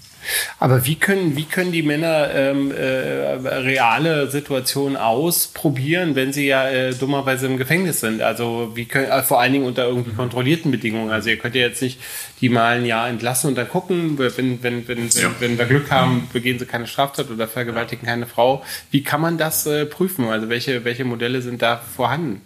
Aber 0.59 0.85
wie 0.85 0.95
können, 0.95 1.35
wie 1.35 1.45
können 1.45 1.71
die 1.71 1.83
Männer 1.83 2.29
ähm, 2.33 2.71
äh, 2.71 2.81
reale 2.81 4.29
Situationen 4.29 4.95
ausprobieren, 4.97 6.15
wenn 6.15 6.33
sie 6.33 6.47
ja 6.47 6.69
äh, 6.69 6.93
dummerweise 6.93 7.47
im 7.47 7.57
Gefängnis 7.57 7.99
sind? 7.99 8.21
Also 8.21 8.71
wie 8.75 8.85
können, 8.85 9.07
äh, 9.07 9.23
vor 9.23 9.41
allen 9.41 9.53
Dingen 9.53 9.65
unter 9.65 9.85
irgendwie 9.85 10.11
kontrollierten 10.11 10.71
Bedingungen. 10.71 11.11
Also 11.11 11.29
ihr 11.29 11.37
könnt 11.37 11.55
ja 11.55 11.61
jetzt 11.61 11.81
nicht 11.81 11.99
die 12.41 12.49
mal 12.49 12.77
ein 12.77 12.85
Jahr 12.85 13.07
entlassen 13.07 13.49
und 13.49 13.55
dann 13.55 13.69
gucken, 13.69 14.17
wenn, 14.17 14.63
wenn, 14.63 14.87
wenn, 14.87 15.09
ja. 15.09 15.31
wenn, 15.39 15.51
wenn 15.51 15.57
wir 15.57 15.65
Glück 15.65 15.91
haben, 15.91 16.27
begehen 16.33 16.59
sie 16.59 16.65
keine 16.65 16.87
Straftat 16.87 17.29
oder 17.29 17.47
vergewaltigen 17.47 18.05
keine 18.05 18.25
Frau. 18.25 18.63
Wie 18.89 19.03
kann 19.03 19.21
man 19.21 19.37
das 19.37 19.65
äh, 19.65 19.85
prüfen? 19.85 20.25
Also 20.29 20.49
welche, 20.49 20.83
welche 20.85 21.05
Modelle 21.05 21.41
sind 21.41 21.61
da 21.61 21.77
vorhanden? 21.77 22.41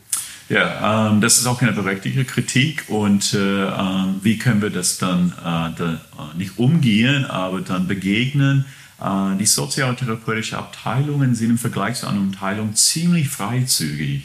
Ja, 0.48 1.10
ähm, 1.10 1.22
das 1.22 1.40
ist 1.40 1.48
auch 1.48 1.62
eine 1.62 1.72
berechtigte 1.72 2.24
Kritik 2.24 2.86
und 2.88 3.34
äh, 3.34 3.38
ähm, 3.38 4.20
wie 4.22 4.38
können 4.38 4.62
wir 4.62 4.70
das 4.70 5.00
dann 5.00 5.34
äh, 5.40 5.42
da, 5.44 6.00
äh, 6.20 6.38
nicht 6.38 6.60
umgehen, 6.60 7.26
aber 7.26 7.62
dann 7.62 7.88
begegnen? 7.88 8.66
Äh, 9.02 9.38
die 9.40 9.48
sozialtherapeutische 9.48 10.58
Abteilungen 10.58 11.34
sind 11.34 11.50
im 11.50 11.58
Vergleich 11.58 11.96
zu 11.98 12.08
anderen 12.08 12.34
Abteilungen 12.34 12.76
ziemlich 12.76 13.30
freizügig. 13.30 14.24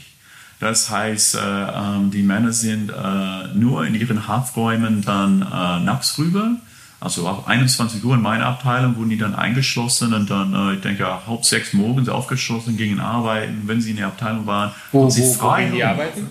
Das 0.59 0.91
heißt, 0.91 1.37
äh, 1.37 1.39
ähm, 1.41 2.11
die 2.11 2.23
Männer 2.23 2.53
sind 2.53 2.91
äh, 2.91 3.55
nur 3.55 3.87
in 3.87 3.95
ihren 3.95 4.29
Hafträumen 4.29 5.01
dann 5.01 5.39
nachts 5.39 6.18
rüber 6.18 6.57
also 7.01 7.27
ab 7.27 7.45
21 7.47 8.05
Uhr 8.05 8.15
in 8.15 8.21
meiner 8.21 8.47
Abteilung 8.47 8.97
wurden 8.97 9.09
die 9.09 9.17
dann 9.17 9.35
eingeschlossen 9.35 10.13
und 10.13 10.29
dann, 10.29 10.53
äh, 10.53 10.75
ich 10.75 10.83
denke, 10.83 11.07
halb 11.27 11.45
sechs 11.47 11.73
morgens 11.73 12.11
aufgeschlossen, 12.11 12.77
gingen 12.77 13.01
arbeiten, 13.01 13.63
wenn 13.65 13.81
sie 13.81 13.93
in 13.93 13.97
der 13.97 14.09
Abteilung 14.09 14.47
waren. 14.47 14.73
Wo, 14.93 15.05
wo, 15.05 15.11
sie 15.11 15.35
frei 15.35 15.71
wo 15.71 15.77
die 15.77 15.83
arbeiten? 15.83 16.31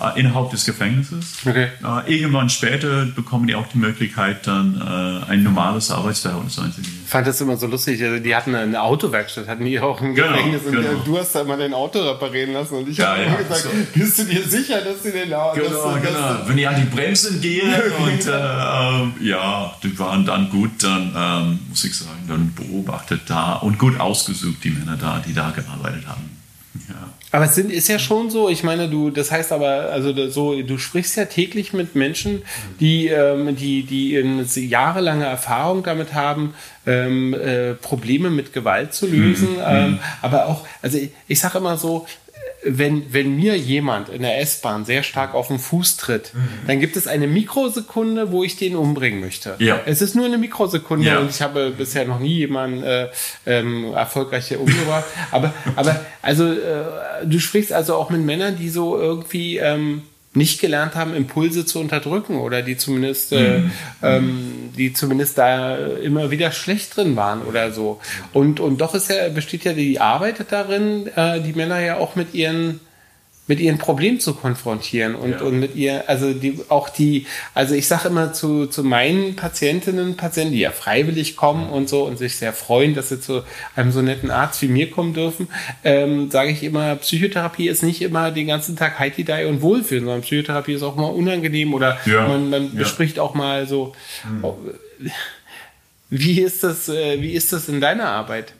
Äh, 0.00 0.18
innerhalb 0.18 0.50
des 0.50 0.64
Gefängnisses. 0.64 1.38
Okay. 1.46 1.68
Äh, 1.84 2.14
irgendwann 2.14 2.48
später 2.48 3.06
bekommen 3.06 3.46
die 3.46 3.54
auch 3.54 3.66
die 3.68 3.78
Möglichkeit, 3.78 4.46
dann 4.46 4.80
äh, 4.80 5.30
ein 5.30 5.42
normales 5.42 5.90
Arbeitsverhältnis 5.90 6.58
einzugehen. 6.58 7.00
Ich 7.04 7.10
fand 7.10 7.26
das 7.26 7.40
immer 7.40 7.56
so 7.56 7.66
lustig. 7.66 8.02
Also 8.02 8.22
die 8.22 8.34
hatten 8.34 8.54
eine 8.54 8.80
Autowerkstatt, 8.80 9.48
hatten 9.48 9.64
die 9.64 9.78
auch 9.80 10.00
im 10.00 10.14
genau, 10.14 10.28
Gefängnis. 10.28 10.64
Und 10.64 10.72
genau. 10.72 10.88
du 11.04 11.18
hast 11.18 11.34
da 11.34 11.44
mal 11.44 11.58
dein 11.58 11.74
Auto 11.74 12.00
reparieren 12.00 12.52
lassen. 12.52 12.76
Und 12.76 12.88
ich 12.88 12.96
ja, 12.96 13.08
habe 13.08 13.24
ja, 13.24 13.34
gesagt, 13.36 13.62
so. 13.62 13.68
bist 13.94 14.18
du 14.18 14.24
dir 14.24 14.42
sicher, 14.42 14.80
dass 14.80 15.02
sie 15.02 15.12
den 15.12 15.32
Auto... 15.34 15.60
Genau, 15.60 15.94
das, 15.94 16.02
genau. 16.02 16.36
Wenn 16.46 16.56
die 16.56 16.66
an 16.66 16.76
die 16.76 16.94
Bremsen 16.94 17.40
gehen 17.40 17.72
und 18.02 18.26
äh, 18.26 18.30
ähm, 18.30 19.12
ja, 19.20 19.74
die 19.82 19.98
waren 19.98 20.24
dann 20.24 20.50
gut, 20.50 20.82
dann 20.82 21.12
ähm, 21.16 21.58
muss 21.68 21.84
ich 21.84 21.96
sagen, 21.96 22.24
dann 22.28 22.54
beobachtet 22.54 23.22
da 23.26 23.54
und 23.54 23.78
gut 23.78 23.98
ausgesucht, 24.00 24.64
die 24.64 24.70
Männer 24.70 24.96
da, 24.96 25.22
die 25.26 25.34
da 25.34 25.50
gearbeitet 25.50 26.06
haben. 26.06 26.39
Aber 27.32 27.44
es 27.44 27.54
sind, 27.54 27.70
ist 27.70 27.88
ja 27.88 27.98
schon 27.98 28.30
so, 28.30 28.48
ich 28.48 28.64
meine, 28.64 28.88
du, 28.88 29.10
das 29.10 29.30
heißt 29.30 29.52
aber, 29.52 29.90
also 29.90 30.28
so, 30.28 30.60
du 30.62 30.78
sprichst 30.78 31.16
ja 31.16 31.26
täglich 31.26 31.72
mit 31.72 31.94
Menschen, 31.94 32.42
die, 32.80 33.06
ähm, 33.06 33.54
die, 33.54 33.84
die 33.84 34.16
in 34.16 34.44
jahrelange 34.54 35.26
Erfahrung 35.26 35.82
damit 35.84 36.14
haben, 36.14 36.54
ähm, 36.86 37.34
äh, 37.34 37.74
Probleme 37.74 38.30
mit 38.30 38.52
Gewalt 38.52 38.94
zu 38.94 39.06
lösen. 39.06 39.54
Mhm. 39.54 39.62
Ähm, 39.64 39.98
aber 40.22 40.46
auch, 40.46 40.66
also 40.82 40.98
ich, 40.98 41.10
ich 41.28 41.38
sage 41.38 41.58
immer 41.58 41.76
so, 41.76 42.06
wenn, 42.62 43.12
wenn 43.12 43.36
mir 43.36 43.56
jemand 43.56 44.08
in 44.08 44.22
der 44.22 44.40
S-Bahn 44.40 44.84
sehr 44.84 45.02
stark 45.02 45.34
auf 45.34 45.48
den 45.48 45.58
Fuß 45.58 45.96
tritt, 45.96 46.34
mhm. 46.34 46.66
dann 46.66 46.80
gibt 46.80 46.96
es 46.96 47.06
eine 47.06 47.26
Mikrosekunde, 47.26 48.32
wo 48.32 48.44
ich 48.44 48.56
den 48.56 48.76
umbringen 48.76 49.20
möchte. 49.20 49.56
Ja. 49.58 49.80
Es 49.86 50.02
ist 50.02 50.14
nur 50.14 50.26
eine 50.26 50.38
Mikrosekunde 50.38 51.06
ja. 51.06 51.18
und 51.18 51.30
ich 51.30 51.40
habe 51.40 51.70
bisher 51.70 52.04
noch 52.04 52.18
nie 52.18 52.38
jemanden 52.38 52.82
äh, 52.82 53.08
ähm, 53.46 53.92
erfolgreich 53.94 54.56
umgebracht. 54.56 55.04
aber, 55.30 55.54
aber 55.76 56.04
also 56.22 56.52
äh, 56.52 57.24
du 57.24 57.38
sprichst 57.38 57.72
also 57.72 57.94
auch 57.94 58.10
mit 58.10 58.20
Männern, 58.20 58.56
die 58.56 58.68
so 58.68 58.98
irgendwie 58.98 59.56
ähm, 59.56 60.02
nicht 60.32 60.60
gelernt 60.60 60.94
haben, 60.94 61.14
Impulse 61.14 61.66
zu 61.66 61.80
unterdrücken 61.80 62.36
oder 62.36 62.62
die 62.62 62.76
zumindest, 62.76 63.32
äh, 63.32 63.58
mhm. 63.58 63.72
ähm, 64.02 64.52
die 64.76 64.92
zumindest 64.92 65.38
da 65.38 65.76
immer 65.76 66.30
wieder 66.30 66.52
schlecht 66.52 66.96
drin 66.96 67.16
waren 67.16 67.42
oder 67.42 67.72
so. 67.72 68.00
Und, 68.32 68.60
und 68.60 68.80
doch 68.80 68.94
ist 68.94 69.10
ja, 69.10 69.28
besteht 69.28 69.64
ja 69.64 69.72
die 69.72 70.00
Arbeit 70.00 70.44
darin, 70.50 71.08
äh, 71.16 71.40
die 71.40 71.52
Männer 71.52 71.80
ja 71.80 71.96
auch 71.96 72.14
mit 72.14 72.32
ihren 72.34 72.80
mit 73.50 73.58
ihren 73.58 73.78
Problemen 73.78 74.20
zu 74.20 74.34
konfrontieren 74.34 75.16
und, 75.16 75.32
ja. 75.32 75.40
und 75.40 75.58
mit 75.58 75.74
ihr, 75.74 76.08
also 76.08 76.32
die, 76.32 76.60
auch 76.68 76.88
die, 76.88 77.26
also 77.52 77.74
ich 77.74 77.88
sage 77.88 78.06
immer 78.06 78.32
zu, 78.32 78.66
zu 78.66 78.84
meinen 78.84 79.34
Patientinnen 79.34 80.10
und 80.10 80.16
Patienten, 80.16 80.52
die 80.52 80.60
ja 80.60 80.70
freiwillig 80.70 81.34
kommen 81.34 81.68
und 81.68 81.88
so 81.88 82.04
und 82.04 82.16
sich 82.16 82.36
sehr 82.36 82.52
freuen, 82.52 82.94
dass 82.94 83.08
sie 83.08 83.20
zu 83.20 83.42
einem 83.74 83.90
so 83.90 84.02
netten 84.02 84.30
Arzt 84.30 84.62
wie 84.62 84.68
mir 84.68 84.88
kommen 84.88 85.14
dürfen, 85.14 85.48
ähm, 85.82 86.30
sage 86.30 86.50
ich 86.50 86.62
immer, 86.62 86.94
Psychotherapie 86.94 87.68
ist 87.68 87.82
nicht 87.82 88.02
immer 88.02 88.30
den 88.30 88.46
ganzen 88.46 88.76
Tag 88.76 89.00
Heidi 89.00 89.24
Dai 89.24 89.48
und 89.48 89.62
Wohlfühlen, 89.62 90.04
sondern 90.04 90.22
Psychotherapie 90.22 90.74
ist 90.74 90.84
auch 90.84 90.94
mal 90.94 91.08
unangenehm 91.08 91.74
oder 91.74 91.98
ja. 92.06 92.28
man, 92.28 92.50
man 92.50 92.76
bespricht 92.76 93.18
auch 93.18 93.34
mal 93.34 93.66
so, 93.66 93.94
mhm. 94.22 94.44
Wie 96.10 96.40
ist 96.40 96.64
das, 96.64 96.88
äh, 96.88 97.22
wie 97.22 97.32
ist 97.32 97.52
das 97.52 97.68
in 97.68 97.80
deiner 97.80 98.08
Arbeit? 98.08 98.52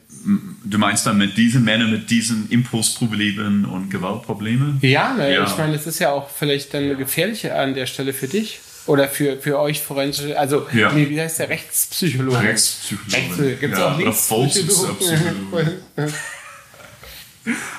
Du 0.63 0.77
meinst 0.77 1.05
dann 1.05 1.17
mit 1.17 1.35
diesen 1.35 1.65
Männern 1.65 1.91
mit 1.91 2.09
diesen 2.09 2.49
Impulsproblemen 2.49 3.65
und 3.65 3.89
Gewaltproblemen? 3.89 4.79
Ja, 4.81 5.13
ne, 5.13 5.33
ja. 5.33 5.43
ich 5.45 5.57
meine, 5.57 5.75
es 5.75 5.85
ist 5.85 5.99
ja 5.99 6.11
auch 6.11 6.29
vielleicht 6.29 6.73
dann 6.73 6.87
ja. 6.87 6.93
gefährliche 6.93 7.55
an 7.55 7.73
der 7.73 7.85
Stelle 7.87 8.13
für 8.13 8.27
dich. 8.27 8.61
Oder 8.87 9.07
für, 9.07 9.37
für 9.37 9.59
euch 9.59 9.79
forensische, 9.79 10.39
also 10.39 10.67
ja. 10.73 10.91
nee, 10.91 11.07
wie 11.07 11.21
heißt 11.21 11.37
der 11.37 11.49
Rechtspsychologe? 11.49 12.39
Rechtspsychologe. 12.39 13.43
Rechts, 13.43 13.59
Gibt 13.59 13.73
es 13.73 13.79
ja, 13.79 13.91
auch 13.91 13.99
Rechtspsychologe? 13.99 15.77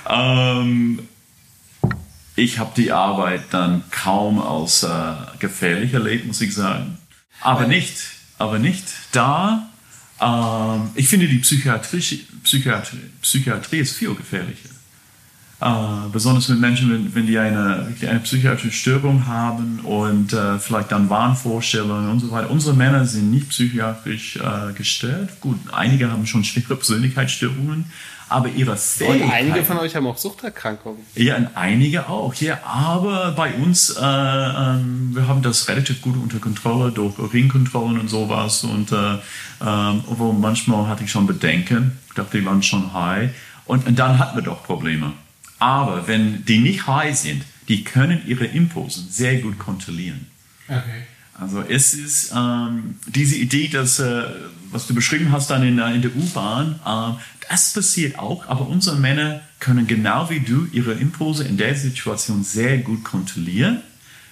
ähm, 0.09 0.99
ich 2.37 2.59
habe 2.61 2.71
die 2.77 2.93
Arbeit 2.93 3.43
dann 3.51 3.83
kaum 3.91 4.41
als 4.41 4.85
äh, 4.85 4.89
gefährlich 5.41 5.93
erlebt, 5.93 6.25
muss 6.27 6.41
ich 6.41 6.55
sagen. 6.55 6.99
Aber 7.41 7.67
nicht, 7.67 7.97
aber 8.39 8.61
nicht 8.61 8.85
da 9.13 9.69
ähm, 10.23 10.91
ich 10.95 11.09
finde, 11.09 11.27
die 11.27 11.39
Psychiatrie, 11.39 12.25
Psychiatrie, 12.45 12.99
Psychiatrie 13.21 13.79
ist 13.79 13.97
viel 13.97 14.15
gefährlicher. 14.15 14.69
Äh, 15.63 16.09
besonders 16.11 16.49
mit 16.49 16.59
Menschen, 16.59 16.91
wenn, 16.91 17.15
wenn 17.15 17.27
die 17.29 17.39
eine, 17.39 17.87
eine 18.01 18.19
psychiatrische 18.19 18.73
Störung 18.73 19.29
haben 19.29 19.79
und 19.85 20.33
äh, 20.33 20.59
vielleicht 20.59 20.91
dann 20.91 21.09
Wahnvorstellungen 21.09 22.11
und 22.11 22.19
so 22.19 22.33
weiter. 22.33 22.51
Unsere 22.51 22.75
Männer 22.75 23.05
sind 23.05 23.31
nicht 23.31 23.51
psychiatrisch 23.51 24.37
äh, 24.39 24.73
gestört. 24.73 25.41
Gut, 25.41 25.59
einige 25.71 26.11
haben 26.11 26.27
schon 26.27 26.43
schwere 26.43 26.75
Persönlichkeitsstörungen, 26.75 27.85
aber 28.29 28.49
ihre 28.49 28.77
Fähigkeit. 28.77 29.23
Und 29.23 29.31
einige 29.31 29.63
von 29.63 29.79
euch 29.79 29.95
haben 29.95 30.09
auch 30.09 30.19
Suchterkrankungen. 30.19 31.03
Ja, 31.15 31.37
einige 31.55 32.09
auch, 32.09 32.35
ja. 32.35 32.59
Aber 32.65 33.31
bei 33.31 33.55
uns, 33.55 33.91
äh, 33.91 34.03
ähm, 34.03 35.11
wir 35.15 35.29
haben 35.29 35.43
das 35.43 35.69
relativ 35.69 36.03
gut 36.03 36.17
unter 36.17 36.41
Kontrolle 36.41 36.91
durch 36.91 37.17
Urinkontrollen 37.21 38.01
und 38.01 38.09
sowas. 38.09 38.65
Und 38.65 38.91
äh, 38.91 38.97
ähm, 39.65 40.03
obwohl 40.09 40.33
manchmal 40.33 40.89
hatte 40.89 41.05
ich 41.05 41.13
schon 41.13 41.29
Bedenken, 41.29 41.99
ich 42.09 42.15
dachte, 42.15 42.39
die 42.39 42.45
waren 42.45 42.65
schon 42.65 42.93
high. 42.93 43.31
Und, 43.65 43.87
und 43.87 43.97
dann 43.97 44.19
hatten 44.19 44.37
wir 44.37 44.43
doch 44.43 44.65
Probleme. 44.65 45.13
Aber 45.63 46.09
wenn 46.09 46.45
die 46.45 46.59
nicht 46.59 46.89
high 46.89 47.17
sind, 47.17 47.45
die 47.69 47.85
können 47.85 48.21
ihre 48.27 48.47
Impulse 48.47 49.01
sehr 49.09 49.37
gut 49.37 49.61
kontrollieren. 49.61 50.27
Okay. 50.67 51.05
Also 51.39 51.61
es 51.61 51.95
ist 51.95 52.33
ähm, 52.37 52.97
diese 53.07 53.37
Idee, 53.37 53.69
dass, 53.69 54.01
äh, 54.01 54.25
was 54.73 54.89
du 54.89 54.95
beschrieben 54.95 55.31
hast 55.31 55.51
dann 55.51 55.63
in, 55.63 55.79
in 55.79 56.03
der 56.03 56.11
U-Bahn, 56.17 56.81
äh, 56.85 57.23
das 57.49 57.73
passiert 57.73 58.19
auch, 58.19 58.49
aber 58.49 58.67
unsere 58.67 58.97
Männer 58.97 59.41
können 59.61 59.87
genau 59.87 60.29
wie 60.31 60.41
du 60.41 60.67
ihre 60.73 60.95
Impulse 60.95 61.45
in 61.45 61.57
der 61.57 61.77
Situation 61.77 62.43
sehr 62.43 62.79
gut 62.79 63.05
kontrollieren. 63.05 63.83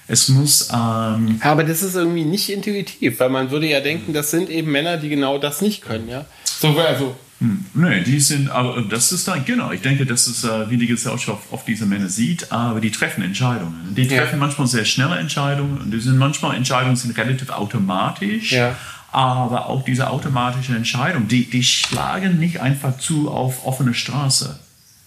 Es 0.09 0.29
muss. 0.29 0.69
Ähm 0.75 1.39
aber 1.43 1.63
das 1.63 1.85
ist 1.85 1.95
irgendwie 1.95 2.25
nicht 2.25 2.51
intuitiv, 2.51 3.21
weil 3.21 3.31
man 3.31 3.53
würde 3.53 3.69
ja 3.69 3.81
denken, 3.81 4.13
das 4.13 4.33
sind 4.33 4.51
eben 4.51 4.73
Männer, 4.73 4.97
die 4.97 5.11
genau 5.11 5.39
das 5.39 5.61
nicht 5.61 5.81
können, 5.83 6.09
ja. 6.09 6.27
So, 6.45 6.77
also 6.77 7.15
hm, 7.41 7.65
nee, 7.73 8.03
die 8.03 8.21
sind, 8.21 8.51
aber 8.51 8.83
das 8.83 9.13
ist 9.13 9.27
dann, 9.27 9.47
genau, 9.47 9.73
ich 9.73 9.81
denke, 9.81 10.05
das 10.05 10.27
ist, 10.27 10.45
äh, 10.45 10.69
wie 10.69 10.77
die 10.77 10.87
Gesellschaft 10.87 11.45
oft 11.51 11.67
diese 11.67 11.87
Männer 11.87 12.11
sieht, 12.11 12.53
aber 12.53 12.81
die 12.81 12.91
treffen 12.91 13.23
Entscheidungen. 13.23 13.95
Die 13.95 14.07
treffen 14.07 14.33
ja. 14.33 14.37
manchmal 14.37 14.67
sehr 14.67 14.85
schnelle 14.85 15.19
Entscheidungen 15.19 15.79
und 15.79 15.91
die 15.91 16.01
sind 16.01 16.19
manchmal 16.19 16.55
Entscheidungen 16.55 16.97
sind 16.97 17.17
relativ 17.17 17.49
automatisch. 17.49 18.53
Ja. 18.53 18.77
Aber 19.11 19.67
auch 19.67 19.83
diese 19.85 20.11
automatische 20.11 20.77
Entscheidung, 20.77 21.29
die, 21.29 21.49
die 21.49 21.65
schlagen 21.65 22.39
nicht 22.39 22.61
einfach 22.61 22.99
zu 22.99 23.31
auf 23.31 23.67
offene 23.67 23.95
Straße. 23.95 24.61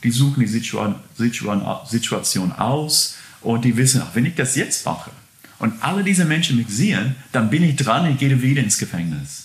Die 0.03 0.11
suchen 0.11 0.41
die 0.41 0.47
Situa 0.47 0.95
Situa 1.15 1.85
Situation 1.85 2.51
aus 2.51 3.15
und 3.41 3.63
die 3.63 3.77
wissen, 3.77 4.01
wenn 4.13 4.25
ich 4.25 4.35
das 4.35 4.55
jetzt 4.55 4.85
mache 4.85 5.11
und 5.59 5.81
alle 5.81 6.03
diese 6.03 6.25
Menschen 6.25 6.57
mich 6.57 6.67
sehen, 6.67 7.15
dann 7.31 7.49
bin 7.49 7.63
ich 7.63 7.75
dran 7.75 8.05
und 8.07 8.17
gehe 8.17 8.41
wieder 8.41 8.61
ins 8.61 8.77
Gefängnis. 8.77 9.42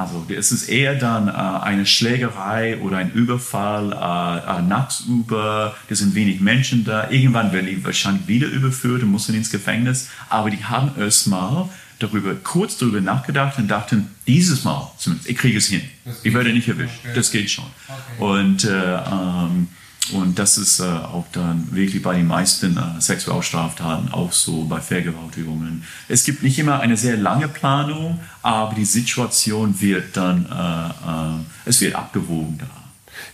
Also 0.00 0.24
es 0.34 0.50
ist 0.50 0.68
eher 0.68 0.94
dann 0.94 1.28
äh, 1.28 1.32
eine 1.32 1.84
Schlägerei 1.84 2.78
oder 2.78 2.96
ein 2.96 3.12
Überfall 3.12 3.92
äh, 3.92 4.58
äh, 4.58 4.62
nachts 4.62 5.00
über. 5.00 5.74
Da 5.88 5.94
sind 5.94 6.14
wenig 6.14 6.40
Menschen 6.40 6.84
da. 6.84 7.10
Irgendwann 7.10 7.52
werden 7.52 7.66
die 7.66 7.84
wahrscheinlich 7.84 8.26
wieder 8.26 8.48
überführt 8.48 9.02
und 9.02 9.12
müssen 9.12 9.34
ins 9.34 9.50
Gefängnis. 9.50 10.08
Aber 10.30 10.48
die 10.48 10.64
haben 10.64 10.92
erstmal 10.98 11.68
darüber 11.98 12.34
kurz 12.34 12.78
darüber 12.78 13.02
nachgedacht 13.02 13.58
und 13.58 13.68
dachten, 13.68 14.08
dieses 14.26 14.64
Mal, 14.64 14.90
ich 15.26 15.36
kriege 15.36 15.58
es 15.58 15.66
hin. 15.66 15.82
Ich 16.22 16.32
werde 16.32 16.50
nicht 16.50 16.68
erwischt. 16.68 17.00
Okay. 17.04 17.12
Das 17.14 17.30
geht 17.30 17.50
schon. 17.50 17.66
Okay. 17.86 18.24
Und 18.24 18.64
äh, 18.64 18.94
ähm, 18.94 19.68
und 20.12 20.38
das 20.38 20.58
ist 20.58 20.80
äh, 20.80 20.84
auch 20.84 21.26
dann 21.32 21.68
wirklich 21.70 22.02
bei 22.02 22.16
den 22.16 22.26
meisten 22.26 22.76
äh, 22.76 23.00
Sexualstraftaten 23.00 24.12
auch 24.12 24.32
so 24.32 24.64
bei 24.64 24.80
Vergewaltigungen. 24.80 25.84
Es 26.08 26.24
gibt 26.24 26.42
nicht 26.42 26.58
immer 26.58 26.80
eine 26.80 26.96
sehr 26.96 27.16
lange 27.16 27.48
Planung, 27.48 28.18
aber 28.42 28.74
die 28.74 28.84
Situation 28.84 29.80
wird 29.80 30.16
dann, 30.16 30.46
äh, 30.46 30.88
äh 30.88 31.68
es 31.68 31.80
wird 31.80 31.94
abgewogen 31.94 32.58
da. 32.58 32.66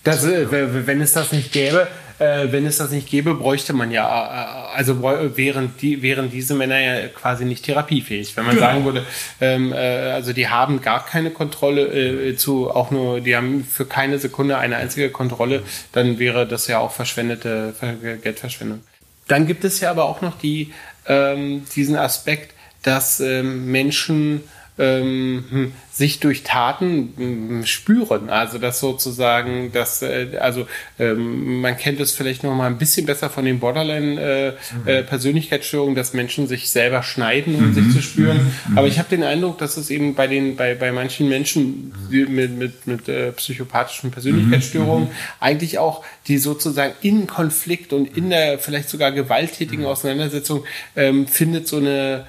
Das, 0.04 0.24
äh, 0.24 0.46
wenn 0.86 1.00
es 1.00 1.12
das 1.12 1.32
nicht 1.32 1.52
gäbe, 1.52 1.88
äh, 2.18 2.50
wenn 2.50 2.66
es 2.66 2.78
das 2.78 2.90
nicht 2.90 3.08
gäbe, 3.08 3.34
bräuchte 3.34 3.72
man 3.72 3.90
ja, 3.90 4.04
äh, 4.04 4.76
also 4.76 5.02
wären, 5.02 5.74
die, 5.80 6.02
wären 6.02 6.30
diese 6.30 6.54
Männer 6.54 6.78
ja 6.78 7.08
quasi 7.08 7.44
nicht 7.44 7.64
therapiefähig. 7.64 8.36
Wenn 8.36 8.46
man 8.46 8.54
genau. 8.54 8.66
sagen 8.66 8.84
würde, 8.84 9.06
ähm, 9.40 9.72
äh, 9.72 9.76
also 9.76 10.32
die 10.32 10.48
haben 10.48 10.80
gar 10.80 11.04
keine 11.04 11.30
Kontrolle 11.30 11.86
äh, 11.86 12.36
zu, 12.36 12.70
auch 12.70 12.90
nur, 12.90 13.20
die 13.20 13.36
haben 13.36 13.64
für 13.64 13.86
keine 13.86 14.18
Sekunde 14.18 14.58
eine 14.58 14.76
einzige 14.76 15.10
Kontrolle, 15.10 15.62
dann 15.92 16.18
wäre 16.18 16.46
das 16.46 16.66
ja 16.66 16.78
auch 16.78 16.92
verschwendete 16.92 17.74
Geldverschwendung. 18.22 18.80
Dann 19.28 19.46
gibt 19.46 19.64
es 19.64 19.80
ja 19.80 19.90
aber 19.90 20.04
auch 20.04 20.20
noch 20.20 20.38
die, 20.38 20.72
ähm, 21.06 21.64
diesen 21.74 21.96
Aspekt, 21.96 22.54
dass 22.82 23.20
ähm, 23.20 23.70
Menschen 23.70 24.42
ähm, 24.79 25.45
hm, 25.49 25.72
sich 25.91 26.20
durch 26.20 26.43
Taten 26.43 27.14
hm, 27.16 27.64
spüren. 27.64 28.29
Also 28.29 28.59
das 28.59 28.81
sozusagen, 28.81 29.72
dass 29.72 30.03
äh, 30.03 30.37
also 30.39 30.66
ähm, 30.99 31.62
man 31.62 31.79
kennt 31.79 31.99
es 32.01 32.12
vielleicht 32.12 32.45
noch 32.45 32.55
mal 32.55 32.66
ein 32.66 32.77
bisschen 32.77 33.07
besser 33.07 33.31
von 33.31 33.47
den 33.47 33.59
Borderline-Persönlichkeitsstörungen, 33.61 35.97
äh, 35.97 35.99
äh, 35.99 36.03
dass 36.03 36.12
Menschen 36.12 36.47
sich 36.47 36.68
selber 36.70 37.03
schneiden, 37.03 37.55
um 37.55 37.70
mhm. 37.70 37.74
sich 37.74 37.91
zu 37.95 38.03
spüren. 38.03 38.37
Mhm. 38.37 38.53
mhm. 38.72 38.79
Aber 38.79 38.89
ich 38.89 38.99
habe 38.99 39.09
den 39.09 39.22
Eindruck, 39.22 39.57
dass 39.59 39.79
es 39.79 39.89
eben 39.89 40.14
bei 40.14 40.27
den 40.27 40.57
bei 40.57 40.74
bei 40.74 40.93
manchen 40.93 41.31
Menschen 41.31 41.95
mit 42.11 42.51
mit 42.51 42.87
mit 42.87 43.09
äh, 43.09 43.33
psychopathischen 43.33 44.11
Persönlichkeitsstörungen 44.11 45.09
mhm. 45.09 45.14
eigentlich 45.41 45.79
auch 45.79 46.05
die 46.29 46.37
sozusagen 46.37 46.93
in 47.01 47.27
Konflikt 47.27 47.95
und 47.95 48.16
in 48.16 48.31
der 48.31 48.59
vielleicht 48.59 48.89
sogar 48.91 49.12
gewalttätigen 49.12 49.85
mhm. 49.85 49.91
Auseinandersetzung 49.91 50.64
ähm, 50.97 51.27
findet 51.27 51.68
so 51.68 51.79
eine 51.79 52.27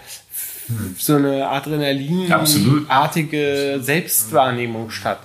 so 0.97 1.15
eine 1.15 1.47
Adrenalinartige 1.47 3.79
Selbstwahrnehmung 3.81 4.91
statt. 4.91 5.21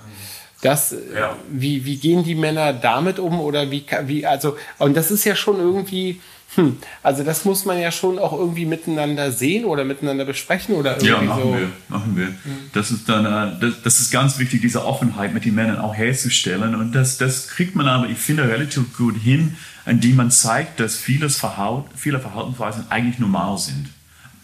Das, 0.61 0.95
ja. 1.15 1.37
wie, 1.51 1.85
wie 1.85 1.97
gehen 1.97 2.23
die 2.23 2.37
Männer 2.37 2.73
damit 2.73 3.19
um 3.19 3.41
oder 3.41 3.73
wie, 3.73 3.85
wie, 4.07 4.25
also, 4.25 4.57
und 4.79 4.97
das 4.97 5.11
ist 5.11 5.25
ja 5.25 5.35
schon 5.35 5.59
irgendwie, 5.59 6.21
hm, 6.55 6.79
also 7.03 7.25
das 7.25 7.45
muss 7.45 7.65
man 7.65 7.81
ja 7.81 7.91
schon 7.91 8.21
auch 8.21 8.33
irgendwie 8.33 8.65
miteinander 8.65 9.33
sehen 9.33 9.65
oder 9.65 9.85
miteinander 9.85 10.25
besprechen 10.25 10.77
oder 10.77 10.93
irgendwie 10.93 11.09
Ja, 11.09 11.21
machen 11.21 11.43
so. 11.43 11.55
wir, 11.55 11.69
machen 11.89 12.17
wir. 12.17 12.27
Hm. 12.27 12.37
Das 12.73 12.93
ist 12.93 13.09
dann, 13.09 13.27
äh, 13.27 13.59
das, 13.61 13.83
das, 13.83 13.99
ist 13.99 14.13
ganz 14.13 14.39
wichtig, 14.39 14.61
diese 14.61 14.85
Offenheit 14.85 15.35
mit 15.35 15.45
den 15.45 15.57
Männern 15.57 15.81
auch 15.81 15.97
herzustellen 15.97 16.77
und 16.77 16.93
das, 16.93 17.19
das 17.19 17.49
kriegt 17.49 17.75
man 17.75 17.89
aber, 17.89 18.09
ich 18.09 18.19
finde, 18.19 18.49
relativ 18.49 18.97
gut 18.97 19.17
hin, 19.17 19.57
indem 19.85 20.15
man 20.15 20.31
zeigt, 20.31 20.79
dass 20.79 20.97
vieles 20.97 21.37
Verhalten, 21.37 21.91
viele 21.97 22.21
Verhaltensweisen 22.21 22.85
eigentlich 22.89 23.19
normal 23.19 23.59
sind 23.59 23.89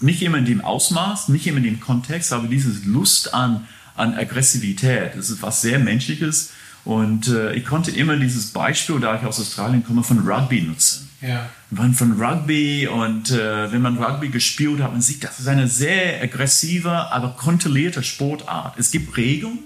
nicht 0.01 0.22
immer 0.22 0.38
in 0.38 0.44
dem 0.44 0.61
Ausmaß, 0.61 1.28
nicht 1.28 1.46
immer 1.46 1.59
in 1.59 1.64
dem 1.64 1.80
Kontext, 1.80 2.32
aber 2.32 2.49
dieses 2.49 2.84
Lust 2.84 3.34
an, 3.34 3.66
an 3.96 4.14
Aggressivität, 4.14 5.12
das 5.16 5.30
ist 5.30 5.42
was 5.42 5.61
sehr 5.61 5.78
Menschliches. 5.78 6.53
Und 6.84 7.28
äh, 7.28 7.53
ich 7.55 7.64
konnte 7.64 7.90
immer 7.90 8.16
dieses 8.16 8.46
Beispiel, 8.53 9.01
da 9.01 9.16
ich 9.16 9.22
aus 9.22 9.40
Australien 9.40 9.84
komme, 9.84 10.03
von 10.03 10.20
Rugby 10.20 10.62
nutzen. 10.62 11.09
Ja. 11.20 11.51
Von, 11.74 11.92
von 11.94 12.12
Rugby 12.20 12.86
und 12.86 13.30
äh, 13.30 13.70
wenn 13.72 13.82
man 13.82 13.99
Rugby 13.99 14.28
gespielt 14.28 14.80
hat, 14.80 14.92
man 14.92 15.03
sieht, 15.03 15.24
das 15.24 15.40
ist 15.40 15.49
eine 15.49 15.66
sehr 15.66 16.22
aggressive, 16.22 16.90
aber 16.90 17.30
kontrollierte 17.30 18.03
Sportart. 18.03 18.78
Es 18.78 18.90
gibt 18.90 19.16
Regeln, 19.16 19.59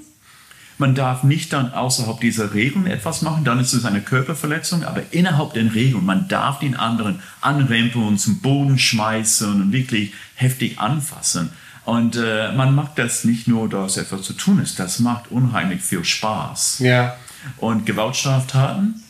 man 0.79 0.95
darf 0.95 1.23
nicht 1.23 1.53
dann 1.53 1.73
außerhalb 1.73 2.21
dieser 2.21 2.55
Regeln 2.55 2.87
etwas 2.87 3.23
machen, 3.23 3.45
dann 3.45 3.61
ist 3.61 3.73
es 3.73 3.85
eine 3.85 4.01
Körperverletzung, 4.01 4.85
aber 4.85 5.03
innerhalb 5.11 5.55
der 5.55 5.75
Regeln, 5.75 6.05
man 6.05 6.29
darf 6.29 6.59
den 6.59 6.77
anderen 6.77 7.21
anrempeln, 7.41 8.19
zum 8.19 8.41
Boden 8.41 8.79
schmeißen 8.79 9.63
und 9.63 9.73
wirklich 9.73 10.13
heftig 10.35 10.79
anfassen. 10.79 11.51
Und 11.85 12.17
äh, 12.17 12.53
man 12.53 12.75
macht 12.75 12.99
das 12.99 13.25
nicht 13.25 13.49
nur, 13.49 13.69
dass 13.69 13.97
etwas 13.97 14.23
zu 14.23 14.35
tun 14.35 14.61
ist, 14.61 14.79
das 14.79 15.01
macht 15.01 15.31
unheimlich 15.31 15.83
viel 15.83 16.05
Spaß. 16.05 16.79
Ja. 16.79 17.17
Und 17.59 17.87
Gewaltstraftaten 17.87 19.03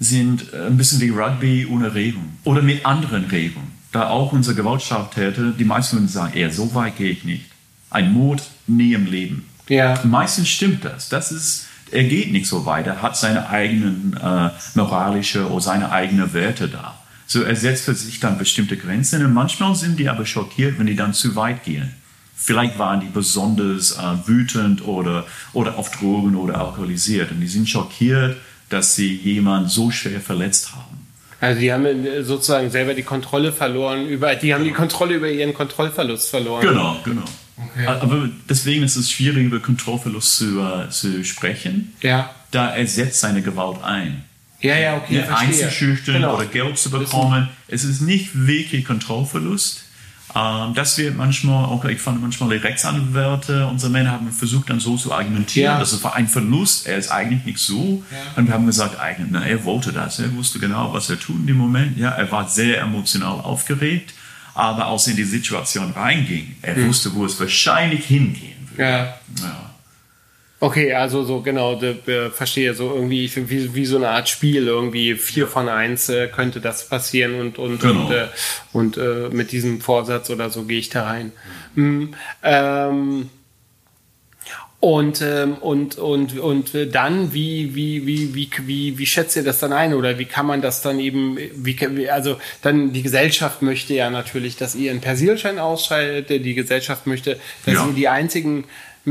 sind 0.00 0.52
äh, 0.52 0.66
ein 0.66 0.76
bisschen 0.76 1.00
wie 1.00 1.10
Rugby 1.10 1.66
ohne 1.66 1.94
Regeln 1.94 2.38
oder 2.44 2.62
mit 2.62 2.84
anderen 2.84 3.24
Regeln. 3.24 3.72
Da 3.92 4.08
auch 4.08 4.32
unsere 4.32 4.56
Gewaltstraftäter, 4.56 5.52
die 5.52 5.64
meisten 5.64 5.96
würden 5.96 6.08
sagen, 6.08 6.34
eher 6.34 6.50
so 6.50 6.74
weit 6.74 6.96
gehe 6.96 7.10
ich 7.10 7.24
nicht. 7.24 7.46
Ein 7.90 8.12
Mord 8.12 8.42
nie 8.66 8.92
im 8.92 9.06
Leben. 9.06 9.46
Ja. 9.68 10.00
Meistens 10.04 10.48
stimmt 10.48 10.84
das. 10.84 11.08
Das 11.08 11.32
ist, 11.32 11.66
er 11.90 12.04
geht 12.04 12.32
nicht 12.32 12.46
so 12.46 12.66
weit. 12.66 12.86
Er 12.86 13.02
hat 13.02 13.16
seine 13.16 13.48
eigenen 13.48 14.16
äh, 14.22 14.50
moralische 14.74 15.48
oder 15.50 15.60
seine 15.60 15.90
eigenen 15.90 16.32
Werte 16.34 16.68
da. 16.68 16.98
So 17.26 17.42
er 17.42 17.56
setzt 17.56 17.84
für 17.84 17.94
sich 17.94 18.20
dann 18.20 18.38
bestimmte 18.38 18.76
Grenzen 18.76 19.24
und 19.24 19.32
manchmal 19.32 19.74
sind 19.74 19.98
die 19.98 20.08
aber 20.08 20.26
schockiert, 20.26 20.78
wenn 20.78 20.86
die 20.86 20.96
dann 20.96 21.14
zu 21.14 21.34
weit 21.36 21.64
gehen. 21.64 21.94
Vielleicht 22.36 22.78
waren 22.78 23.00
die 23.00 23.06
besonders 23.06 23.92
äh, 23.92 24.28
wütend 24.28 24.86
oder, 24.86 25.26
oder 25.52 25.78
auf 25.78 25.90
Drogen 25.90 26.36
oder 26.36 26.60
alkoholisiert 26.60 27.30
und 27.30 27.40
die 27.40 27.46
sind 27.46 27.68
schockiert, 27.68 28.36
dass 28.68 28.96
sie 28.96 29.14
jemanden 29.14 29.68
so 29.68 29.90
schwer 29.90 30.20
verletzt 30.20 30.72
haben. 30.74 31.06
Also 31.40 31.60
die 31.60 31.72
haben 31.72 31.84
äh, 31.86 32.22
sozusagen 32.22 32.70
selber 32.70 32.94
die 32.94 33.02
Kontrolle 33.02 33.52
verloren 33.52 34.06
über, 34.06 34.34
die 34.34 34.52
haben 34.52 34.64
die 34.64 34.72
Kontrolle 34.72 35.14
über 35.14 35.28
ihren 35.28 35.54
Kontrollverlust 35.54 36.28
verloren. 36.28 36.62
Genau, 36.62 36.96
genau. 37.04 37.24
Okay. 37.56 37.86
Aber 37.86 38.28
deswegen 38.48 38.82
ist 38.82 38.96
es 38.96 39.10
schwierig, 39.10 39.46
über 39.46 39.60
Kontrollverlust 39.60 40.36
zu, 40.38 40.58
uh, 40.58 40.88
zu 40.90 41.24
sprechen. 41.24 41.92
Ja. 42.00 42.30
Da 42.50 42.74
er 42.74 42.86
setzt 42.86 43.20
seine 43.20 43.42
Gewalt 43.42 43.82
ein. 43.82 44.24
Ja, 44.60 44.76
ja, 44.76 44.96
okay. 44.96 45.18
Ja, 45.18 45.36
einzuschüchtern 45.36 46.14
genau. 46.16 46.36
oder 46.36 46.46
Geld 46.46 46.78
zu 46.78 46.90
bekommen. 46.90 47.48
Es 47.68 47.84
ist 47.84 48.00
nicht 48.00 48.30
wirklich 48.32 48.84
Kontrollverlust. 48.86 49.84
Ähm, 50.34 50.74
das 50.74 50.96
wird 50.98 51.16
manchmal, 51.16 51.66
auch 51.66 51.84
ich 51.84 52.00
fand 52.00 52.20
manchmal 52.20 52.50
die 52.50 52.56
Rechtsanwälte, 52.56 53.66
unsere 53.66 53.92
Männer 53.92 54.12
haben 54.12 54.32
versucht 54.32 54.70
dann 54.70 54.80
so 54.80 54.96
zu 54.96 55.12
argumentieren, 55.12 55.74
ja. 55.74 55.78
das 55.78 56.02
war 56.02 56.14
ein 56.14 56.26
Verlust, 56.26 56.86
er 56.86 56.96
ist 56.96 57.10
eigentlich 57.10 57.44
nicht 57.44 57.58
so. 57.58 58.02
Ja. 58.10 58.16
Und 58.36 58.46
wir 58.48 58.54
haben 58.54 58.66
gesagt, 58.66 58.98
eigentlich, 58.98 59.28
na, 59.30 59.46
er 59.46 59.64
wollte 59.64 59.92
das, 59.92 60.18
er 60.18 60.34
wusste 60.34 60.58
genau, 60.58 60.92
was 60.92 61.10
er 61.10 61.20
tut 61.20 61.36
in 61.36 61.46
dem 61.46 61.58
Moment. 61.58 61.98
Ja, 61.98 62.10
er 62.10 62.32
war 62.32 62.48
sehr 62.48 62.80
emotional 62.80 63.40
aufgeregt 63.40 64.14
aber 64.54 64.86
als 64.86 65.06
in 65.08 65.16
die 65.16 65.24
Situation 65.24 65.92
reinging, 65.92 66.56
er 66.62 66.76
hm. 66.76 66.88
wusste, 66.88 67.14
wo 67.14 67.24
es 67.24 67.38
wahrscheinlich 67.38 68.06
hingehen 68.06 68.68
würde. 68.70 68.82
Ja. 68.82 69.18
ja. 69.40 69.70
Okay, 70.60 70.94
also 70.94 71.24
so 71.24 71.42
genau, 71.42 71.74
de, 71.74 71.94
de, 72.06 72.30
verstehe 72.30 72.72
so 72.72 72.94
irgendwie 72.94 73.30
wie, 73.50 73.74
wie 73.74 73.84
so 73.84 73.96
eine 73.96 74.08
Art 74.08 74.30
Spiel 74.30 74.66
irgendwie 74.66 75.14
vier 75.14 75.46
von 75.46 75.68
eins 75.68 76.08
äh, 76.08 76.28
könnte 76.28 76.60
das 76.60 76.88
passieren 76.88 77.38
und 77.38 77.58
und 77.58 77.80
genau. 77.80 78.06
und, 78.06 78.12
äh, 78.12 78.28
und 78.72 78.96
äh, 78.96 79.28
mit 79.30 79.52
diesem 79.52 79.82
Vorsatz 79.82 80.30
oder 80.30 80.48
so 80.48 80.62
gehe 80.62 80.78
ich 80.78 80.88
da 80.88 81.04
rein. 81.04 81.32
Mhm. 81.74 82.14
Ähm, 82.42 83.28
und, 84.84 85.22
ähm, 85.22 85.54
und, 85.62 85.96
und, 85.96 86.38
und 86.38 86.94
dann, 86.94 87.32
wie, 87.32 87.74
wie, 87.74 88.06
wie, 88.06 88.34
wie, 88.34 88.50
wie, 88.66 88.98
wie 88.98 89.06
schätzt 89.06 89.34
ihr 89.34 89.42
das 89.42 89.58
dann 89.58 89.72
ein? 89.72 89.94
Oder 89.94 90.18
wie 90.18 90.26
kann 90.26 90.44
man 90.44 90.60
das 90.60 90.82
dann 90.82 90.98
eben, 90.98 91.38
wie, 91.38 92.10
also 92.10 92.36
dann 92.60 92.92
die 92.92 93.00
Gesellschaft 93.00 93.62
möchte 93.62 93.94
ja 93.94 94.10
natürlich, 94.10 94.58
dass 94.58 94.74
ihr 94.74 94.90
einen 94.90 95.00
Persilschein 95.00 95.58
ausschaltet, 95.58 96.44
die 96.44 96.52
Gesellschaft 96.52 97.06
möchte, 97.06 97.38
dass 97.64 97.76
ja. 97.76 97.86
ihr 97.86 97.94
die 97.94 98.08
einzigen 98.08 98.64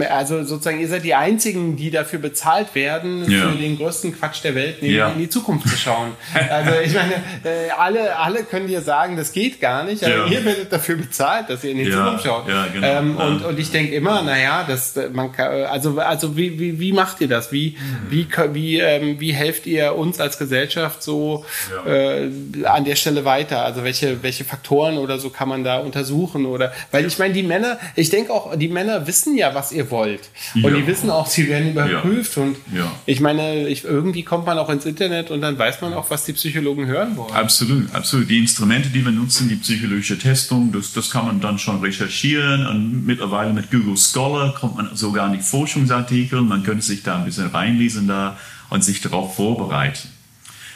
also 0.09 0.43
sozusagen, 0.43 0.79
ihr 0.79 0.87
seid 0.87 1.03
die 1.03 1.13
Einzigen, 1.13 1.75
die 1.75 1.91
dafür 1.91 2.17
bezahlt 2.17 2.73
werden, 2.73 3.29
ja. 3.29 3.49
für 3.49 3.57
den 3.57 3.77
größten 3.77 4.17
Quatsch 4.17 4.43
der 4.43 4.55
Welt, 4.55 4.81
nämlich 4.81 4.97
ja. 4.97 5.09
in 5.09 5.19
die 5.19 5.29
Zukunft 5.29 5.67
zu 5.69 5.77
schauen. 5.77 6.11
Also 6.53 6.71
ich 6.83 6.93
meine, 6.93 7.13
äh, 7.43 7.69
alle, 7.77 8.17
alle 8.17 8.43
können 8.43 8.67
dir 8.67 8.81
sagen, 8.81 9.17
das 9.17 9.31
geht 9.31 9.59
gar 9.59 9.83
nicht, 9.83 10.03
aber 10.03 10.27
ja. 10.27 10.27
ihr 10.27 10.45
werdet 10.45 10.71
dafür 10.71 10.97
bezahlt, 10.97 11.49
dass 11.49 11.63
ihr 11.63 11.71
in 11.71 11.77
die 11.77 11.89
Zukunft 11.89 12.25
schaut. 12.25 12.47
Ja, 12.47 12.67
genau. 12.71 12.87
Ähm, 12.87 13.17
und, 13.17 13.45
und 13.45 13.59
ich 13.59 13.71
denke 13.71 13.93
immer, 13.95 14.21
naja, 14.21 14.65
das, 14.67 14.95
man 15.11 15.31
kann, 15.31 15.63
also, 15.65 15.97
also 15.99 16.35
wie, 16.37 16.59
wie, 16.59 16.79
wie 16.79 16.91
macht 16.91 17.21
ihr 17.21 17.27
das? 17.27 17.51
Wie, 17.51 17.77
mhm. 17.77 18.11
wie, 18.11 18.27
wie, 18.53 18.79
ähm, 18.79 19.19
wie 19.19 19.33
helft 19.33 19.65
ihr 19.65 19.95
uns 19.95 20.19
als 20.19 20.37
Gesellschaft 20.37 21.03
so 21.03 21.45
äh, 21.85 22.27
an 22.65 22.85
der 22.85 22.95
Stelle 22.95 23.25
weiter? 23.25 23.63
Also 23.63 23.83
welche, 23.83 24.21
welche 24.23 24.43
Faktoren 24.43 24.97
oder 24.97 25.17
so 25.19 25.29
kann 25.29 25.49
man 25.49 25.63
da 25.63 25.79
untersuchen? 25.79 26.45
Oder 26.45 26.73
weil 26.91 27.05
ich 27.05 27.17
meine, 27.19 27.33
die 27.33 27.43
Männer, 27.43 27.79
ich 27.95 28.09
denke 28.09 28.33
auch, 28.33 28.55
die 28.55 28.67
Männer 28.67 29.07
wissen 29.07 29.37
ja, 29.37 29.55
was 29.55 29.71
ihr 29.71 29.82
gewollt. 29.83 30.29
Und 30.55 30.63
Ja. 30.63 30.69
die 30.71 30.87
wissen 30.87 31.09
auch, 31.09 31.27
sie 31.27 31.47
werden 31.47 31.71
überprüft. 31.71 32.37
Und 32.37 32.57
Ja. 32.73 32.91
ich 33.05 33.19
meine, 33.19 33.67
ich, 33.67 33.83
irgendwie 33.83 34.23
kommt 34.23 34.45
man 34.45 34.57
auch 34.57 34.69
ins 34.69 34.85
Internet 34.85 35.31
und 35.31 35.41
dann 35.41 35.57
weiß 35.57 35.81
man 35.81 35.93
auch, 35.93 36.09
was 36.09 36.25
die 36.25 36.33
Psychologen 36.33 36.85
hören 36.87 37.15
wollen. 37.17 37.33
Absolut, 37.33 37.93
absolut. 37.93 38.29
Die 38.29 38.37
Instrumente, 38.39 38.89
die 38.89 39.03
wir 39.03 39.11
nutzen, 39.11 39.49
die 39.49 39.55
psychologische 39.55 40.17
Testung, 40.17 40.71
das, 40.71 40.93
das 40.93 41.09
kann 41.09 41.25
man 41.25 41.39
dann 41.41 41.59
schon 41.59 41.79
recherchieren. 41.81 42.65
Und 42.67 43.05
mittlerweile 43.05 43.53
mit 43.53 43.71
Google 43.71 43.97
Scholar 43.97 44.53
kommt 44.53 44.75
man 44.77 44.95
sogar 44.95 45.25
an 45.27 45.33
die 45.33 45.39
Forschungsartikel. 45.43 46.41
Man 46.41 46.63
könnte 46.63 46.83
sich 46.83 47.03
da 47.03 47.17
ein 47.17 47.25
bisschen 47.25 47.47
reinlesen 47.47 48.07
da 48.07 48.37
und 48.69 48.83
sich 48.83 49.01
darauf 49.01 49.35
vorbereiten. 49.35 50.09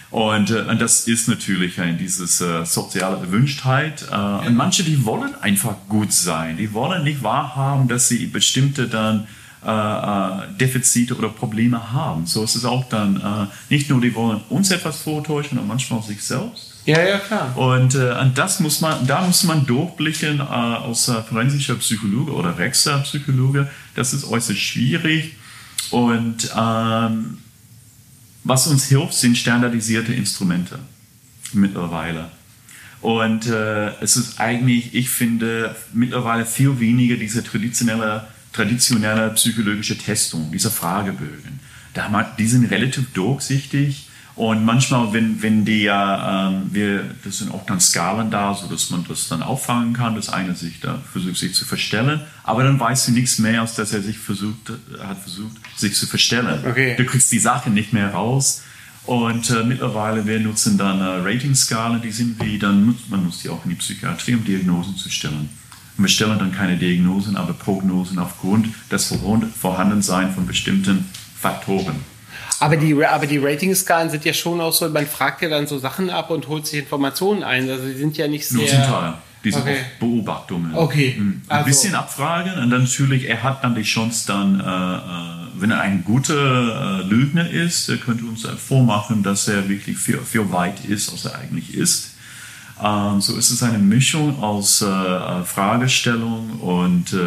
Und, 0.09 0.51
äh, 0.51 0.61
und 0.61 0.79
das 0.79 1.07
ist 1.07 1.27
natürlich 1.27 1.79
ein, 1.79 1.97
dieses 1.97 2.39
äh, 2.41 2.65
soziale 2.65 3.17
Erwünschtheit. 3.17 4.05
Äh, 4.11 4.47
Und 4.47 4.55
manche, 4.55 4.83
die 4.83 5.05
wollen 5.05 5.35
einfach 5.41 5.75
gut 5.89 6.13
sein. 6.13 6.57
Die 6.57 6.73
wollen 6.73 7.03
nicht 7.03 7.23
wahrhaben, 7.23 7.87
dass 7.87 8.07
sie 8.07 8.25
bestimmte 8.27 8.87
dann 8.87 9.27
äh, 9.65 10.47
Defizite 10.59 11.15
oder 11.17 11.29
Probleme 11.29 11.91
haben. 11.91 12.25
So 12.25 12.43
ist 12.43 12.55
es 12.55 12.63
auch 12.63 12.87
dann 12.89 13.49
nicht 13.69 13.89
nur, 13.89 13.99
die 13.99 14.13
wollen 14.15 14.41
uns 14.49 14.71
etwas 14.71 15.01
vortäuschen, 15.01 15.57
sondern 15.57 15.67
manchmal 15.67 15.99
auch 15.99 16.05
sich 16.05 16.23
selbst. 16.23 16.77
Ja, 16.87 17.03
ja, 17.05 17.19
klar. 17.19 17.55
Und, 17.57 17.95
äh, 17.95 18.15
und 18.21 18.37
das 18.37 18.61
muss 18.61 18.79
man, 18.79 19.05
da 19.05 19.21
muss 19.21 19.43
man 19.43 19.65
durchblicken 19.65 20.39
äh, 20.39 20.43
als 20.43 21.09
äh, 21.09 21.21
forensischer 21.21 21.75
Psychologe 21.75 22.31
oder 22.31 22.57
Rexa-Psychologe. 22.57 23.69
Das 23.93 24.13
ist 24.13 24.23
äußerst 24.23 24.57
schwierig. 24.57 25.35
Und 25.91 26.49
ähm, 26.57 27.39
was 28.47 28.67
uns 28.67 28.85
hilft, 28.87 29.13
sind 29.13 29.37
standardisierte 29.37 30.13
Instrumente 30.13 30.79
mittlerweile. 31.53 32.31
Und 33.01 33.47
äh, 33.47 33.89
es 34.01 34.17
ist 34.17 34.39
eigentlich, 34.39 34.93
ich 34.95 35.09
finde, 35.09 35.75
mittlerweile 35.93 36.45
viel 36.45 36.79
weniger 36.79 37.15
diese 37.15 37.43
traditionelle, 37.43 38.27
traditionelle 38.53 39.29
psychologische 39.31 39.97
Testung, 39.97 40.51
diese 40.51 40.71
Fragebögen. 40.71 41.59
Die 42.37 42.47
sind 42.47 42.65
relativ 42.65 43.11
durchsichtig 43.13 44.06
und 44.37 44.63
manchmal, 44.63 45.11
wenn, 45.13 45.41
wenn 45.41 45.65
die 45.65 45.81
ja, 45.81 46.49
ähm, 46.49 46.69
wir, 46.71 47.03
das 47.23 47.39
sind 47.39 47.51
auch 47.51 47.65
dann 47.65 47.79
Skalen 47.79 48.29
da, 48.29 48.53
so 48.53 48.67
dass 48.67 48.91
man 48.91 49.03
das 49.09 49.27
dann 49.27 49.41
auffangen 49.41 49.93
kann, 49.93 50.13
dass 50.13 50.29
einer 50.29 50.53
sich 50.53 50.79
da 50.79 50.99
versucht, 51.11 51.37
sich 51.37 51.55
zu 51.55 51.65
verstellen, 51.65 52.21
aber 52.43 52.63
dann 52.63 52.79
weißt 52.79 53.07
du 53.07 53.13
nichts 53.13 53.39
mehr, 53.39 53.61
als 53.61 53.73
dass 53.73 53.93
er 53.93 54.03
sich 54.03 54.19
versucht, 54.19 54.71
hat 55.01 55.17
versucht, 55.17 55.57
sich 55.75 55.95
zu 55.95 56.05
verstellen. 56.05 56.63
Okay. 56.69 56.95
Du 56.95 57.03
kriegst 57.05 57.31
die 57.31 57.39
Sache 57.39 57.71
nicht 57.71 57.93
mehr 57.93 58.13
raus. 58.13 58.61
Und 59.07 59.49
äh, 59.49 59.63
mittlerweile, 59.63 60.27
wir 60.27 60.39
nutzen 60.39 60.77
dann 60.77 60.99
äh, 60.99 61.27
Ratingskalen, 61.27 62.01
die 62.01 62.11
sind 62.11 62.43
wie, 62.43 62.59
dann 62.59 62.85
nutzt, 62.85 63.09
man 63.09 63.23
nutzt 63.23 63.43
die 63.43 63.49
auch 63.49 63.63
in 63.63 63.69
die 63.69 63.77
Psychiatrie, 63.77 64.35
um 64.35 64.43
Diagnosen 64.43 64.97
zu 64.97 65.09
stellen. 65.09 65.49
Und 65.97 66.03
wir 66.03 66.09
stellen 66.09 66.37
dann 66.37 66.51
keine 66.51 66.75
Diagnosen, 66.77 67.37
aber 67.37 67.53
Prognosen 67.53 68.19
aufgrund 68.19 68.67
des 68.91 69.05
Vorhand- 69.05 69.51
Vorhandenseins 69.55 70.35
von 70.35 70.45
bestimmten 70.45 71.05
Faktoren. 71.39 72.16
Aber 72.59 72.75
die, 72.77 73.05
aber 73.05 73.27
die 73.27 73.37
Ratingskalen 73.37 74.09
sind 74.09 74.25
ja 74.25 74.33
schon 74.33 74.59
auch 74.61 74.73
so, 74.73 74.89
man 74.89 75.05
fragt 75.05 75.41
ja 75.41 75.49
dann 75.49 75.67
so 75.67 75.77
Sachen 75.77 76.09
ab 76.09 76.29
und 76.31 76.47
holt 76.47 76.65
sich 76.65 76.79
Informationen 76.79 77.43
ein. 77.43 77.69
Also 77.69 77.85
die 77.87 77.93
sind 77.93 78.17
ja 78.17 78.27
nicht 78.27 78.51
Nur 78.51 78.65
sehr... 78.67 78.83
zum 78.83 78.91
Teil. 78.93 79.13
Diese 79.43 79.59
Okay. 79.59 79.77
Beobachtungen. 79.99 80.73
Okay. 80.75 81.15
Mhm. 81.17 81.41
Ein 81.47 81.57
Also- 81.59 81.65
bisschen 81.67 81.95
abfragen 81.95 82.53
und 82.53 82.69
dann 82.71 82.81
natürlich, 82.83 83.29
er 83.29 83.43
hat 83.43 83.63
dann 83.63 83.75
die 83.75 83.83
Chance 83.83 84.25
dann, 84.27 84.59
äh, 84.59 84.63
äh, 84.63 85.61
wenn 85.61 85.71
er 85.71 85.79
ein 85.81 86.03
guter 86.03 86.99
äh, 87.01 87.03
Lügner 87.03 87.49
ist, 87.49 87.87
er 87.87 87.97
könnte 87.97 88.25
uns 88.25 88.45
vormachen, 88.47 89.21
dass 89.23 89.47
er 89.47 89.69
wirklich 89.69 89.97
viel, 89.97 90.17
viel 90.19 90.51
weit 90.51 90.83
ist, 90.85 91.11
als 91.11 91.25
er 91.25 91.35
eigentlich 91.39 91.73
ist. 91.75 92.15
Ähm, 92.83 93.21
so 93.21 93.35
ist 93.35 93.49
es 93.49 93.63
eine 93.63 93.79
Mischung 93.79 94.41
aus 94.43 94.81
äh, 94.83 95.43
Fragestellung 95.45 96.59
und, 96.59 97.11
äh, 97.13 97.17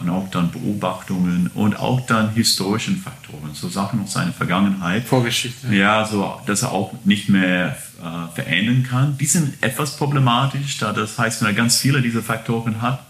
und 0.00 0.10
auch 0.10 0.28
dann 0.30 0.50
Beobachtungen 0.50 1.48
und 1.54 1.78
auch 1.78 2.00
dann 2.06 2.30
historischen 2.34 2.96
Faktoren, 2.96 3.50
so 3.54 3.68
Sachen 3.68 4.02
aus 4.02 4.12
seiner 4.14 4.32
Vergangenheit. 4.32 5.04
Vorgeschichte. 5.04 5.72
Ja, 5.74 6.04
so, 6.04 6.40
dass 6.46 6.62
er 6.62 6.72
auch 6.72 6.92
nicht 7.04 7.28
mehr 7.28 7.76
äh, 8.02 8.34
verändern 8.34 8.82
kann. 8.88 9.16
Die 9.18 9.26
sind 9.26 9.54
etwas 9.62 9.96
problematisch, 9.96 10.78
da 10.78 10.92
das 10.92 11.16
heißt, 11.18 11.40
wenn 11.42 11.48
er 11.48 11.54
ganz 11.54 11.76
viele 11.78 12.02
dieser 12.02 12.22
Faktoren 12.22 12.82
hat, 12.82 13.00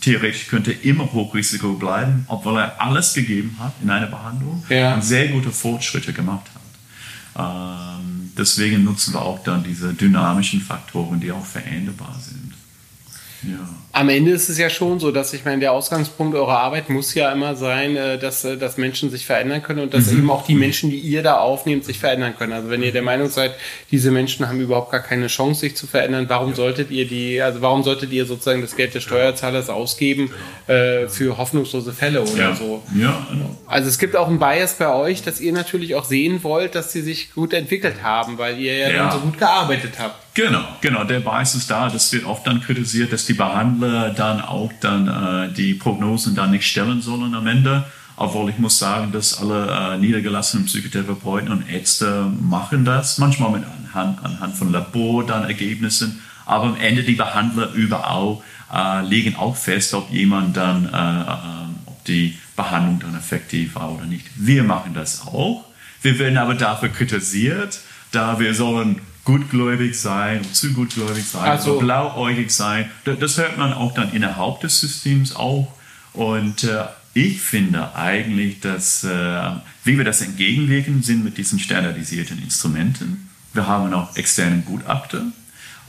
theoretisch 0.00 0.46
könnte 0.46 0.70
er 0.72 0.84
immer 0.84 1.12
Hochrisiko 1.12 1.74
bleiben, 1.74 2.24
obwohl 2.28 2.58
er 2.58 2.80
alles 2.80 3.12
gegeben 3.12 3.56
hat 3.58 3.72
in 3.82 3.90
einer 3.90 4.06
Behandlung 4.06 4.62
Ja. 4.68 4.94
und 4.94 5.02
sehr 5.02 5.28
gute 5.28 5.50
Fortschritte 5.50 6.12
gemacht 6.12 6.46
hat. 6.54 6.60
Ähm, 8.00 8.09
deswegen 8.40 8.84
nutzen 8.84 9.12
wir 9.14 9.22
auch 9.22 9.42
dann 9.44 9.62
diese 9.62 9.92
dynamischen 9.92 10.60
Faktoren, 10.60 11.20
die 11.20 11.30
auch 11.30 11.44
veränderbar 11.44 12.16
sind. 12.18 12.29
Ja. 13.42 13.58
Am 13.92 14.08
Ende 14.08 14.30
ist 14.30 14.48
es 14.48 14.56
ja 14.58 14.70
schon 14.70 15.00
so, 15.00 15.10
dass 15.10 15.32
ich 15.32 15.44
meine, 15.44 15.58
der 15.60 15.72
Ausgangspunkt 15.72 16.36
eurer 16.36 16.58
Arbeit 16.60 16.90
muss 16.90 17.12
ja 17.14 17.32
immer 17.32 17.56
sein, 17.56 17.96
äh, 17.96 18.18
dass, 18.18 18.44
äh, 18.44 18.56
dass 18.56 18.76
Menschen 18.76 19.10
sich 19.10 19.26
verändern 19.26 19.62
können 19.62 19.80
und 19.80 19.94
dass 19.94 20.12
eben 20.12 20.30
auch 20.30 20.44
die 20.46 20.54
Menschen, 20.54 20.90
die 20.90 20.98
ihr 20.98 21.22
da 21.22 21.38
aufnehmt, 21.38 21.84
sich 21.84 21.98
verändern 21.98 22.34
können. 22.38 22.52
Also 22.52 22.70
wenn 22.70 22.82
ihr 22.82 22.92
der 22.92 23.02
Meinung 23.02 23.28
seid, 23.28 23.52
diese 23.90 24.10
Menschen 24.10 24.46
haben 24.48 24.60
überhaupt 24.60 24.92
gar 24.92 25.00
keine 25.00 25.26
Chance, 25.26 25.60
sich 25.60 25.76
zu 25.76 25.86
verändern, 25.86 26.26
warum 26.28 26.54
solltet 26.54 26.90
ihr 26.90 27.06
die, 27.08 27.40
also 27.42 27.60
warum 27.62 27.82
solltet 27.82 28.12
ihr 28.12 28.26
sozusagen 28.26 28.60
das 28.62 28.76
Geld 28.76 28.94
des 28.94 29.02
Steuerzahlers 29.02 29.68
ausgeben 29.70 30.32
äh, 30.68 31.08
für 31.08 31.36
hoffnungslose 31.36 31.92
Fälle 31.92 32.22
oder 32.22 32.38
Ja. 32.50 32.54
so? 32.54 32.82
Ja, 32.94 33.26
Also 33.66 33.88
es 33.88 33.98
gibt 33.98 34.14
auch 34.16 34.28
einen 34.28 34.38
Bias 34.38 34.74
bei 34.74 34.92
euch, 34.94 35.22
dass 35.22 35.40
ihr 35.40 35.52
natürlich 35.52 35.94
auch 35.96 36.04
sehen 36.04 36.44
wollt, 36.44 36.74
dass 36.74 36.92
sie 36.92 37.02
sich 37.02 37.32
gut 37.34 37.52
entwickelt 37.52 38.02
haben, 38.02 38.38
weil 38.38 38.58
ihr 38.60 38.76
ja, 38.76 38.90
Ja. 38.90 38.96
dann 39.04 39.12
so 39.12 39.18
gut 39.18 39.38
gearbeitet 39.38 39.94
habt. 39.98 40.14
Genau, 40.34 40.62
genau. 40.80 41.04
Der 41.04 41.20
Bias 41.20 41.54
ist 41.54 41.70
da. 41.70 41.88
Das 41.88 42.12
wird 42.12 42.24
oft 42.24 42.46
dann 42.46 42.60
kritisiert, 42.60 43.12
dass 43.12 43.26
die 43.26 43.34
Behandler 43.34 44.10
dann 44.10 44.40
auch 44.40 44.70
dann 44.80 45.08
äh, 45.08 45.52
die 45.52 45.74
Prognosen 45.74 46.34
dann 46.34 46.52
nicht 46.52 46.66
stellen 46.66 47.02
sollen 47.02 47.34
am 47.34 47.46
Ende. 47.46 47.84
Obwohl 48.16 48.50
ich 48.50 48.58
muss 48.58 48.78
sagen, 48.78 49.12
dass 49.12 49.38
alle 49.40 49.94
äh, 49.94 49.98
niedergelassenen 49.98 50.66
Psychotherapeuten 50.66 51.50
und 51.50 51.68
Ärzte 51.68 52.30
machen 52.40 52.84
das. 52.84 53.18
Manchmal 53.18 53.50
mit 53.50 53.64
anhand, 53.64 54.24
anhand 54.24 54.56
von 54.56 54.70
Labor 54.70 55.26
dann 55.26 55.44
Ergebnissen. 55.44 56.20
Aber 56.46 56.66
am 56.66 56.76
Ende 56.76 57.02
die 57.02 57.14
Behandler 57.14 57.72
überall 57.72 58.38
äh, 58.72 59.02
legen 59.04 59.36
auch 59.36 59.56
fest, 59.56 59.94
ob 59.94 60.10
jemand 60.10 60.56
dann, 60.56 60.84
äh, 60.84 61.20
äh, 61.22 61.86
ob 61.86 62.04
die 62.04 62.38
Behandlung 62.56 63.00
dann 63.00 63.18
effektiv 63.18 63.74
war 63.74 63.92
oder 63.92 64.04
nicht. 64.04 64.26
Wir 64.36 64.62
machen 64.62 64.94
das 64.94 65.26
auch. 65.26 65.64
Wir 66.02 66.18
werden 66.18 66.38
aber 66.38 66.54
dafür 66.54 66.90
kritisiert, 66.90 67.80
da 68.12 68.38
wir 68.38 68.54
sollen 68.54 69.00
gutgläubig 69.30 69.98
sein, 69.98 70.40
zu 70.52 70.72
gutgläubig 70.72 71.24
sein, 71.24 71.42
Ach 71.44 71.60
so. 71.60 71.74
so 71.74 71.78
blauäugig 71.80 72.50
sein. 72.50 72.90
Da- 73.04 73.14
Das 73.14 73.36
hört 73.38 73.56
man 73.58 73.72
auch 73.72 73.94
dann 73.94 74.12
innerhalb 74.12 74.60
des 74.60 74.80
Systems 74.80 75.34
auch. 75.36 75.72
Und 76.12 76.64
äh, 76.64 76.84
ich 77.14 77.40
finde 77.40 77.94
eigentlich, 77.94 78.60
dass, 78.60 79.04
äh, 79.04 79.50
wie 79.84 79.96
wir 79.96 80.04
das 80.04 80.20
entgegenwirken, 80.22 81.02
sind 81.02 81.22
mit 81.24 81.38
diesen 81.38 81.58
standardisierten 81.60 82.42
Instrumenten. 82.42 83.28
Wir 83.54 83.66
haben 83.66 83.92
auch 83.94 84.16
externen 84.16 84.64
Gutachter 84.64 85.22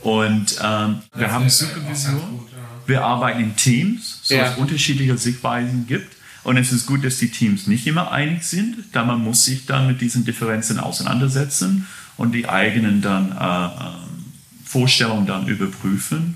und 0.00 0.56
ähm, 0.62 1.00
wir 1.14 1.30
haben 1.32 1.48
Supervision. 1.48 2.40
Wir 2.86 3.04
arbeiten 3.04 3.40
in 3.40 3.56
Teams, 3.56 4.20
so 4.22 4.34
Ja. 4.34 4.50
es 4.52 4.58
unterschiedliche 4.58 5.16
Sichtweisen 5.16 5.86
gibt. 5.86 6.16
Und 6.44 6.56
es 6.56 6.72
ist 6.72 6.86
gut, 6.86 7.04
dass 7.04 7.18
die 7.18 7.30
Teams 7.30 7.66
nicht 7.66 7.86
immer 7.86 8.10
einig 8.10 8.42
sind, 8.42 8.76
da 8.92 9.04
man 9.04 9.22
muss 9.22 9.44
sich 9.44 9.66
dann 9.66 9.86
mit 9.86 10.00
diesen 10.00 10.24
Differenzen 10.24 10.80
auseinandersetzen 10.80 11.86
und 12.16 12.32
die 12.32 12.48
eigenen 12.48 13.00
dann 13.00 13.32
äh, 13.32 13.64
ähm, 13.84 14.24
Vorstellungen 14.64 15.26
dann 15.26 15.46
überprüfen. 15.46 16.34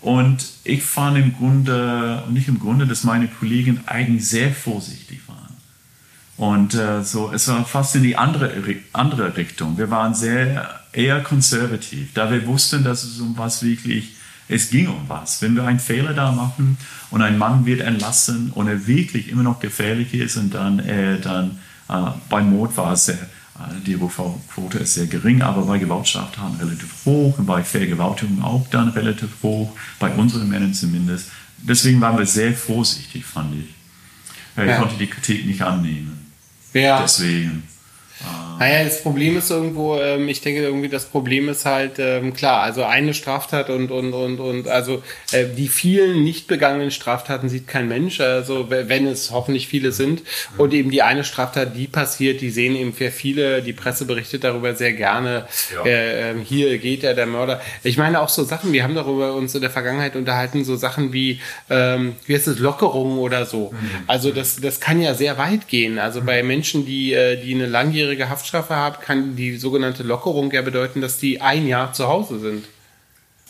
Und 0.00 0.44
ich 0.64 0.82
fand 0.82 1.16
im 1.18 1.34
Grunde, 1.34 2.24
nicht 2.30 2.48
im 2.48 2.58
Grunde, 2.58 2.86
dass 2.86 3.04
meine 3.04 3.28
Kollegen 3.28 3.80
eigentlich 3.86 4.28
sehr 4.28 4.52
vorsichtig 4.52 5.20
waren. 5.28 5.42
Und 6.36 6.74
äh, 6.74 7.04
so, 7.04 7.30
es 7.32 7.46
war 7.48 7.64
fast 7.64 7.94
in 7.94 8.02
die 8.02 8.16
andere, 8.16 8.52
andere 8.92 9.36
Richtung. 9.36 9.78
Wir 9.78 9.90
waren 9.90 10.14
sehr 10.14 10.80
eher 10.92 11.20
konservativ, 11.20 12.12
da 12.14 12.30
wir 12.30 12.46
wussten, 12.46 12.84
dass 12.84 13.04
es 13.04 13.20
um 13.20 13.36
was 13.38 13.62
wirklich, 13.62 14.16
es 14.52 14.70
ging 14.70 14.88
um 14.88 15.08
was. 15.08 15.40
Wenn 15.42 15.54
wir 15.56 15.64
einen 15.64 15.80
Fehler 15.80 16.12
da 16.14 16.32
machen 16.32 16.76
und 17.10 17.22
ein 17.22 17.38
Mann 17.38 17.64
wird 17.66 17.80
entlassen 17.80 18.50
und 18.54 18.68
er 18.68 18.86
wirklich 18.86 19.28
immer 19.28 19.42
noch 19.42 19.60
gefährlich 19.60 20.14
ist 20.14 20.36
und 20.36 20.52
dann, 20.54 20.78
äh, 20.80 21.18
dann 21.20 21.58
äh, 21.88 22.10
bei 22.28 22.42
Mord 22.42 22.76
war 22.76 22.92
es 22.92 23.06
sehr, 23.06 23.14
äh, 23.14 23.80
die 23.86 23.94
Rückfallquote 23.94 24.78
ist 24.78 24.94
sehr 24.94 25.06
gering, 25.06 25.42
aber 25.42 25.62
bei 25.62 25.78
Gewaltstraftaten 25.78 26.56
relativ 26.58 26.90
hoch 27.04 27.38
und 27.38 27.46
bei 27.46 27.62
Vergewaltigung 27.64 28.42
auch 28.42 28.66
dann 28.70 28.88
relativ 28.90 29.30
hoch, 29.42 29.72
bei 29.98 30.10
unseren 30.10 30.48
Männern 30.48 30.74
zumindest. 30.74 31.28
Deswegen 31.58 32.00
waren 32.00 32.18
wir 32.18 32.26
sehr 32.26 32.52
vorsichtig, 32.52 33.24
fand 33.24 33.54
ich. 33.54 33.70
Ich 34.56 34.68
Ja. 34.68 34.78
konnte 34.78 34.96
die 34.98 35.06
Kritik 35.06 35.46
nicht 35.46 35.62
annehmen. 35.62 36.26
Ja. 36.74 37.00
Deswegen. 37.00 37.62
Naja, 38.58 38.84
das 38.84 39.02
Problem 39.02 39.36
ist 39.36 39.50
irgendwo, 39.50 39.98
ähm, 39.98 40.28
ich 40.28 40.40
denke 40.40 40.62
irgendwie, 40.62 40.88
das 40.88 41.06
Problem 41.06 41.48
ist 41.48 41.64
halt, 41.64 41.98
ähm, 41.98 42.34
klar, 42.34 42.62
also 42.62 42.84
eine 42.84 43.14
Straftat 43.14 43.70
und, 43.70 43.90
und, 43.90 44.12
und, 44.12 44.40
und, 44.40 44.68
also 44.68 45.02
äh, 45.32 45.46
die 45.46 45.68
vielen 45.68 46.22
nicht 46.22 46.46
begangenen 46.46 46.90
Straftaten 46.90 47.48
sieht 47.48 47.66
kein 47.66 47.88
Mensch, 47.88 48.20
also 48.20 48.70
wenn 48.70 49.06
es 49.06 49.30
hoffentlich 49.30 49.66
viele 49.68 49.92
sind. 49.92 50.22
Und 50.58 50.72
eben 50.74 50.90
die 50.90 51.02
eine 51.02 51.24
Straftat, 51.24 51.76
die 51.76 51.86
passiert, 51.86 52.40
die 52.40 52.50
sehen 52.50 52.76
eben 52.76 52.92
sehr 52.92 53.12
viele, 53.12 53.62
die 53.62 53.72
Presse 53.72 54.04
berichtet 54.04 54.44
darüber 54.44 54.74
sehr 54.74 54.92
gerne. 54.92 55.46
Ja. 55.74 55.84
Äh, 55.84 56.30
ähm, 56.30 56.40
hier 56.40 56.78
geht 56.78 57.02
ja 57.02 57.14
der 57.14 57.26
Mörder. 57.26 57.60
Ich 57.82 57.96
meine 57.96 58.20
auch 58.20 58.28
so 58.28 58.44
Sachen, 58.44 58.72
wir 58.72 58.82
haben 58.84 58.94
darüber 58.94 59.34
uns 59.34 59.54
in 59.54 59.60
der 59.60 59.70
Vergangenheit 59.70 60.16
unterhalten, 60.16 60.64
so 60.64 60.76
Sachen 60.76 61.12
wie, 61.12 61.40
ähm, 61.70 62.14
wie 62.26 62.34
heißt 62.34 62.48
es, 62.48 62.58
Lockerungen 62.58 63.18
oder 63.18 63.46
so. 63.46 63.72
Mhm. 63.72 63.90
Also 64.06 64.30
das, 64.30 64.60
das 64.60 64.80
kann 64.80 65.00
ja 65.00 65.14
sehr 65.14 65.38
weit 65.38 65.68
gehen. 65.68 65.98
Also 65.98 66.22
bei 66.22 66.42
Menschen, 66.42 66.86
die, 66.86 67.12
äh, 67.12 67.36
die 67.36 67.54
eine 67.54 67.66
langjährige 67.66 68.28
Haftstrafe 68.52 68.76
haben, 68.76 68.96
kann 69.00 69.36
die 69.36 69.56
sogenannte 69.56 70.02
Lockerung 70.02 70.50
ja 70.52 70.62
bedeuten, 70.62 71.00
dass 71.00 71.18
die 71.18 71.40
ein 71.40 71.66
Jahr 71.66 71.92
zu 71.92 72.06
Hause 72.06 72.38
sind. 72.38 72.64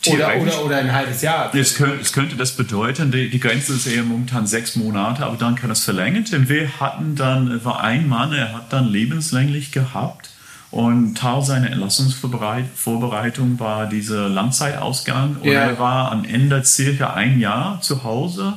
Oder, 0.05 0.35
oder, 0.35 0.65
oder 0.65 0.77
ein 0.77 0.91
halbes 0.91 1.21
Jahr. 1.21 1.53
Es 1.55 1.75
könnte, 1.75 2.01
es 2.01 2.11
könnte 2.11 2.35
das 2.35 2.57
bedeuten, 2.57 3.11
die, 3.11 3.29
die 3.29 3.39
Grenze 3.39 3.73
ist 3.73 3.87
eher 3.87 4.03
momentan 4.03 4.45
sechs 4.47 4.75
Monate, 4.75 5.25
aber 5.25 5.37
dann 5.37 5.55
kann 5.55 5.69
das 5.69 5.85
verlängert 5.85 6.29
werden. 6.31 6.49
Wir 6.49 6.79
hatten 6.79 7.15
dann, 7.15 7.63
war 7.63 7.81
ein 7.81 8.09
Mann, 8.09 8.33
er 8.33 8.53
hat 8.53 8.73
dann 8.73 8.89
lebenslänglich 8.89 9.71
gehabt 9.71 10.29
und 10.71 11.15
Teil 11.15 11.41
seiner 11.41 11.71
Entlassungsvorbereitung 11.71 13.59
war 13.59 13.87
dieser 13.87 14.27
Langzeitausgang 14.27 15.37
und 15.37 15.45
ja. 15.45 15.61
er 15.61 15.79
war 15.79 16.11
am 16.11 16.25
Ende 16.25 16.65
circa 16.65 17.13
ein 17.13 17.39
Jahr 17.39 17.79
zu 17.79 18.03
Hause. 18.03 18.55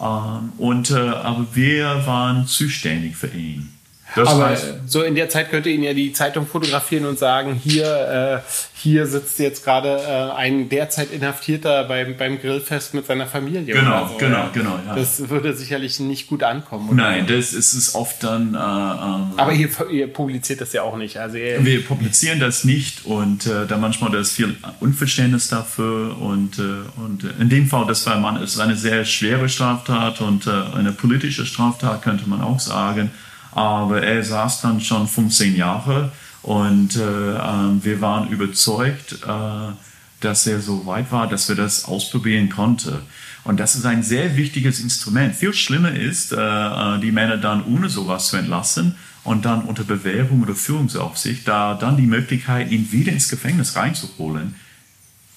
Ähm, 0.00 0.52
und, 0.58 0.92
äh, 0.92 0.94
aber 0.94 1.46
wir 1.54 2.06
waren 2.06 2.46
zuständig 2.46 3.16
für 3.16 3.28
ihn. 3.28 3.77
Das 4.14 4.28
aber 4.28 4.46
heißt, 4.46 4.74
so 4.86 5.02
in 5.02 5.14
der 5.14 5.28
Zeit 5.28 5.50
könnte 5.50 5.68
ihn 5.68 5.82
ja 5.82 5.92
die 5.92 6.12
Zeitung 6.12 6.46
fotografieren 6.46 7.04
und 7.04 7.18
sagen, 7.18 7.54
hier, 7.54 8.42
äh, 8.44 8.50
hier 8.74 9.06
sitzt 9.06 9.38
jetzt 9.38 9.64
gerade 9.64 10.00
äh, 10.00 10.36
ein 10.36 10.68
derzeit 10.68 11.12
Inhaftierter 11.12 11.84
beim, 11.84 12.16
beim 12.16 12.40
Grillfest 12.40 12.94
mit 12.94 13.06
seiner 13.06 13.26
Familie. 13.26 13.74
Genau, 13.74 14.08
so, 14.08 14.16
genau, 14.16 14.48
genau. 14.52 14.78
Ja. 14.86 14.94
Das 14.94 15.28
würde 15.28 15.54
sicherlich 15.54 16.00
nicht 16.00 16.28
gut 16.28 16.42
ankommen. 16.42 16.88
Oder? 16.88 17.02
Nein, 17.02 17.26
das 17.26 17.52
ist 17.52 17.74
es 17.74 17.94
oft 17.94 18.24
dann. 18.24 18.54
Äh, 18.54 18.58
ähm, 18.58 19.32
aber 19.36 19.52
ihr, 19.52 19.68
ihr, 19.90 20.06
publiziert 20.12 20.60
das 20.60 20.72
ja 20.72 20.82
auch 20.82 20.96
nicht. 20.96 21.18
Also 21.18 21.36
wir 21.36 21.84
publizieren 21.84 22.40
das 22.40 22.64
nicht 22.64 23.04
und 23.04 23.46
äh, 23.46 23.66
da 23.66 23.76
manchmal 23.76 24.10
da 24.10 24.18
ist 24.18 24.32
viel 24.32 24.56
Unverständnis 24.80 25.48
dafür 25.48 26.16
und, 26.20 26.58
äh, 26.58 26.62
und 26.96 27.24
in 27.38 27.48
dem 27.48 27.66
Fall, 27.66 27.86
das 27.86 28.06
war 28.06 28.18
man, 28.18 28.42
ist 28.42 28.58
eine 28.58 28.76
sehr 28.76 29.04
schwere 29.04 29.48
Straftat 29.48 30.20
und 30.20 30.46
äh, 30.46 30.50
eine 30.76 30.92
politische 30.92 31.44
Straftat 31.44 32.02
könnte 32.02 32.28
man 32.28 32.40
auch 32.40 32.60
sagen. 32.60 33.10
Aber 33.58 34.04
er 34.04 34.22
saß 34.22 34.60
dann 34.60 34.80
schon 34.80 35.08
15 35.08 35.56
Jahre 35.56 36.12
und 36.42 36.94
äh, 36.94 37.00
äh, 37.00 37.84
wir 37.84 38.00
waren 38.00 38.28
überzeugt, 38.28 39.14
äh, 39.26 39.72
dass 40.20 40.46
er 40.46 40.60
so 40.60 40.86
weit 40.86 41.10
war, 41.10 41.26
dass 41.26 41.48
wir 41.48 41.56
das 41.56 41.84
ausprobieren 41.84 42.50
konnten. 42.50 42.98
Und 43.42 43.58
das 43.58 43.74
ist 43.74 43.84
ein 43.84 44.04
sehr 44.04 44.36
wichtiges 44.36 44.78
Instrument. 44.78 45.34
Viel 45.34 45.52
schlimmer 45.52 45.90
ist, 45.90 46.30
äh, 46.30 46.36
äh, 46.36 47.00
die 47.00 47.10
Männer 47.10 47.36
dann 47.36 47.64
ohne 47.64 47.88
sowas 47.88 48.28
zu 48.28 48.36
entlassen 48.36 48.94
und 49.24 49.44
dann 49.44 49.62
unter 49.62 49.82
Bewährung 49.82 50.42
oder 50.42 50.54
Führungsaufsicht, 50.54 51.48
da 51.48 51.74
dann 51.74 51.96
die 51.96 52.06
Möglichkeit, 52.06 52.70
ihn 52.70 52.92
wieder 52.92 53.10
ins 53.10 53.28
Gefängnis 53.28 53.74
reinzuholen, 53.74 54.54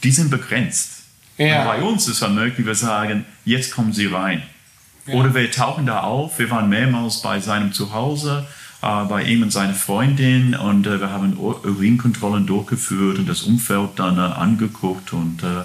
die 0.03 0.11
sind 0.11 0.29
begrenzt. 0.29 0.91
Ja. 1.39 1.65
bei 1.65 1.81
uns 1.81 2.07
ist 2.07 2.21
es 2.21 2.29
möglich, 2.29 2.67
wir 2.67 2.75
sagen, 2.75 3.25
jetzt 3.45 3.73
kommen 3.73 3.93
Sie 3.93 4.05
rein. 4.05 4.43
Oder 5.07 5.33
wir 5.33 5.51
tauchen 5.51 5.85
da 5.85 6.01
auf. 6.01 6.37
Wir 6.39 6.49
waren 6.51 6.69
mehrmals 6.69 7.21
bei 7.21 7.39
seinem 7.39 7.73
Zuhause, 7.73 8.45
äh, 8.81 9.05
bei 9.05 9.23
ihm 9.23 9.43
und 9.43 9.51
seiner 9.51 9.73
Freundin 9.73 10.55
und 10.55 10.85
äh, 10.87 10.99
wir 10.99 11.09
haben 11.09 11.37
Urinkontrollen 11.37 12.45
durchgeführt 12.45 13.17
und 13.17 13.27
das 13.27 13.43
Umfeld 13.43 13.91
dann 13.97 14.17
äh, 14.17 14.21
angeguckt. 14.21 15.13
Und 15.13 15.43
äh, 15.43 15.63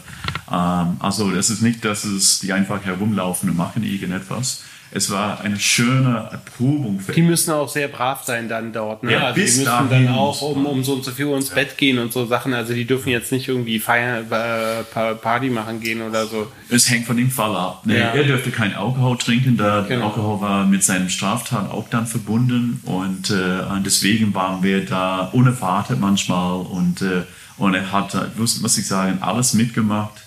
ähm, 0.50 0.96
also 1.00 1.30
das 1.30 1.50
ist 1.50 1.62
nicht, 1.62 1.84
dass 1.84 2.04
es 2.04 2.40
die 2.40 2.52
einfach 2.52 2.84
herumlaufen 2.84 3.50
und 3.50 3.56
machen 3.56 3.82
irgendetwas 3.82 4.62
es 4.92 5.10
war 5.10 5.40
eine 5.40 5.58
schöne 5.58 6.28
Erprobung. 6.30 7.00
Für 7.00 7.12
die 7.12 7.22
müssen 7.22 7.50
auch 7.50 7.68
sehr 7.68 7.88
brav 7.88 8.22
sein 8.24 8.48
dann 8.48 8.72
dort. 8.72 9.02
Ne? 9.02 9.12
Ja, 9.12 9.26
also 9.26 9.34
die 9.34 9.42
müssen 9.42 9.64
dann 9.64 10.08
auch 10.08 10.40
um, 10.42 10.64
um 10.64 10.84
so 10.84 10.94
und 10.94 11.04
so 11.04 11.10
viel 11.10 11.26
Uhr 11.26 11.36
ins 11.36 11.50
Bett 11.50 11.76
gehen 11.76 11.98
und 11.98 12.12
so 12.12 12.24
Sachen. 12.26 12.54
Also 12.54 12.72
die 12.72 12.84
dürfen 12.84 13.10
jetzt 13.10 13.32
nicht 13.32 13.48
irgendwie 13.48 13.78
feiern, 13.80 14.26
äh, 14.30 15.14
Party 15.14 15.50
machen 15.50 15.80
gehen 15.80 16.02
oder 16.02 16.26
so. 16.26 16.46
Es 16.70 16.88
hängt 16.88 17.06
von 17.06 17.16
dem 17.16 17.30
Fall 17.30 17.54
ab. 17.56 17.82
Nee, 17.84 17.98
ja. 17.98 18.14
Er 18.14 18.24
dürfte 18.24 18.50
kein 18.50 18.74
Alkohol 18.74 19.18
trinken, 19.18 19.56
da 19.56 19.84
genau. 19.86 20.06
Alkohol 20.06 20.40
war 20.40 20.64
mit 20.64 20.84
seinem 20.84 21.08
Straftat 21.08 21.70
auch 21.70 21.88
dann 21.88 22.06
verbunden 22.06 22.80
und 22.84 23.30
äh, 23.30 23.80
deswegen 23.84 24.34
waren 24.34 24.62
wir 24.62 24.84
da 24.84 25.28
unerwartet 25.32 26.00
manchmal 26.00 26.60
und, 26.60 27.02
äh, 27.02 27.22
und 27.58 27.74
er 27.74 27.90
hat, 27.90 28.38
muss, 28.38 28.78
ich 28.78 28.86
sagen, 28.86 29.18
alles 29.20 29.54
mitgemacht. 29.54 30.22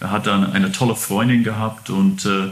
Er 0.00 0.12
hat 0.12 0.26
dann 0.26 0.52
eine 0.52 0.70
tolle 0.70 0.94
Freundin 0.94 1.42
gehabt 1.42 1.90
und 1.90 2.24
äh, 2.24 2.50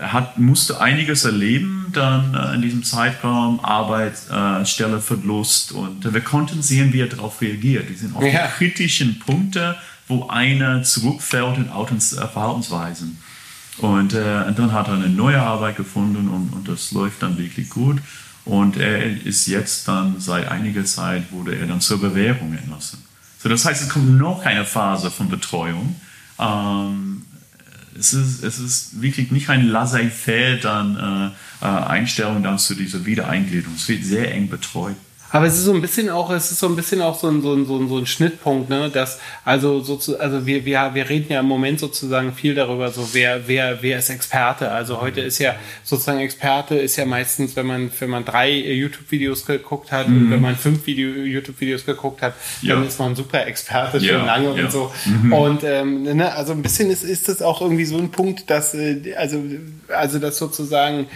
hat, 0.00 0.38
musste 0.38 0.80
einiges 0.80 1.24
erleben 1.24 1.86
dann 1.92 2.34
äh, 2.34 2.54
in 2.54 2.62
diesem 2.62 2.84
Zeitraum, 2.84 3.60
Arbeitsstelle, 3.60 4.96
äh, 4.96 5.00
Verlust 5.00 5.72
und 5.72 6.12
wir 6.12 6.20
konnten 6.20 6.62
sehen, 6.62 6.92
wie 6.92 7.00
er 7.00 7.06
darauf 7.06 7.40
reagiert. 7.40 7.88
Die 7.88 7.94
sind 7.94 8.16
auch 8.16 8.22
ja. 8.22 8.46
die 8.46 8.52
kritischen 8.52 9.18
Punkte, 9.18 9.76
wo 10.08 10.28
einer 10.28 10.82
zurückfällt 10.82 11.58
in 11.58 11.66
äh, 11.66 12.28
Verhaltensweisen. 12.28 13.18
Und, 13.78 14.14
äh, 14.14 14.44
und, 14.46 14.58
dann 14.58 14.72
hat 14.72 14.88
er 14.88 14.94
eine 14.94 15.08
neue 15.08 15.40
Arbeit 15.40 15.76
gefunden 15.76 16.28
und, 16.28 16.52
und 16.52 16.68
das 16.68 16.92
läuft 16.92 17.22
dann 17.22 17.36
wirklich 17.36 17.68
gut. 17.70 17.98
Und 18.44 18.76
er 18.76 19.26
ist 19.26 19.46
jetzt 19.46 19.88
dann 19.88 20.20
seit 20.20 20.48
einiger 20.48 20.84
Zeit 20.84 21.32
wurde 21.32 21.56
er 21.56 21.66
dann 21.66 21.80
zur 21.80 22.00
Bewährung 22.00 22.56
entlassen. 22.56 23.02
So, 23.38 23.48
das 23.48 23.64
heißt, 23.64 23.82
es 23.82 23.88
kommt 23.88 24.18
noch 24.18 24.44
eine 24.44 24.64
Phase 24.64 25.10
von 25.10 25.28
Betreuung. 25.28 26.00
Ähm, 26.38 27.15
es 27.98 28.12
ist, 28.12 28.42
es 28.42 28.58
ist 28.58 29.00
wirklich 29.00 29.30
nicht 29.30 29.48
ein 29.48 29.66
laissez-faire 29.66 30.56
dann 30.56 31.32
äh, 31.62 31.64
äh, 31.64 31.68
Einstellung 31.68 32.58
zu 32.58 32.74
dieser 32.74 33.04
Wiedereingliederung. 33.04 33.74
Es 33.74 33.88
wird 33.88 34.04
sehr 34.04 34.32
eng 34.32 34.48
betreut. 34.48 34.96
Aber 35.36 35.48
es 35.48 35.58
ist 35.58 35.64
so 35.64 35.74
ein 35.74 35.82
bisschen 35.82 36.08
auch, 36.08 36.30
es 36.30 36.50
ist 36.50 36.60
so 36.60 36.66
ein 36.66 36.76
bisschen 36.76 37.02
auch 37.02 37.18
so 37.18 37.28
ein, 37.28 37.42
so 37.42 37.52
ein, 37.52 37.66
so 37.66 37.76
ein, 37.76 37.90
so 37.90 37.98
ein 37.98 38.06
Schnittpunkt, 38.06 38.70
ne? 38.70 38.88
Dass, 38.88 39.20
also, 39.44 39.80
so 39.80 39.96
zu, 39.96 40.18
also 40.18 40.46
wir, 40.46 40.64
wir, 40.64 40.92
wir 40.94 41.10
reden 41.10 41.30
ja 41.30 41.40
im 41.40 41.46
Moment 41.46 41.78
sozusagen 41.78 42.32
viel 42.32 42.54
darüber, 42.54 42.90
so 42.90 43.06
wer, 43.12 43.46
wer, 43.46 43.82
wer 43.82 43.98
ist 43.98 44.08
Experte. 44.08 44.70
Also 44.70 45.02
heute 45.02 45.20
ist 45.20 45.38
ja 45.38 45.56
sozusagen 45.84 46.20
Experte 46.20 46.76
ist 46.76 46.96
ja 46.96 47.04
meistens, 47.04 47.54
wenn 47.54 47.66
man, 47.66 47.90
wenn 47.98 48.08
man 48.08 48.24
drei 48.24 48.50
YouTube-Videos 48.50 49.44
geguckt 49.44 49.92
hat 49.92 50.08
mhm. 50.08 50.16
und 50.16 50.30
wenn 50.30 50.40
man 50.40 50.56
fünf 50.56 50.88
YouTube-Videos 50.88 51.84
geguckt 51.84 52.22
hat, 52.22 52.32
ja. 52.62 52.74
dann 52.74 52.86
ist 52.86 52.98
man 52.98 53.14
super 53.14 53.46
Experte 53.46 54.00
schon 54.00 54.08
ja. 54.08 54.24
lange 54.24 54.56
ja. 54.56 54.64
und 54.64 54.72
so. 54.72 54.90
Mhm. 55.04 55.32
Und 55.34 55.64
ähm, 55.64 56.04
ne, 56.04 56.32
also 56.32 56.52
ein 56.52 56.62
bisschen 56.62 56.88
ist, 56.88 57.04
ist 57.04 57.28
das 57.28 57.42
auch 57.42 57.60
irgendwie 57.60 57.84
so 57.84 57.98
ein 57.98 58.10
Punkt, 58.10 58.48
dass, 58.48 58.72
äh, 58.72 59.14
also, 59.18 59.42
also 59.88 60.18
das 60.18 60.38
sozusagen, 60.38 61.08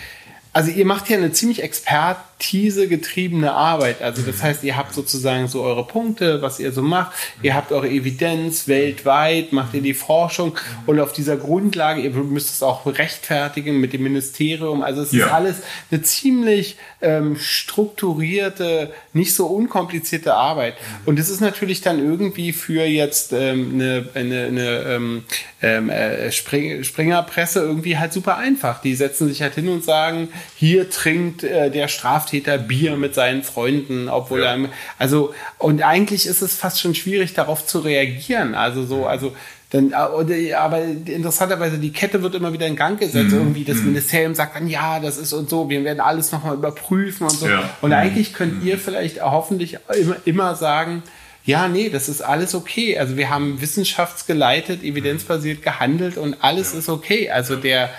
also 0.52 0.70
ihr 0.70 0.86
macht 0.86 1.08
ja 1.08 1.16
eine 1.16 1.32
ziemlich 1.32 1.62
Expert 1.62 2.18
expertisegetriebene 2.40 3.52
Arbeit. 3.52 4.02
Also 4.02 4.22
das 4.22 4.42
heißt, 4.42 4.64
ihr 4.64 4.76
habt 4.76 4.94
sozusagen 4.94 5.48
so 5.48 5.62
eure 5.62 5.86
Punkte, 5.86 6.40
was 6.42 6.58
ihr 6.58 6.72
so 6.72 6.82
macht. 6.82 7.12
Ihr 7.42 7.54
habt 7.54 7.70
eure 7.70 7.88
Evidenz 7.88 8.66
weltweit, 8.66 9.52
macht 9.52 9.74
ihr 9.74 9.82
die 9.82 9.94
Forschung 9.94 10.56
und 10.86 11.00
auf 11.00 11.12
dieser 11.12 11.36
Grundlage, 11.36 12.00
ihr 12.00 12.10
müsst 12.10 12.50
es 12.50 12.62
auch 12.62 12.86
rechtfertigen 12.86 13.78
mit 13.78 13.92
dem 13.92 14.02
Ministerium. 14.02 14.82
Also 14.82 15.02
es 15.02 15.12
ja. 15.12 15.26
ist 15.26 15.32
alles 15.32 15.56
eine 15.90 16.02
ziemlich 16.02 16.76
ähm, 17.02 17.36
strukturierte, 17.36 18.92
nicht 19.12 19.34
so 19.34 19.46
unkomplizierte 19.46 20.34
Arbeit. 20.34 20.74
Und 21.04 21.18
es 21.18 21.28
ist 21.28 21.40
natürlich 21.40 21.82
dann 21.82 21.98
irgendwie 21.98 22.52
für 22.52 22.84
jetzt 22.84 23.32
ähm, 23.32 23.72
eine, 23.74 24.08
eine, 24.14 24.46
eine 24.46 24.78
ähm, 24.84 25.24
ähm 25.62 25.90
äh, 25.90 26.30
Spring, 26.32 26.84
Springerpresse 26.84 27.60
irgendwie 27.60 27.98
halt 27.98 28.12
super 28.12 28.36
einfach. 28.36 28.80
Die 28.80 28.94
setzen 28.94 29.28
sich 29.28 29.42
halt 29.42 29.54
hin 29.54 29.68
und 29.68 29.84
sagen, 29.84 30.28
hier 30.56 30.90
trinkt 30.90 31.44
äh, 31.44 31.70
der 31.70 31.88
Straftäter 31.88 32.58
Bier 32.58 32.96
mit 32.96 33.14
seinen 33.14 33.42
Freunden, 33.42 34.08
obwohl 34.08 34.40
ja. 34.40 34.54
er, 34.54 34.68
also, 34.98 35.34
und 35.58 35.82
eigentlich 35.82 36.26
ist 36.26 36.42
es 36.42 36.56
fast 36.56 36.80
schon 36.80 36.94
schwierig, 36.94 37.34
darauf 37.34 37.66
zu 37.66 37.80
reagieren. 37.80 38.54
Also 38.54 38.84
so, 38.84 39.06
also, 39.06 39.32
dann, 39.70 39.92
äh, 40.28 40.52
aber 40.54 40.82
interessanterweise, 40.82 41.78
die 41.78 41.92
Kette 41.92 42.22
wird 42.22 42.34
immer 42.34 42.52
wieder 42.52 42.66
in 42.66 42.74
Gang 42.74 42.98
gesetzt. 42.98 43.30
Mhm. 43.30 43.38
Irgendwie 43.38 43.64
das 43.64 43.76
mhm. 43.78 43.86
Ministerium 43.86 44.34
sagt 44.34 44.56
dann, 44.56 44.68
ja, 44.68 44.98
das 44.98 45.16
ist 45.16 45.32
und 45.32 45.48
so, 45.48 45.70
wir 45.70 45.84
werden 45.84 46.00
alles 46.00 46.32
nochmal 46.32 46.54
überprüfen 46.54 47.24
und 47.24 47.32
so. 47.32 47.48
Ja. 47.48 47.70
Und 47.80 47.90
mhm. 47.90 47.96
eigentlich 47.96 48.32
könnt 48.32 48.64
ihr 48.64 48.78
vielleicht 48.78 49.22
hoffentlich 49.22 49.78
immer, 49.96 50.16
immer 50.24 50.54
sagen, 50.56 51.02
ja, 51.44 51.68
nee, 51.68 51.88
das 51.88 52.08
ist 52.08 52.20
alles 52.22 52.54
okay. 52.54 52.98
Also 52.98 53.16
wir 53.16 53.30
haben 53.30 53.60
wissenschaftsgeleitet, 53.60 54.82
evidenzbasiert 54.82 55.62
gehandelt 55.62 56.16
und 56.16 56.36
alles 56.42 56.72
ja. 56.72 56.78
ist 56.78 56.88
okay. 56.88 57.30
Also 57.30 57.56
der, 57.56 57.90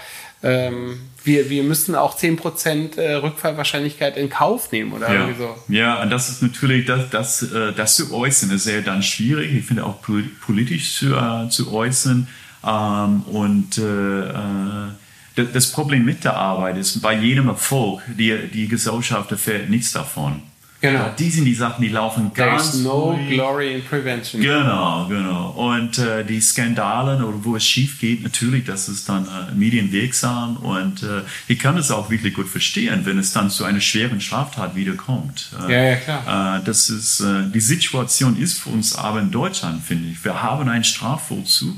ähm, 0.43 0.99
wir, 1.23 1.49
wir 1.49 1.63
müssen 1.63 1.95
auch 1.95 2.17
10% 2.17 2.97
äh, 2.97 3.13
Rückfallwahrscheinlichkeit 3.15 4.17
in 4.17 4.29
Kauf 4.29 4.71
nehmen 4.71 4.93
oder 4.93 5.07
ja. 5.07 5.21
irgendwie 5.21 5.39
so. 5.39 5.55
Ja, 5.67 6.01
und 6.01 6.09
das 6.09 6.29
ist 6.29 6.41
natürlich, 6.41 6.85
das, 6.85 7.09
das, 7.09 7.43
äh, 7.43 7.73
das 7.73 7.95
zu 7.95 8.13
äußern, 8.13 8.51
ist 8.51 8.63
sehr 8.63 8.81
dann 8.81 9.03
schwierig. 9.03 9.53
Ich 9.53 9.65
finde 9.65 9.85
auch 9.85 9.97
politisch 10.01 10.95
zu, 10.97 11.15
äh, 11.15 11.49
zu 11.49 11.71
äußern. 11.73 12.27
Ähm, 12.63 13.21
und 13.23 13.77
äh, 13.77 15.43
das 15.53 15.71
Problem 15.71 16.05
mit 16.05 16.23
der 16.23 16.35
Arbeit 16.35 16.77
ist, 16.77 17.01
bei 17.01 17.13
jedem 17.13 17.47
Erfolg, 17.47 18.01
die, 18.07 18.37
die 18.53 18.67
Gesellschaft 18.67 19.31
erfährt 19.31 19.69
nichts 19.69 19.91
davon. 19.91 20.43
Genau. 20.81 21.13
Die 21.17 21.29
sind 21.29 21.45
die 21.45 21.53
Sachen, 21.53 21.83
die 21.83 21.89
laufen 21.89 22.31
ganz 22.33 22.71
There's 22.71 22.83
no 22.83 23.11
ruhig. 23.11 23.29
glory 23.29 23.75
in 23.75 23.83
prevention. 23.85 24.41
Genau, 24.41 25.05
genau. 25.07 25.51
Und 25.51 25.99
äh, 25.99 26.25
die 26.25 26.41
Skandale 26.41 27.23
oder 27.23 27.37
wo 27.43 27.55
es 27.55 27.63
schief 27.63 27.99
geht, 27.99 28.23
natürlich, 28.23 28.65
das 28.65 28.89
ist 28.89 29.07
dann 29.07 29.25
äh, 29.25 29.53
medienwirksam 29.53 30.57
und 30.57 31.03
äh, 31.03 31.21
ich 31.47 31.59
kann 31.59 31.77
es 31.77 31.91
auch 31.91 32.09
wirklich 32.09 32.33
gut 32.33 32.47
verstehen, 32.47 33.01
wenn 33.05 33.19
es 33.19 33.31
dann 33.31 33.51
zu 33.51 33.63
einer 33.63 33.79
schweren 33.81 34.19
Straftat 34.19 34.75
wiederkommt. 34.75 35.51
Äh, 35.67 35.71
ja, 35.71 35.83
ja, 35.91 35.95
klar. 35.97 36.57
Äh, 36.57 36.63
das 36.65 36.89
ist, 36.89 37.19
äh, 37.19 37.43
die 37.53 37.59
Situation 37.61 38.35
ist 38.37 38.59
für 38.59 38.69
uns 38.69 38.95
aber 38.95 39.19
in 39.21 39.29
Deutschland, 39.29 39.83
finde 39.83 40.09
ich. 40.09 40.25
Wir 40.25 40.41
haben 40.41 40.67
einen 40.67 40.83
Strafvollzug, 40.83 41.75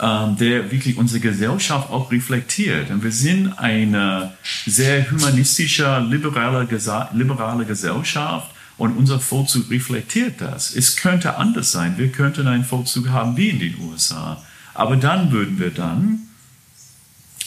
der 0.00 0.70
wirklich 0.70 0.96
unsere 0.96 1.20
Gesellschaft 1.20 1.90
auch 1.90 2.10
reflektiert. 2.10 2.90
Und 2.90 3.02
wir 3.02 3.12
sind 3.12 3.52
eine 3.58 4.32
sehr 4.66 5.10
humanistische, 5.10 6.00
liberale, 6.08 6.66
liberale 7.12 7.66
Gesellschaft 7.66 8.50
und 8.78 8.96
unser 8.96 9.20
Vollzug 9.20 9.70
reflektiert 9.70 10.40
das. 10.40 10.74
Es 10.74 10.96
könnte 10.96 11.36
anders 11.36 11.70
sein. 11.70 11.98
Wir 11.98 12.10
könnten 12.10 12.46
einen 12.46 12.64
Vollzug 12.64 13.10
haben 13.10 13.36
wie 13.36 13.50
in 13.50 13.58
den 13.58 13.78
USA. 13.78 14.42
Aber 14.72 14.96
dann 14.96 15.32
würden 15.32 15.58
wir 15.58 15.70
dann 15.70 16.20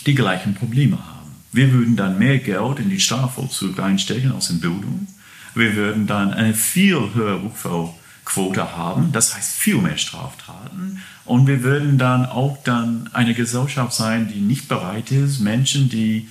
die 0.06 0.14
gleichen 0.14 0.54
Probleme 0.54 0.98
haben. 0.98 1.32
Wir 1.52 1.72
würden 1.72 1.96
dann 1.96 2.20
mehr 2.20 2.38
Geld 2.38 2.78
in 2.78 2.90
den 2.90 3.00
Strafvollzug 3.00 3.80
einstecken 3.80 4.32
als 4.32 4.52
in 4.52 4.60
Bildung. 4.60 5.08
Wir 5.56 5.76
würden 5.76 6.06
dann 6.06 6.34
eine 6.34 6.54
viel 6.54 7.14
höhere 7.14 7.44
Rückfallquote 7.44 8.76
haben, 8.76 9.12
das 9.12 9.36
heißt 9.36 9.54
viel 9.54 9.78
mehr 9.78 9.98
Straftaten. 9.98 11.02
Und 11.26 11.48
wir 11.48 11.64
würden 11.64 11.98
dann 11.98 12.26
auch 12.26 12.58
dann 12.64 13.10
eine 13.14 13.34
Gesellschaft 13.34 13.94
sein, 13.94 14.30
die 14.34 14.42
nicht 14.42 14.68
bereit 14.68 15.12
ist, 15.12 15.40
Menschen, 15.40 15.90
die, 15.90 16.28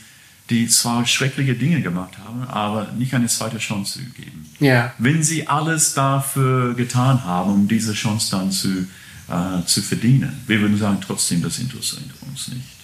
die 0.50 0.68
zwar 0.68 1.06
schreckliche 1.06 1.54
Dinge 1.54 1.80
gemacht 1.80 2.18
haben, 2.24 2.42
aber 2.48 2.92
nicht 2.92 3.14
eine 3.14 3.28
zweite 3.28 3.58
Chance 3.58 4.00
zu 4.00 4.04
geben. 4.10 4.46
Ja. 4.60 4.92
Wenn 4.98 5.22
sie 5.22 5.48
alles 5.48 5.94
dafür 5.94 6.74
getan 6.74 7.24
haben, 7.24 7.52
um 7.52 7.68
diese 7.68 7.94
Chance 7.94 8.30
dann 8.32 8.50
zu, 8.50 8.86
äh, 9.28 9.64
zu 9.64 9.80
verdienen. 9.80 10.32
Wir 10.46 10.60
würden 10.60 10.76
sagen, 10.76 10.98
trotzdem, 11.04 11.42
das 11.42 11.58
interessiert 11.58 12.02
uns 12.28 12.48
nicht. 12.48 12.81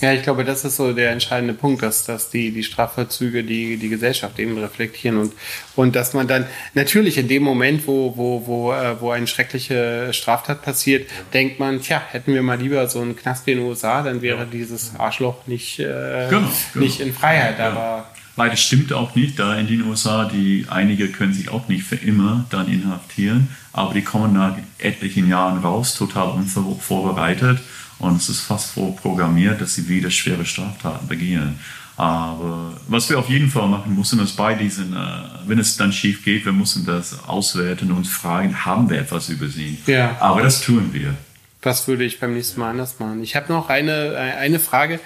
Ja, 0.00 0.12
ich 0.12 0.22
glaube, 0.22 0.44
das 0.44 0.64
ist 0.64 0.76
so 0.76 0.92
der 0.92 1.10
entscheidende 1.10 1.54
Punkt, 1.54 1.82
dass, 1.82 2.04
dass 2.04 2.30
die, 2.30 2.52
die 2.52 2.62
Strafvollzüge 2.62 3.42
die, 3.42 3.76
die 3.78 3.88
Gesellschaft 3.88 4.38
eben 4.38 4.56
reflektieren 4.56 5.18
und, 5.18 5.32
und 5.74 5.96
dass 5.96 6.14
man 6.14 6.28
dann 6.28 6.46
natürlich 6.74 7.18
in 7.18 7.26
dem 7.26 7.42
Moment, 7.42 7.86
wo, 7.86 8.16
wo, 8.16 8.46
wo, 8.46 8.72
äh, 8.72 9.00
wo 9.00 9.10
eine 9.10 9.26
schreckliche 9.26 10.10
Straftat 10.12 10.62
passiert, 10.62 11.10
denkt 11.32 11.58
man, 11.58 11.82
tja, 11.82 12.00
hätten 12.10 12.32
wir 12.32 12.42
mal 12.42 12.60
lieber 12.60 12.86
so 12.88 13.00
einen 13.00 13.16
Knast 13.16 13.46
wie 13.46 13.52
in 13.52 13.58
den 13.58 13.66
USA, 13.66 14.02
dann 14.02 14.22
wäre 14.22 14.46
dieses 14.46 14.92
Arschloch 14.98 15.46
nicht, 15.46 15.80
äh, 15.80 16.28
genau, 16.30 16.48
genau. 16.72 16.84
nicht 16.84 17.00
in 17.00 17.12
Freiheit. 17.12 17.58
Ja, 17.58 17.70
aber 17.70 18.06
Leider 18.36 18.56
stimmt 18.56 18.92
auch 18.92 19.16
nicht, 19.16 19.36
da 19.40 19.58
in 19.58 19.66
den 19.66 19.82
USA, 19.82 20.24
die 20.24 20.66
einige 20.70 21.08
können 21.08 21.32
sich 21.32 21.48
auch 21.48 21.66
nicht 21.66 21.82
für 21.82 21.96
immer 21.96 22.46
dann 22.50 22.72
inhaftieren, 22.72 23.48
aber 23.72 23.94
die 23.94 24.02
kommen 24.02 24.32
nach 24.32 24.56
etlichen 24.78 25.28
Jahren 25.28 25.58
raus, 25.58 25.96
total 25.96 26.28
unvorbereitet 26.28 27.58
und 27.98 28.16
es 28.16 28.28
ist 28.28 28.40
fast 28.40 28.72
vorprogrammiert, 28.72 29.60
dass 29.60 29.74
sie 29.74 29.88
wieder 29.88 30.10
schwere 30.10 30.44
Straftaten 30.44 31.08
begehen. 31.08 31.58
Aber 31.96 32.74
was 32.86 33.10
wir 33.10 33.18
auf 33.18 33.28
jeden 33.28 33.50
Fall 33.50 33.66
machen 33.66 33.96
müssen, 33.96 34.20
ist 34.20 34.36
bei 34.36 34.54
diesen, 34.54 34.94
äh, 34.94 34.98
wenn 35.46 35.58
es 35.58 35.76
dann 35.76 35.92
schief 35.92 36.24
geht, 36.24 36.44
wir 36.44 36.52
müssen 36.52 36.86
das 36.86 37.24
auswerten 37.26 37.90
und 37.90 38.06
fragen, 38.06 38.64
haben 38.64 38.88
wir 38.88 39.00
etwas 39.00 39.28
übersehen? 39.30 39.78
Ja. 39.86 40.16
Aber 40.20 40.42
das 40.42 40.60
tun 40.60 40.90
wir. 40.92 41.14
Was 41.60 41.88
würde 41.88 42.04
ich 42.04 42.20
beim 42.20 42.34
nächsten 42.34 42.60
Mal 42.60 42.70
anders 42.70 43.00
machen? 43.00 43.20
Ich 43.24 43.34
habe 43.34 43.52
noch 43.52 43.68
eine, 43.68 44.16
eine 44.16 44.60
Frage. 44.60 45.00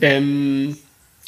Ähm, 0.00 0.78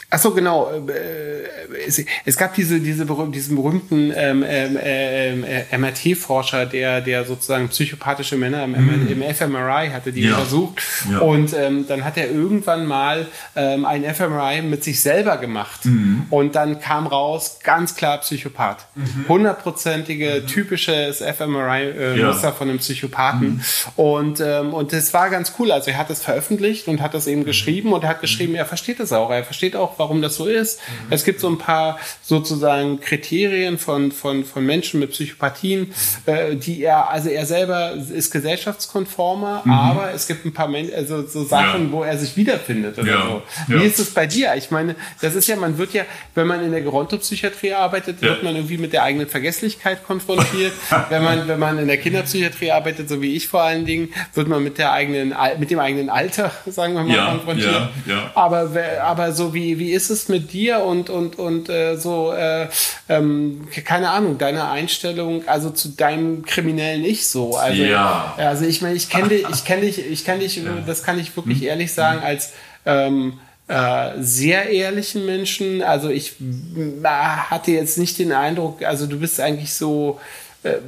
Ach 0.08 0.18
so, 0.18 0.32
genau. 0.32 0.70
Äh, 0.88 1.86
es, 1.86 2.02
es 2.24 2.36
gab 2.36 2.54
diese, 2.54 2.80
diese 2.80 3.06
berühm, 3.06 3.32
diesen 3.32 3.56
berühmten 3.56 4.12
ähm, 4.16 4.44
ähm, 4.46 4.78
ähm 4.80 5.44
äh, 5.44 5.78
MRT-Forscher, 5.78 6.66
der, 6.66 7.00
der 7.00 7.24
sozusagen 7.24 7.68
psychopathische 7.68 8.36
Männer 8.36 8.64
im, 8.64 8.72
mm. 8.72 9.08
im 9.08 9.34
fMRI 9.34 9.90
hatte, 9.90 10.12
die 10.12 10.22
ja. 10.22 10.34
untersucht. 10.34 10.82
Ja. 11.10 11.18
Und 11.20 11.54
ähm, 11.54 11.86
dann 11.86 12.04
hat 12.04 12.16
er 12.16 12.30
irgendwann 12.30 12.86
mal 12.86 13.26
ähm, 13.54 13.84
ein 13.84 14.04
fMRI 14.04 14.62
mit 14.62 14.82
sich 14.82 15.00
selber 15.00 15.36
gemacht. 15.36 15.84
Mm. 15.84 16.22
Und 16.30 16.54
dann 16.56 16.80
kam 16.80 17.06
raus, 17.06 17.58
ganz 17.62 17.94
klar 17.94 18.18
Psychopath. 18.18 18.86
Mhm. 18.94 19.28
Hundertprozentige, 19.28 20.42
mhm. 20.42 20.46
typisches 20.46 21.18
fMRI-Muster 21.18 22.14
äh, 22.14 22.18
ja. 22.18 22.52
von 22.52 22.68
einem 22.68 22.78
Psychopathen. 22.78 23.48
Mhm. 23.48 23.62
Und, 23.96 24.40
ähm, 24.40 24.74
und 24.74 24.92
das 24.92 25.12
war 25.14 25.30
ganz 25.30 25.54
cool. 25.58 25.72
Also 25.72 25.90
er 25.90 25.98
hat 25.98 26.10
es 26.10 26.22
veröffentlicht 26.22 26.88
und 26.88 27.00
hat 27.00 27.14
das 27.14 27.26
eben 27.26 27.42
mhm. 27.42 27.46
geschrieben 27.46 27.92
und 27.92 28.04
er 28.04 28.10
hat 28.10 28.20
geschrieben, 28.20 28.54
er 28.54 28.66
versteht 28.66 29.00
es 29.00 29.12
auch. 29.12 29.30
Er 29.30 29.44
versteht 29.44 29.76
auch, 29.76 29.89
warum 29.98 30.22
das 30.22 30.36
so 30.36 30.46
ist. 30.46 30.80
Mhm. 30.80 31.06
Es 31.10 31.24
gibt 31.24 31.40
so 31.40 31.48
ein 31.48 31.58
paar 31.58 31.98
sozusagen 32.22 33.00
Kriterien 33.00 33.78
von, 33.78 34.12
von, 34.12 34.44
von 34.44 34.64
Menschen 34.64 35.00
mit 35.00 35.10
Psychopathien, 35.10 35.92
äh, 36.26 36.56
die 36.56 36.82
er, 36.82 37.10
also 37.10 37.28
er 37.28 37.46
selber 37.46 37.94
ist 37.94 38.30
gesellschaftskonformer, 38.30 39.62
mhm. 39.64 39.72
aber 39.72 40.12
es 40.14 40.26
gibt 40.26 40.44
ein 40.44 40.52
paar 40.52 40.68
Men 40.68 40.90
also 40.94 41.26
so 41.26 41.44
Sachen, 41.44 41.86
ja. 41.86 41.92
wo 41.92 42.02
er 42.02 42.16
sich 42.18 42.36
wiederfindet 42.36 42.98
oder 42.98 43.08
ja. 43.08 43.22
so. 43.22 43.42
Wie 43.68 43.84
ist 43.84 43.98
es 43.98 44.12
bei 44.12 44.26
dir? 44.26 44.54
Ich 44.56 44.70
meine, 44.70 44.94
das 45.20 45.34
ist 45.34 45.48
ja, 45.48 45.56
man 45.56 45.78
wird 45.78 45.92
ja, 45.92 46.04
wenn 46.34 46.46
man 46.46 46.64
in 46.64 46.72
der 46.72 46.82
Gerontopsychiatrie 46.82 47.72
arbeitet, 47.72 48.22
wird 48.22 48.42
man 48.42 48.54
irgendwie 48.56 48.78
mit 48.78 48.92
der 48.92 49.02
eigenen 49.02 49.28
Vergesslichkeit 49.28 50.04
konfrontiert. 50.04 50.72
wenn 51.08 51.22
man, 51.22 51.48
wenn 51.48 51.58
man 51.58 51.78
in 51.78 51.86
der 51.86 51.98
Kinderpsychiatrie 51.98 52.70
arbeitet, 52.70 53.08
so 53.08 53.20
wie 53.22 53.36
ich 53.36 53.48
vor 53.48 53.62
allen 53.62 53.84
Dingen, 53.84 54.12
wird 54.34 54.48
man 54.48 54.62
mit 54.62 54.78
der 54.78 54.92
eigenen, 54.92 55.34
mit 55.58 55.70
dem 55.70 55.78
eigenen 55.78 56.10
Alter, 56.10 56.50
sagen 56.66 56.94
wir 56.94 57.04
mal, 57.04 57.30
konfrontiert. 57.30 57.88
Aber, 58.34 58.70
aber 59.02 59.32
so 59.32 59.54
wie, 59.54 59.78
wie 59.80 59.90
ist 59.90 60.10
es 60.10 60.28
mit 60.28 60.52
dir 60.52 60.84
und, 60.84 61.10
und, 61.10 61.36
und 61.36 61.68
äh, 61.68 61.96
so, 61.96 62.32
äh, 62.32 62.68
ähm, 63.08 63.66
keine 63.84 64.10
Ahnung, 64.10 64.38
deine 64.38 64.70
Einstellung, 64.70 65.48
also 65.48 65.70
zu 65.70 65.88
deinem 65.88 66.44
kriminellen 66.44 67.04
Ich 67.04 67.26
so. 67.26 67.56
Also, 67.56 67.82
ja. 67.82 68.34
also 68.36 68.64
ich 68.64 68.82
meine, 68.82 68.94
ich 68.94 69.08
kenne 69.08 69.30
dich, 69.30 69.44
ich 69.50 69.64
kenne 69.64 69.82
dich, 69.82 69.98
ich 69.98 70.24
kenne 70.24 70.40
dich, 70.40 70.56
ja. 70.56 70.62
das 70.86 71.02
kann 71.02 71.18
ich 71.18 71.34
wirklich 71.36 71.62
hm. 71.62 71.66
ehrlich 71.66 71.92
sagen, 71.92 72.20
als 72.22 72.52
ähm, 72.86 73.40
äh, 73.66 74.10
sehr 74.18 74.68
ehrlichen 74.68 75.26
Menschen. 75.26 75.82
Also 75.82 76.10
ich 76.10 76.34
äh, 76.40 77.04
hatte 77.04 77.72
jetzt 77.72 77.98
nicht 77.98 78.18
den 78.18 78.32
Eindruck, 78.32 78.82
also 78.82 79.06
du 79.06 79.18
bist 79.18 79.40
eigentlich 79.40 79.72
so 79.74 80.20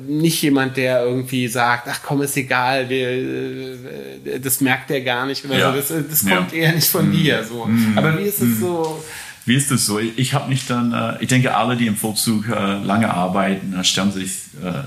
nicht 0.07 0.43
jemand, 0.43 0.77
der 0.77 1.05
irgendwie 1.05 1.49
sagt, 1.49 1.89
ach 1.89 2.01
komm, 2.03 2.23
ist 2.23 2.37
egal, 2.37 2.89
wir, 2.91 3.09
äh, 3.09 4.39
das 4.39 4.61
merkt 4.61 4.91
er 4.91 5.01
gar 5.01 5.25
nicht 5.25 5.45
oder 5.45 5.59
ja. 5.59 5.71
so. 5.83 5.95
Das, 5.95 6.09
das 6.09 6.29
kommt 6.29 6.53
ja. 6.53 6.59
eher 6.59 6.73
nicht 6.75 6.89
von 6.89 7.09
mhm. 7.09 7.13
dir. 7.13 7.45
So. 7.45 7.65
Mhm. 7.65 7.97
Aber 7.97 8.19
wie 8.19 8.25
ist 8.25 8.41
es 8.41 8.49
mhm. 8.49 8.61
so? 8.61 9.05
Wie 9.45 9.57
ist 9.57 9.71
es 9.71 9.87
so? 9.87 9.99
Ich 9.99 10.35
habe 10.35 10.49
mich 10.49 10.67
dann, 10.67 10.93
äh, 10.93 11.23
ich 11.23 11.29
denke, 11.29 11.55
alle, 11.55 11.77
die 11.77 11.87
im 11.87 11.97
Vollzug 11.97 12.47
lange 12.49 13.13
arbeiten, 13.13 13.75
stellen 13.83 14.13
sich, 14.13 14.31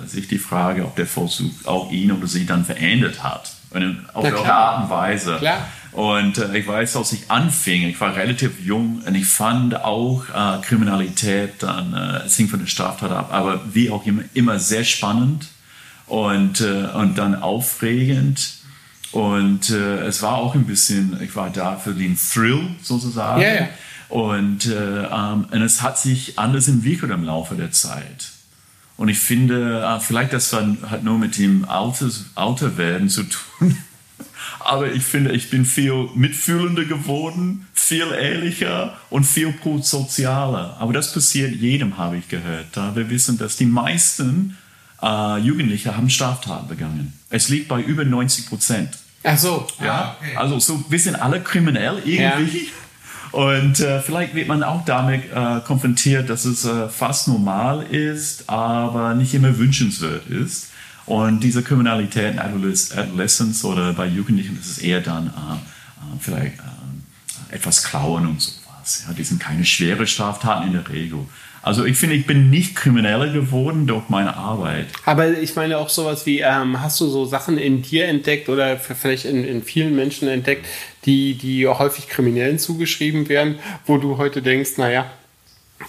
sich 0.06 0.30
die 0.30 0.38
Frage, 0.38 0.86
ob 0.86 0.96
der 0.96 1.08
Vollzug 1.08 1.52
auch 1.66 1.92
ihn 1.92 2.12
oder 2.12 2.28
sie 2.28 2.46
dann 2.46 2.64
verändert 2.64 3.22
hat. 3.22 3.52
Auf 4.14 4.24
welche 4.24 4.54
Art 4.54 4.84
und 4.84 4.90
Weise. 4.90 5.36
Klar. 5.40 5.68
Und 5.96 6.40
äh, 6.40 6.58
ich 6.58 6.68
weiß, 6.68 6.98
als 6.98 7.14
ich 7.14 7.32
anfing, 7.32 7.88
ich 7.88 8.02
war 8.02 8.18
relativ 8.18 8.60
jung 8.60 9.02
und 9.06 9.16
ich 9.16 9.26
fand 9.28 9.76
auch 9.82 10.26
äh, 10.28 10.62
Kriminalität, 10.62 11.54
dann, 11.60 11.94
äh, 11.94 12.26
es 12.26 12.36
hing 12.36 12.50
von 12.50 12.60
der 12.60 12.68
Straftat 12.68 13.12
ab, 13.12 13.30
aber 13.32 13.62
wie 13.74 13.90
auch 13.90 14.06
immer, 14.06 14.24
immer 14.34 14.60
sehr 14.60 14.84
spannend 14.84 15.48
und, 16.06 16.60
äh, 16.60 16.88
und 16.96 17.18
dann 17.18 17.42
aufregend. 17.42 18.56
Und 19.14 19.70
äh, 19.70 20.00
es 20.02 20.22
war 20.22 20.36
auch 20.36 20.54
ein 20.54 20.66
bisschen, 20.66 21.18
ich 21.22 21.34
war 21.38 21.50
da 21.50 21.78
für 21.78 21.94
den 21.94 22.18
Thrill 22.18 22.72
sozusagen. 22.84 23.42
Yeah. 23.42 23.70
Und, 24.10 24.66
äh, 24.66 25.04
ähm, 25.06 25.46
und 25.50 25.62
es 25.62 25.82
hat 25.82 25.98
sich 25.98 26.38
anders 26.38 26.68
entwickelt 26.68 27.10
im 27.14 27.24
Laufe 27.24 27.56
der 27.56 27.72
Zeit. 27.72 28.32
Und 28.98 29.08
ich 29.08 29.20
finde, 29.20 30.00
vielleicht 30.02 30.34
das 30.34 30.54
hat 30.54 31.04
nur 31.04 31.18
mit 31.18 31.38
dem 31.38 31.66
Alterwerden 31.70 33.10
zu 33.10 33.24
tun. 33.24 33.78
Aber 34.66 34.92
ich 34.92 35.04
finde, 35.04 35.32
ich 35.32 35.50
bin 35.50 35.64
viel 35.64 36.10
mitfühlender 36.16 36.86
geworden, 36.86 37.68
viel 37.74 38.12
ehrlicher 38.12 38.98
und 39.10 39.24
viel 39.24 39.54
sozialer. 39.82 40.76
Aber 40.80 40.92
das 40.92 41.14
passiert 41.14 41.56
jedem, 41.56 41.98
habe 41.98 42.18
ich 42.18 42.28
gehört. 42.28 42.66
Da 42.74 42.96
wir 42.96 43.10
wissen, 43.10 43.38
dass 43.38 43.58
die 43.58 43.68
meisten 43.68 44.58
äh, 45.02 45.38
Jugendliche 45.40 45.96
haben 45.96 46.10
Straftaten 46.10 46.68
begangen. 46.68 47.14
Es 47.30 47.50
liegt 47.50 47.68
bei 47.68 47.82
über 47.82 48.06
90 48.06 48.48
Prozent. 48.48 48.90
Ach 49.24 49.38
so. 49.38 49.68
Ja. 49.84 49.94
Ah, 49.94 50.16
okay. 50.20 50.36
Also 50.36 50.60
so, 50.60 50.84
wir 50.90 51.00
sind 51.00 51.16
alle 51.16 51.42
kriminell 51.42 52.02
irgendwie. 52.04 52.66
Ja. 52.66 53.40
Und 53.40 53.80
äh, 53.82 54.02
vielleicht 54.02 54.34
wird 54.34 54.48
man 54.48 54.64
auch 54.64 54.86
damit 54.86 55.24
äh, 55.32 55.60
konfrontiert, 55.66 56.30
dass 56.30 56.46
es 56.46 56.66
äh, 56.66 56.90
fast 56.90 57.28
normal 57.28 57.84
ist, 57.84 58.50
aber 58.50 59.14
nicht 59.14 59.34
immer 59.34 59.58
wünschenswert 59.58 60.28
ist. 60.28 60.70
Und 61.06 61.42
diese 61.42 61.62
Kriminalität 61.62 62.34
in 62.34 62.40
Adolescence 62.40 63.64
oder 63.64 63.94
bei 63.94 64.08
Jugendlichen 64.08 64.58
ist 64.60 64.70
es 64.70 64.78
eher 64.80 65.02
dann 65.02 65.28
äh, 65.28 65.30
äh, 65.30 66.20
vielleicht 66.20 66.60
äh, 66.60 67.56
etwas 67.56 67.84
klauen 67.84 68.26
und 68.28 68.42
sowas. 68.42 69.06
Ja, 69.08 69.14
die 69.14 69.24
sind 69.24 69.40
keine 69.40 69.66
schwere 69.66 70.08
Straftaten 70.08 70.68
in 70.68 70.74
der 70.74 70.90
Regel. 70.90 71.20
Also 71.62 71.84
ich 71.84 71.98
finde, 71.98 72.16
ich 72.16 72.28
bin 72.28 72.52
nicht 72.52 72.76
krimineller 72.76 73.34
geworden 73.34 73.88
durch 73.88 74.08
meine 74.10 74.38
Arbeit. 74.38 74.86
Aber 75.04 75.40
ich 75.40 75.56
meine 75.56 75.80
auch 75.80 75.90
sowas 75.90 76.28
wie, 76.28 76.42
ähm, 76.42 76.80
hast 76.80 77.02
du 77.02 77.08
so 77.08 77.26
Sachen 77.26 77.58
in 77.58 77.82
dir 77.82 78.08
entdeckt 78.08 78.50
oder 78.50 78.78
vielleicht 78.78 79.26
in, 79.26 79.44
in 79.44 79.64
vielen 79.64 79.96
Menschen 79.96 80.28
entdeckt, 80.28 80.68
die, 81.06 81.34
die 81.34 81.68
häufig 81.68 82.08
Kriminellen 82.08 82.60
zugeschrieben 82.60 83.30
werden, 83.30 83.56
wo 83.88 83.98
du 83.98 84.18
heute 84.18 84.44
denkst, 84.44 84.78
naja, 84.78 85.10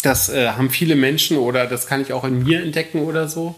das 0.03 0.31
äh, 0.31 0.49
haben 0.49 0.71
viele 0.71 0.97
Menschen 0.97 1.37
oder 1.37 1.67
das 1.67 1.87
kann 1.87 2.01
ich 2.01 2.14
auch 2.14 2.25
in 2.25 2.43
mir 2.43 2.62
entdecken 2.62 3.01
oder 3.01 3.29
so? 3.29 3.55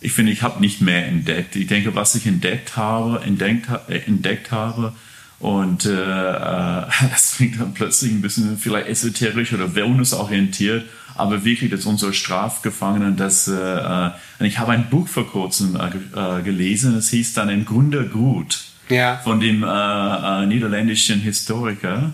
Ich 0.00 0.12
finde, 0.12 0.32
ich 0.32 0.42
habe 0.42 0.60
nicht 0.60 0.80
mehr 0.80 1.06
entdeckt. 1.06 1.56
Ich 1.56 1.66
denke, 1.66 1.94
was 1.94 2.14
ich 2.14 2.26
entdeckt 2.26 2.76
habe, 2.76 3.22
entdeckt, 3.22 3.68
äh, 3.88 3.98
entdeckt 4.06 4.50
habe, 4.50 4.94
und 5.40 5.86
äh, 5.86 5.90
äh, 5.90 6.84
das 7.10 7.34
klingt 7.36 7.58
dann 7.58 7.74
plötzlich 7.74 8.12
ein 8.12 8.20
bisschen 8.20 8.58
vielleicht 8.58 8.88
esoterisch 8.88 9.52
oder 9.52 9.74
wellnessorientiert, 9.74 10.84
aber 11.16 11.44
wirklich, 11.44 11.70
dass 11.70 11.86
unsere 11.86 12.12
Strafgefangenen, 12.12 13.16
das, 13.16 13.48
äh, 13.48 13.54
äh 13.54 14.10
ich 14.40 14.58
habe 14.58 14.72
ein 14.72 14.88
Buch 14.90 15.08
vor 15.08 15.26
kurzem 15.26 15.76
äh, 15.76 16.42
gelesen, 16.42 16.94
es 16.96 17.10
hieß 17.10 17.32
dann 17.32 17.48
im 17.48 17.64
Grunde 17.64 18.04
gut 18.04 18.60
ja. 18.90 19.16
von 19.24 19.40
dem 19.40 19.62
äh, 19.62 20.46
niederländischen 20.46 21.20
Historiker. 21.20 22.12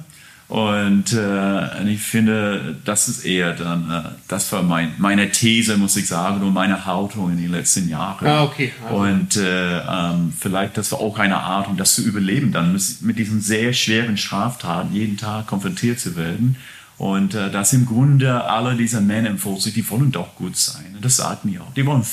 Und 0.49 1.13
äh, 1.13 1.89
ich 1.89 2.01
finde, 2.01 2.77
das 2.85 3.09
ist 3.09 3.25
eher 3.25 3.53
dann, 3.55 3.91
äh, 3.91 4.11
das 4.29 4.53
war 4.53 4.63
mein, 4.63 4.95
meine 4.99 5.33
These, 5.33 5.77
muss 5.77 5.97
ich 5.97 6.07
sagen, 6.07 6.41
und 6.43 6.53
meine 6.53 6.87
Haltung 6.87 7.33
in 7.33 7.39
den 7.39 7.51
letzten 7.51 7.89
Jahren. 7.89 8.25
Ah, 8.25 8.45
okay. 8.45 8.73
Also. 8.85 8.97
Und 8.97 9.37
äh, 9.37 9.79
ähm, 9.81 10.33
vielleicht, 10.39 10.77
das 10.79 10.93
war 10.93 11.01
auch 11.01 11.19
eine 11.19 11.39
Art, 11.39 11.67
um 11.67 11.77
das 11.77 11.97
zu 11.97 12.03
überleben, 12.03 12.53
dann 12.53 12.81
mit 13.01 13.19
diesen 13.19 13.41
sehr 13.41 13.73
schweren 13.73 14.17
Straftaten 14.17 14.95
jeden 14.95 15.17
Tag 15.17 15.49
konfrontiert 15.49 15.99
zu 15.99 16.17
werden. 16.17 16.57
Und 16.97 17.35
äh, 17.35 17.51
dass 17.51 17.73
im 17.73 17.85
Grunde 17.85 18.45
alle 18.45 18.77
diese 18.77 19.01
Männer 19.01 19.31
im 19.31 19.39
Volk, 19.39 19.61
die 19.63 19.91
wollen 19.91 20.13
doch 20.13 20.37
gut 20.37 20.57
sein. 20.57 20.95
Und 20.95 21.05
das 21.05 21.17
sagten 21.17 21.51
die 21.51 21.59
auch. 21.59 21.75
Die 21.75 21.85
wollen 21.85 22.05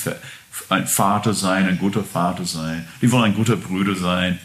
ein 0.70 0.86
Vater 0.86 1.34
sein, 1.34 1.68
ein 1.68 1.78
guter 1.78 2.02
Vater 2.02 2.44
sein. 2.44 2.84
Die 3.00 3.10
wollen 3.12 3.24
ein 3.24 3.34
guter 3.34 3.56
Bruder 3.56 3.94
sein. 3.94 4.40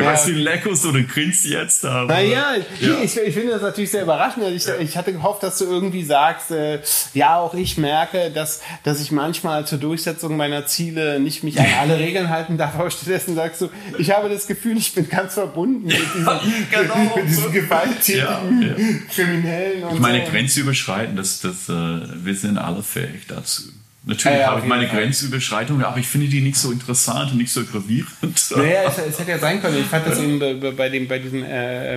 Ja. 0.00 0.12
Weißt 0.12 0.28
du, 0.28 0.32
Leckos 0.32 0.84
oder 0.84 1.02
grinst 1.02 1.44
jetzt 1.44 1.84
da? 1.84 2.04
Naja, 2.04 2.54
ja. 2.80 3.02
ich, 3.02 3.16
ich 3.16 3.34
finde 3.34 3.52
das 3.52 3.62
natürlich 3.62 3.90
sehr 3.90 4.02
überraschend. 4.02 4.46
Ich, 4.48 4.66
ja. 4.66 4.76
ich 4.78 4.96
hatte 4.96 5.12
gehofft, 5.12 5.42
dass 5.42 5.58
du 5.58 5.64
irgendwie 5.64 6.02
sagst, 6.02 6.50
äh, 6.50 6.80
ja, 7.14 7.38
auch 7.38 7.54
ich 7.54 7.78
merke, 7.78 8.30
dass, 8.30 8.60
dass 8.84 9.00
ich 9.00 9.12
manchmal 9.12 9.66
zur 9.66 9.78
Durchsetzung 9.78 10.36
meiner 10.36 10.66
Ziele 10.66 11.20
nicht 11.20 11.44
mich 11.44 11.58
an 11.58 11.66
alle 11.80 11.98
Regeln 11.98 12.28
halten 12.28 12.58
darf. 12.58 12.74
Aber 12.74 12.90
stattdessen 12.90 13.34
sagst 13.34 13.60
du, 13.60 13.70
ich 13.98 14.10
habe 14.10 14.28
das 14.28 14.46
Gefühl, 14.46 14.76
ich 14.76 14.94
bin 14.94 15.08
ganz 15.08 15.34
verbunden 15.34 15.86
mit 15.86 15.96
diesen, 16.14 16.26
genau. 16.70 17.16
mit 17.16 17.28
diesen 17.28 17.52
gewalttätigen 17.52 19.06
Kriminellen. 19.12 19.84
Und 19.84 19.94
ich 19.94 20.00
meine, 20.00 20.24
so. 20.24 20.30
Grenze 20.30 20.60
überschreiten, 20.60 21.16
das, 21.16 21.40
das, 21.40 21.68
äh, 21.68 21.72
wir 21.72 22.34
sind 22.34 22.58
alle 22.58 22.82
fähig 22.82 23.26
dazu. 23.28 23.62
Natürlich 24.10 24.38
ja, 24.38 24.44
ja, 24.44 24.50
habe 24.50 24.60
ich 24.60 24.66
meine 24.66 24.88
Grenzüberschreitungen, 24.88 25.84
aber 25.84 25.98
ich 25.98 26.08
finde 26.08 26.26
die 26.26 26.40
nicht 26.40 26.56
so 26.56 26.72
interessant 26.72 27.30
und 27.30 27.38
nicht 27.38 27.52
so 27.52 27.62
gravierend. 27.64 28.10
Naja, 28.56 28.82
es, 28.88 28.98
es 28.98 29.20
hätte 29.20 29.30
ja 29.30 29.38
sein 29.38 29.62
können. 29.62 29.78
Ich 29.78 29.86
fand 29.86 30.04
das 30.04 30.18
eben 30.18 30.40
bei, 30.76 30.88
dem, 30.88 31.06
bei 31.06 31.20
diesen 31.20 31.44
äh, 31.44 31.96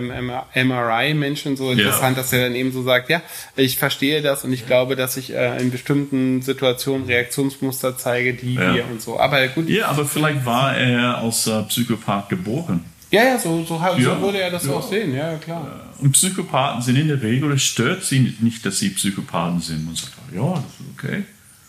MRI-Menschen 0.64 1.58
so 1.58 1.72
interessant, 1.72 2.16
ja. 2.16 2.22
dass 2.22 2.32
er 2.32 2.44
dann 2.44 2.54
eben 2.54 2.72
so 2.72 2.84
sagt, 2.84 3.10
ja, 3.10 3.24
ich 3.56 3.80
verstehe 3.80 4.22
das 4.22 4.44
und 4.44 4.54
ich 4.54 4.68
glaube, 4.68 4.96
dass 4.96 5.18
ich 5.18 5.34
äh, 5.34 5.60
in 5.60 5.72
bestimmten 5.72 6.44
Situationen 6.44 7.08
Reaktionsmuster 7.08 7.98
zeige, 7.98 8.36
die 8.36 8.60
wir 8.60 8.86
und 8.92 9.02
so. 9.02 9.20
Aber 9.20 9.48
gut. 9.48 9.68
Ja, 9.68 9.88
aber 9.88 10.06
vielleicht 10.06 10.46
war 10.46 10.78
er 10.78 11.18
als 11.18 11.48
äh, 11.48 11.64
Psychopath 11.64 12.30
geboren. 12.30 12.86
Ja, 13.10 13.24
ja, 13.24 13.40
so, 13.40 13.64
so, 13.64 13.78
so 13.78 14.00
ja, 14.00 14.22
würde 14.22 14.40
er 14.40 14.52
das 14.52 14.66
ja. 14.66 14.74
auch 14.74 14.88
sehen, 14.88 15.16
ja, 15.16 15.36
klar. 15.38 15.82
Und 16.00 16.12
Psychopathen 16.12 16.82
sind 16.82 16.96
in 16.96 17.08
der 17.08 17.22
Regel, 17.22 17.52
es 17.52 17.64
stört 17.64 18.04
sie 18.04 18.36
nicht, 18.40 18.66
dass 18.66 18.80
sie 18.80 18.90
Psychopathen 18.90 19.62
sind. 19.62 19.86
Man 19.86 19.96
sagt, 19.96 20.14
ja, 20.36 20.54
das 20.54 20.64
ist 20.64 20.98
okay. 20.98 21.24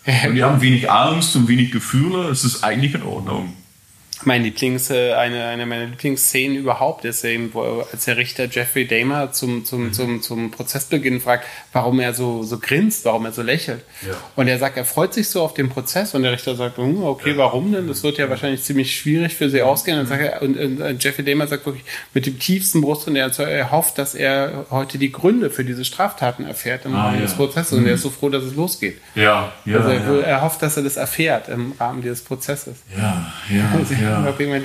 Und 0.06 0.34
die 0.34 0.42
haben 0.42 0.60
wenig 0.60 0.90
Angst 0.90 1.34
und 1.36 1.48
wenig 1.48 1.72
Gefühle. 1.72 2.28
Es 2.28 2.44
ist 2.44 2.62
eigentlich 2.62 2.94
in 2.94 3.02
Ordnung 3.02 3.54
mein 4.24 4.42
Lieblings, 4.42 4.90
äh, 4.90 5.12
eine, 5.12 5.44
eine 5.46 5.66
meiner 5.66 5.86
Lieblingsszenen 5.86 6.56
überhaupt 6.56 7.04
ist 7.04 7.24
eben, 7.24 7.52
wo, 7.52 7.84
als 7.92 8.04
der 8.04 8.16
Richter 8.16 8.46
Jeffrey 8.46 8.86
Dahmer 8.86 9.32
zum, 9.32 9.64
zum, 9.64 9.86
mhm. 9.86 9.92
zum, 9.92 10.22
zum 10.22 10.50
Prozessbeginn 10.50 11.20
fragt, 11.20 11.46
warum 11.72 12.00
er 12.00 12.14
so, 12.14 12.42
so 12.42 12.58
grinst, 12.58 13.04
warum 13.04 13.24
er 13.24 13.32
so 13.32 13.42
lächelt. 13.42 13.82
Ja. 14.06 14.14
Und 14.36 14.48
er 14.48 14.58
sagt, 14.58 14.76
er 14.76 14.84
freut 14.84 15.14
sich 15.14 15.28
so 15.28 15.42
auf 15.42 15.54
den 15.54 15.68
Prozess 15.68 16.14
und 16.14 16.22
der 16.22 16.32
Richter 16.32 16.54
sagt, 16.54 16.78
hm, 16.78 17.02
okay, 17.02 17.32
ja. 17.32 17.38
warum 17.38 17.72
denn? 17.72 17.88
Das 17.88 18.02
wird 18.02 18.18
ja 18.18 18.30
wahrscheinlich 18.30 18.62
ziemlich 18.62 18.96
schwierig 18.96 19.34
für 19.34 19.50
sie 19.50 19.62
ausgehen. 19.62 19.98
Und, 19.98 20.06
sagt 20.06 20.22
er, 20.22 20.42
und, 20.42 20.56
und 20.56 21.02
Jeffrey 21.02 21.24
Dahmer 21.24 21.46
sagt 21.46 21.66
wirklich 21.66 21.84
mit 22.12 22.26
dem 22.26 22.38
tiefsten 22.38 22.80
Brust 22.80 23.08
und 23.08 23.16
er, 23.16 23.36
er 23.38 23.70
hofft, 23.70 23.98
dass 23.98 24.14
er 24.14 24.66
heute 24.70 24.98
die 24.98 25.12
Gründe 25.12 25.50
für 25.50 25.64
diese 25.64 25.84
Straftaten 25.84 26.44
erfährt 26.44 26.84
im 26.84 26.94
ah, 26.94 27.06
Rahmen 27.06 27.16
ja. 27.16 27.22
des 27.22 27.34
Prozesses 27.34 27.72
mhm. 27.72 27.78
und 27.78 27.86
er 27.86 27.94
ist 27.94 28.02
so 28.02 28.10
froh, 28.10 28.28
dass 28.28 28.44
es 28.44 28.54
losgeht. 28.54 28.98
Ja, 29.14 29.52
ja, 29.64 29.78
also 29.78 29.90
er, 29.90 30.26
er, 30.26 30.42
hofft, 30.42 30.62
dass 30.62 30.76
er 30.76 30.82
das 30.82 30.96
erfährt 30.96 31.48
im 31.48 31.72
Rahmen 31.78 32.02
dieses 32.02 32.22
Prozesses. 32.22 32.76
Ja, 32.96 33.32
ja, 33.50 33.80
ja. 34.02 34.13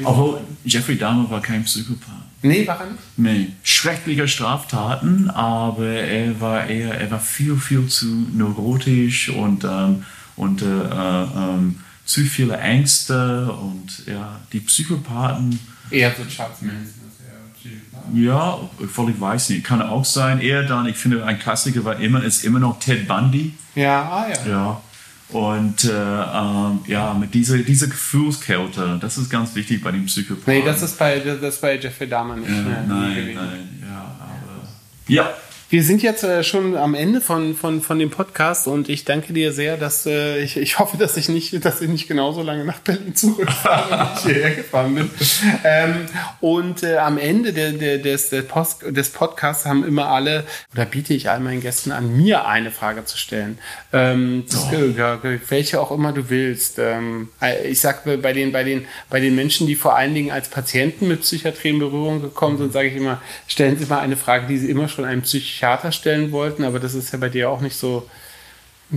Obwohl 0.03 0.41
Jeffrey 0.65 0.97
Dahmer 0.97 1.29
war 1.29 1.41
kein 1.41 1.63
Psychopath. 1.63 2.19
Nee, 2.41 2.65
war 2.65 2.79
er 2.79 2.85
nicht? 2.87 2.99
Nee. 3.17 3.47
Schreckliche 3.63 4.27
Straftaten, 4.27 5.29
aber 5.29 5.87
er 5.87 6.39
war 6.39 6.67
eher, 6.67 6.93
er 6.93 7.11
war 7.11 7.19
viel, 7.19 7.57
viel 7.57 7.87
zu 7.87 8.05
neurotisch 8.05 9.29
und, 9.29 9.65
ähm, 9.65 10.03
und 10.37 10.61
äh, 10.61 10.65
äh, 10.65 11.23
ähm, 11.35 11.79
zu 12.05 12.21
viele 12.21 12.57
Ängste 12.57 13.51
und 13.51 14.05
ja, 14.07 14.39
die 14.53 14.61
Psychopathen. 14.61 15.59
Eher 15.91 16.13
so 16.15 16.23
Charles 16.25 16.61
Manson. 16.61 16.99
Ja, 18.13 18.57
voll, 18.91 19.11
ich 19.11 19.19
weiß 19.19 19.49
nicht. 19.49 19.63
Kann 19.63 19.81
auch 19.81 20.05
sein. 20.05 20.39
Eher 20.39 20.63
dann, 20.63 20.87
ich 20.87 20.95
finde, 20.95 21.25
ein 21.25 21.37
Klassiker 21.37 21.83
war 21.85 21.99
immer, 21.99 22.23
ist 22.23 22.43
immer 22.43 22.59
noch 22.59 22.79
Ted 22.79 23.07
Bundy. 23.07 23.53
Ja, 23.75 24.01
ah 24.09 24.27
ja. 24.29 24.49
Ja, 24.49 24.81
und 25.31 25.85
äh, 25.85 25.89
ähm, 25.91 26.79
ja, 26.87 27.13
mit 27.13 27.33
dieser, 27.33 27.57
dieser 27.59 27.87
Gefühlskälte, 27.87 28.97
das 28.99 29.17
ist 29.17 29.29
ganz 29.29 29.53
wichtig 29.55 29.83
bei 29.83 29.91
dem 29.91 30.05
Psychopathen. 30.05 30.53
Nee, 30.53 30.63
das 30.65 30.81
ist 30.81 30.97
bei, 30.97 31.19
das 31.19 31.55
ist 31.55 31.61
bei 31.61 31.77
Jeffrey 31.77 32.09
Dahmer 32.09 32.35
nicht. 32.35 32.49
Ja, 32.49 32.55
nein, 32.55 33.31
nein, 33.35 33.79
ja, 33.81 34.15
aber. 34.19 34.67
Ja, 35.07 35.33
wir 35.69 35.83
sind 35.83 36.01
jetzt 36.01 36.23
äh, 36.23 36.43
schon 36.43 36.75
am 36.75 36.95
Ende 36.95 37.21
von, 37.21 37.55
von, 37.55 37.81
von 37.81 37.99
dem 37.99 38.09
Podcast 38.09 38.67
und 38.67 38.89
ich 38.89 39.05
danke 39.05 39.33
dir 39.33 39.53
sehr, 39.53 39.77
dass 39.77 40.07
äh, 40.07 40.39
ich, 40.39 40.57
ich 40.57 40.79
hoffe, 40.79 40.97
dass 40.97 41.15
ich 41.15 41.29
nicht, 41.29 41.63
dass 41.63 41.79
ich 41.81 41.89
nicht 41.89 42.07
genauso 42.07 42.41
lange 42.41 42.65
nach 42.65 42.79
Berlin 42.79 43.13
zurückfahre, 43.13 44.09
wie 44.23 44.31
ich 44.31 44.35
hierher 44.35 44.55
gefahren 44.55 44.95
bin. 44.95 45.11
Ähm, 45.63 46.07
und 46.41 46.81
äh, 46.81 46.97
am 46.97 47.19
Ende 47.19 47.53
der, 47.53 47.73
der, 47.73 47.99
des, 47.99 48.31
der 48.31 48.41
Post, 48.41 48.83
des 48.87 49.11
Podcasts 49.11 49.67
haben 49.67 49.85
immer 49.85 50.07
alle, 50.07 50.43
oder 50.73 50.85
biete 50.85 51.13
ich 51.13 51.29
all 51.29 51.39
meinen 51.39 51.61
Gästen 51.61 51.91
an, 51.91 52.17
mir 52.17 52.47
eine 52.47 52.71
Frage 52.71 53.05
zu 53.05 53.19
stellen. 53.19 53.59
Ähm, 53.93 54.45
das, 54.49 54.69
oh. 54.73 54.97
welche 55.49 55.79
auch 55.79 55.91
immer 55.91 56.13
du 56.13 56.31
willst. 56.31 56.79
Ähm, 56.79 57.29
äh, 57.43 57.67
ich 57.67 57.79
sag 57.79 58.05
bei 58.05 58.33
den, 58.33 58.51
bei 58.51 58.63
den, 58.63 58.87
bei 59.11 59.19
den 59.19 59.35
Menschen, 59.35 59.67
die 59.67 59.75
vor 59.75 59.95
allen 59.95 60.15
Dingen 60.15 60.31
als 60.31 60.49
Patienten 60.49 61.07
mit 61.07 61.21
Psychiatrie 61.21 61.69
in 61.69 61.79
Berührung 61.79 62.23
gekommen 62.23 62.57
sind, 62.57 62.73
sage 62.73 62.87
ich 62.87 62.95
immer, 62.95 63.21
stellen 63.47 63.77
Sie 63.77 63.85
mal 63.85 63.99
eine 63.99 64.17
Frage, 64.17 64.47
die 64.47 64.57
Sie 64.57 64.69
immer 64.69 64.87
schon 64.87 65.05
einem 65.05 65.21
Psychiater 65.21 65.58
Psychiater 65.59 65.91
stellen 65.91 66.31
wollten, 66.31 66.63
aber 66.63 66.79
das 66.79 66.93
ist 66.93 67.11
ja 67.11 67.19
bei 67.19 67.27
dir 67.27 67.49
auch 67.49 67.59
nicht 67.59 67.75
so. 67.75 68.09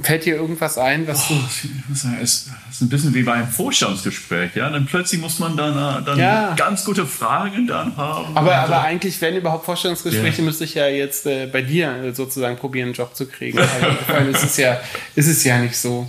Fällt 0.02 0.24
dir 0.24 0.36
irgendwas 0.36 0.78
ein, 0.78 1.06
was 1.06 1.30
oh, 1.30 1.34
du. 1.34 1.92
Es 2.22 2.46
ist 2.70 2.80
ein 2.80 2.88
bisschen 2.88 3.12
wie 3.12 3.24
bei 3.24 3.34
einem 3.34 3.48
Vorstandsgespräch, 3.48 4.54
ja. 4.54 4.70
Dann 4.70 4.86
plötzlich 4.86 5.20
muss 5.20 5.38
man 5.38 5.54
dann, 5.54 5.72
äh, 5.72 6.04
dann 6.06 6.18
ja. 6.18 6.54
ganz 6.54 6.86
gute 6.86 7.04
Fragen 7.04 7.66
dann 7.66 7.94
haben. 7.98 8.34
Aber, 8.34 8.56
aber 8.56 8.80
eigentlich, 8.80 9.20
wenn 9.20 9.36
überhaupt 9.36 9.66
Vorstandsgespräche, 9.66 10.38
ja. 10.38 10.44
müsste 10.44 10.64
ich 10.64 10.74
ja 10.74 10.86
jetzt 10.86 11.26
äh, 11.26 11.46
bei 11.46 11.60
dir 11.60 11.94
äh, 12.04 12.14
sozusagen 12.14 12.56
probieren, 12.56 12.86
einen 12.86 12.94
Job 12.94 13.14
zu 13.14 13.26
kriegen. 13.26 13.58
Also, 14.08 14.30
ist 14.30 14.44
es 14.44 14.56
ja, 14.56 14.80
ist 15.14 15.26
es 15.26 15.44
ja 15.44 15.58
nicht 15.58 15.76
so. 15.76 16.08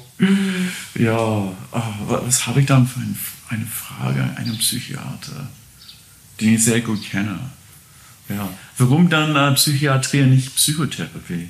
Ja, 0.95 1.17
oh, 1.17 1.53
was 2.07 2.47
habe 2.47 2.61
ich 2.61 2.67
dann 2.67 2.87
für 2.87 3.01
eine 3.49 3.65
Frage 3.65 4.29
einem 4.37 4.57
Psychiater, 4.59 5.47
den 6.39 6.55
ich 6.55 6.63
sehr 6.63 6.79
gut 6.79 7.03
kenne? 7.09 7.37
Ja. 8.29 8.47
Warum 8.77 9.09
dann 9.09 9.35
äh, 9.35 9.55
Psychiatrie 9.55 10.21
und 10.21 10.31
nicht 10.31 10.55
Psychotherapie? 10.55 11.49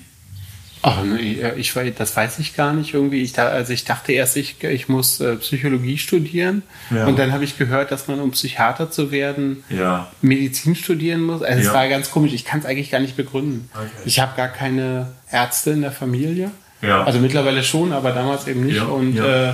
Ach, 0.86 1.02
nee, 1.06 1.42
ich, 1.56 1.74
das 1.98 2.18
weiß 2.18 2.40
ich 2.40 2.58
gar 2.58 2.74
nicht 2.74 2.94
irgendwie. 2.94 3.22
Ich, 3.22 3.40
also 3.40 3.72
ich 3.72 3.86
dachte 3.86 4.12
erst, 4.12 4.36
ich, 4.36 4.62
ich 4.64 4.90
muss 4.90 5.22
äh, 5.22 5.38
Psychologie 5.38 5.98
studieren. 5.98 6.62
Ja. 6.92 7.08
Und 7.08 7.18
dann 7.18 7.32
habe 7.32 7.46
ich 7.46 7.58
gehört, 7.58 7.90
dass 7.92 8.10
man, 8.10 8.20
um 8.20 8.32
Psychiater 8.32 8.92
zu 8.92 9.10
werden, 9.10 9.64
ja. 9.70 10.12
Medizin 10.22 10.76
studieren 10.76 11.22
muss. 11.22 11.42
Also 11.42 11.62
es 11.62 11.68
ja. 11.68 11.74
war 11.74 11.88
ganz 11.88 12.12
komisch. 12.12 12.34
Ich 12.34 12.44
kann 12.44 12.60
es 12.60 12.66
eigentlich 12.66 12.92
gar 12.92 13.00
nicht 13.00 13.16
begründen. 13.16 13.70
Okay. 13.74 13.88
Ich 14.04 14.20
habe 14.20 14.36
gar 14.36 14.50
keine 14.50 15.14
Ärzte 15.32 15.72
in 15.72 15.82
der 15.82 15.94
Familie. 15.94 16.52
Also 16.82 17.20
mittlerweile 17.20 17.64
schon, 17.64 17.94
aber 17.94 18.12
damals 18.12 18.46
eben 18.48 18.66
nicht. 18.66 18.82
Und, 18.82 19.18
äh, 19.18 19.54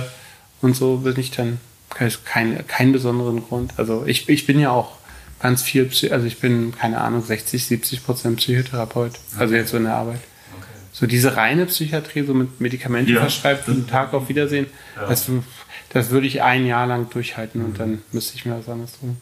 und 0.60 0.74
so 0.74 0.96
bin 0.96 1.18
ich 1.18 1.30
dann 1.30 1.60
keinen 2.24 2.66
kein 2.66 2.90
besonderen 2.90 3.44
Grund. 3.44 3.74
Also 3.76 4.04
ich, 4.04 4.28
ich 4.28 4.46
bin 4.46 4.58
ja 4.58 4.70
auch 4.70 4.96
ganz 5.40 5.62
viel, 5.62 5.90
also 6.10 6.26
ich 6.26 6.38
bin, 6.38 6.74
keine 6.76 7.00
Ahnung, 7.00 7.22
60, 7.22 7.64
70 7.64 8.04
Prozent 8.04 8.36
Psychotherapeut. 8.36 9.12
Okay. 9.12 9.40
Also 9.40 9.54
jetzt 9.54 9.70
so 9.70 9.76
in 9.76 9.84
der 9.84 9.94
Arbeit. 9.94 10.20
Okay. 10.58 10.66
So 10.92 11.06
diese 11.06 11.36
reine 11.36 11.66
Psychiatrie, 11.66 12.24
so 12.24 12.34
mit 12.34 12.60
Medikamenten 12.60 13.14
ja. 13.14 13.20
verschreibt, 13.20 13.64
von 13.64 13.86
Tag 13.86 14.12
auf 14.12 14.28
Wiedersehen, 14.28 14.66
ja. 14.96 15.08
das, 15.08 15.26
das 15.92 16.10
würde 16.10 16.26
ich 16.26 16.42
ein 16.42 16.66
Jahr 16.66 16.86
lang 16.86 17.08
durchhalten 17.10 17.64
und 17.64 17.80
dann 17.80 18.02
müsste 18.12 18.36
ich 18.36 18.44
mir 18.44 18.58
was 18.58 18.68
anderes 18.68 18.98
tun. 18.98 19.20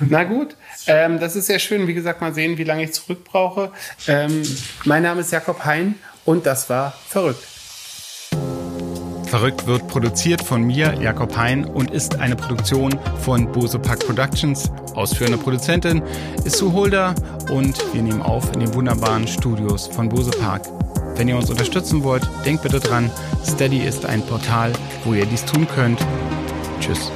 Na 0.00 0.24
gut, 0.24 0.56
ähm, 0.86 1.20
das 1.20 1.36
ist 1.36 1.46
sehr 1.46 1.58
schön. 1.58 1.86
Wie 1.86 1.94
gesagt, 1.94 2.20
mal 2.20 2.34
sehen, 2.34 2.56
wie 2.58 2.64
lange 2.64 2.84
ich 2.84 2.92
zurück 2.92 3.24
brauche. 3.24 3.70
Ähm, 4.08 4.42
mein 4.84 5.02
Name 5.02 5.20
ist 5.20 5.32
Jakob 5.32 5.64
Hein 5.64 5.96
und 6.24 6.46
das 6.46 6.70
war 6.70 6.94
verrückt. 7.08 7.46
Verrückt 9.30 9.68
wird 9.68 9.86
produziert 9.86 10.42
von 10.42 10.64
mir, 10.64 10.92
Jakob 11.00 11.36
Hein, 11.36 11.64
und 11.64 11.92
ist 11.92 12.18
eine 12.18 12.34
Produktion 12.34 12.98
von 13.20 13.50
Bose 13.52 13.78
Park 13.78 14.04
Productions. 14.04 14.72
Ausführende 14.96 15.38
Produzentin 15.38 16.02
ist 16.44 16.56
Sue 16.56 16.72
Holder 16.72 17.14
und 17.48 17.78
wir 17.94 18.02
nehmen 18.02 18.22
auf 18.22 18.52
in 18.52 18.58
den 18.58 18.74
wunderbaren 18.74 19.28
Studios 19.28 19.86
von 19.86 20.08
Bose 20.08 20.32
Park. 20.32 20.62
Wenn 21.14 21.28
ihr 21.28 21.36
uns 21.36 21.48
unterstützen 21.48 22.02
wollt, 22.02 22.28
denkt 22.44 22.64
bitte 22.64 22.80
dran, 22.80 23.08
Steady 23.46 23.78
ist 23.86 24.04
ein 24.04 24.20
Portal, 24.22 24.72
wo 25.04 25.14
ihr 25.14 25.26
dies 25.26 25.44
tun 25.44 25.64
könnt. 25.76 26.04
Tschüss. 26.80 27.12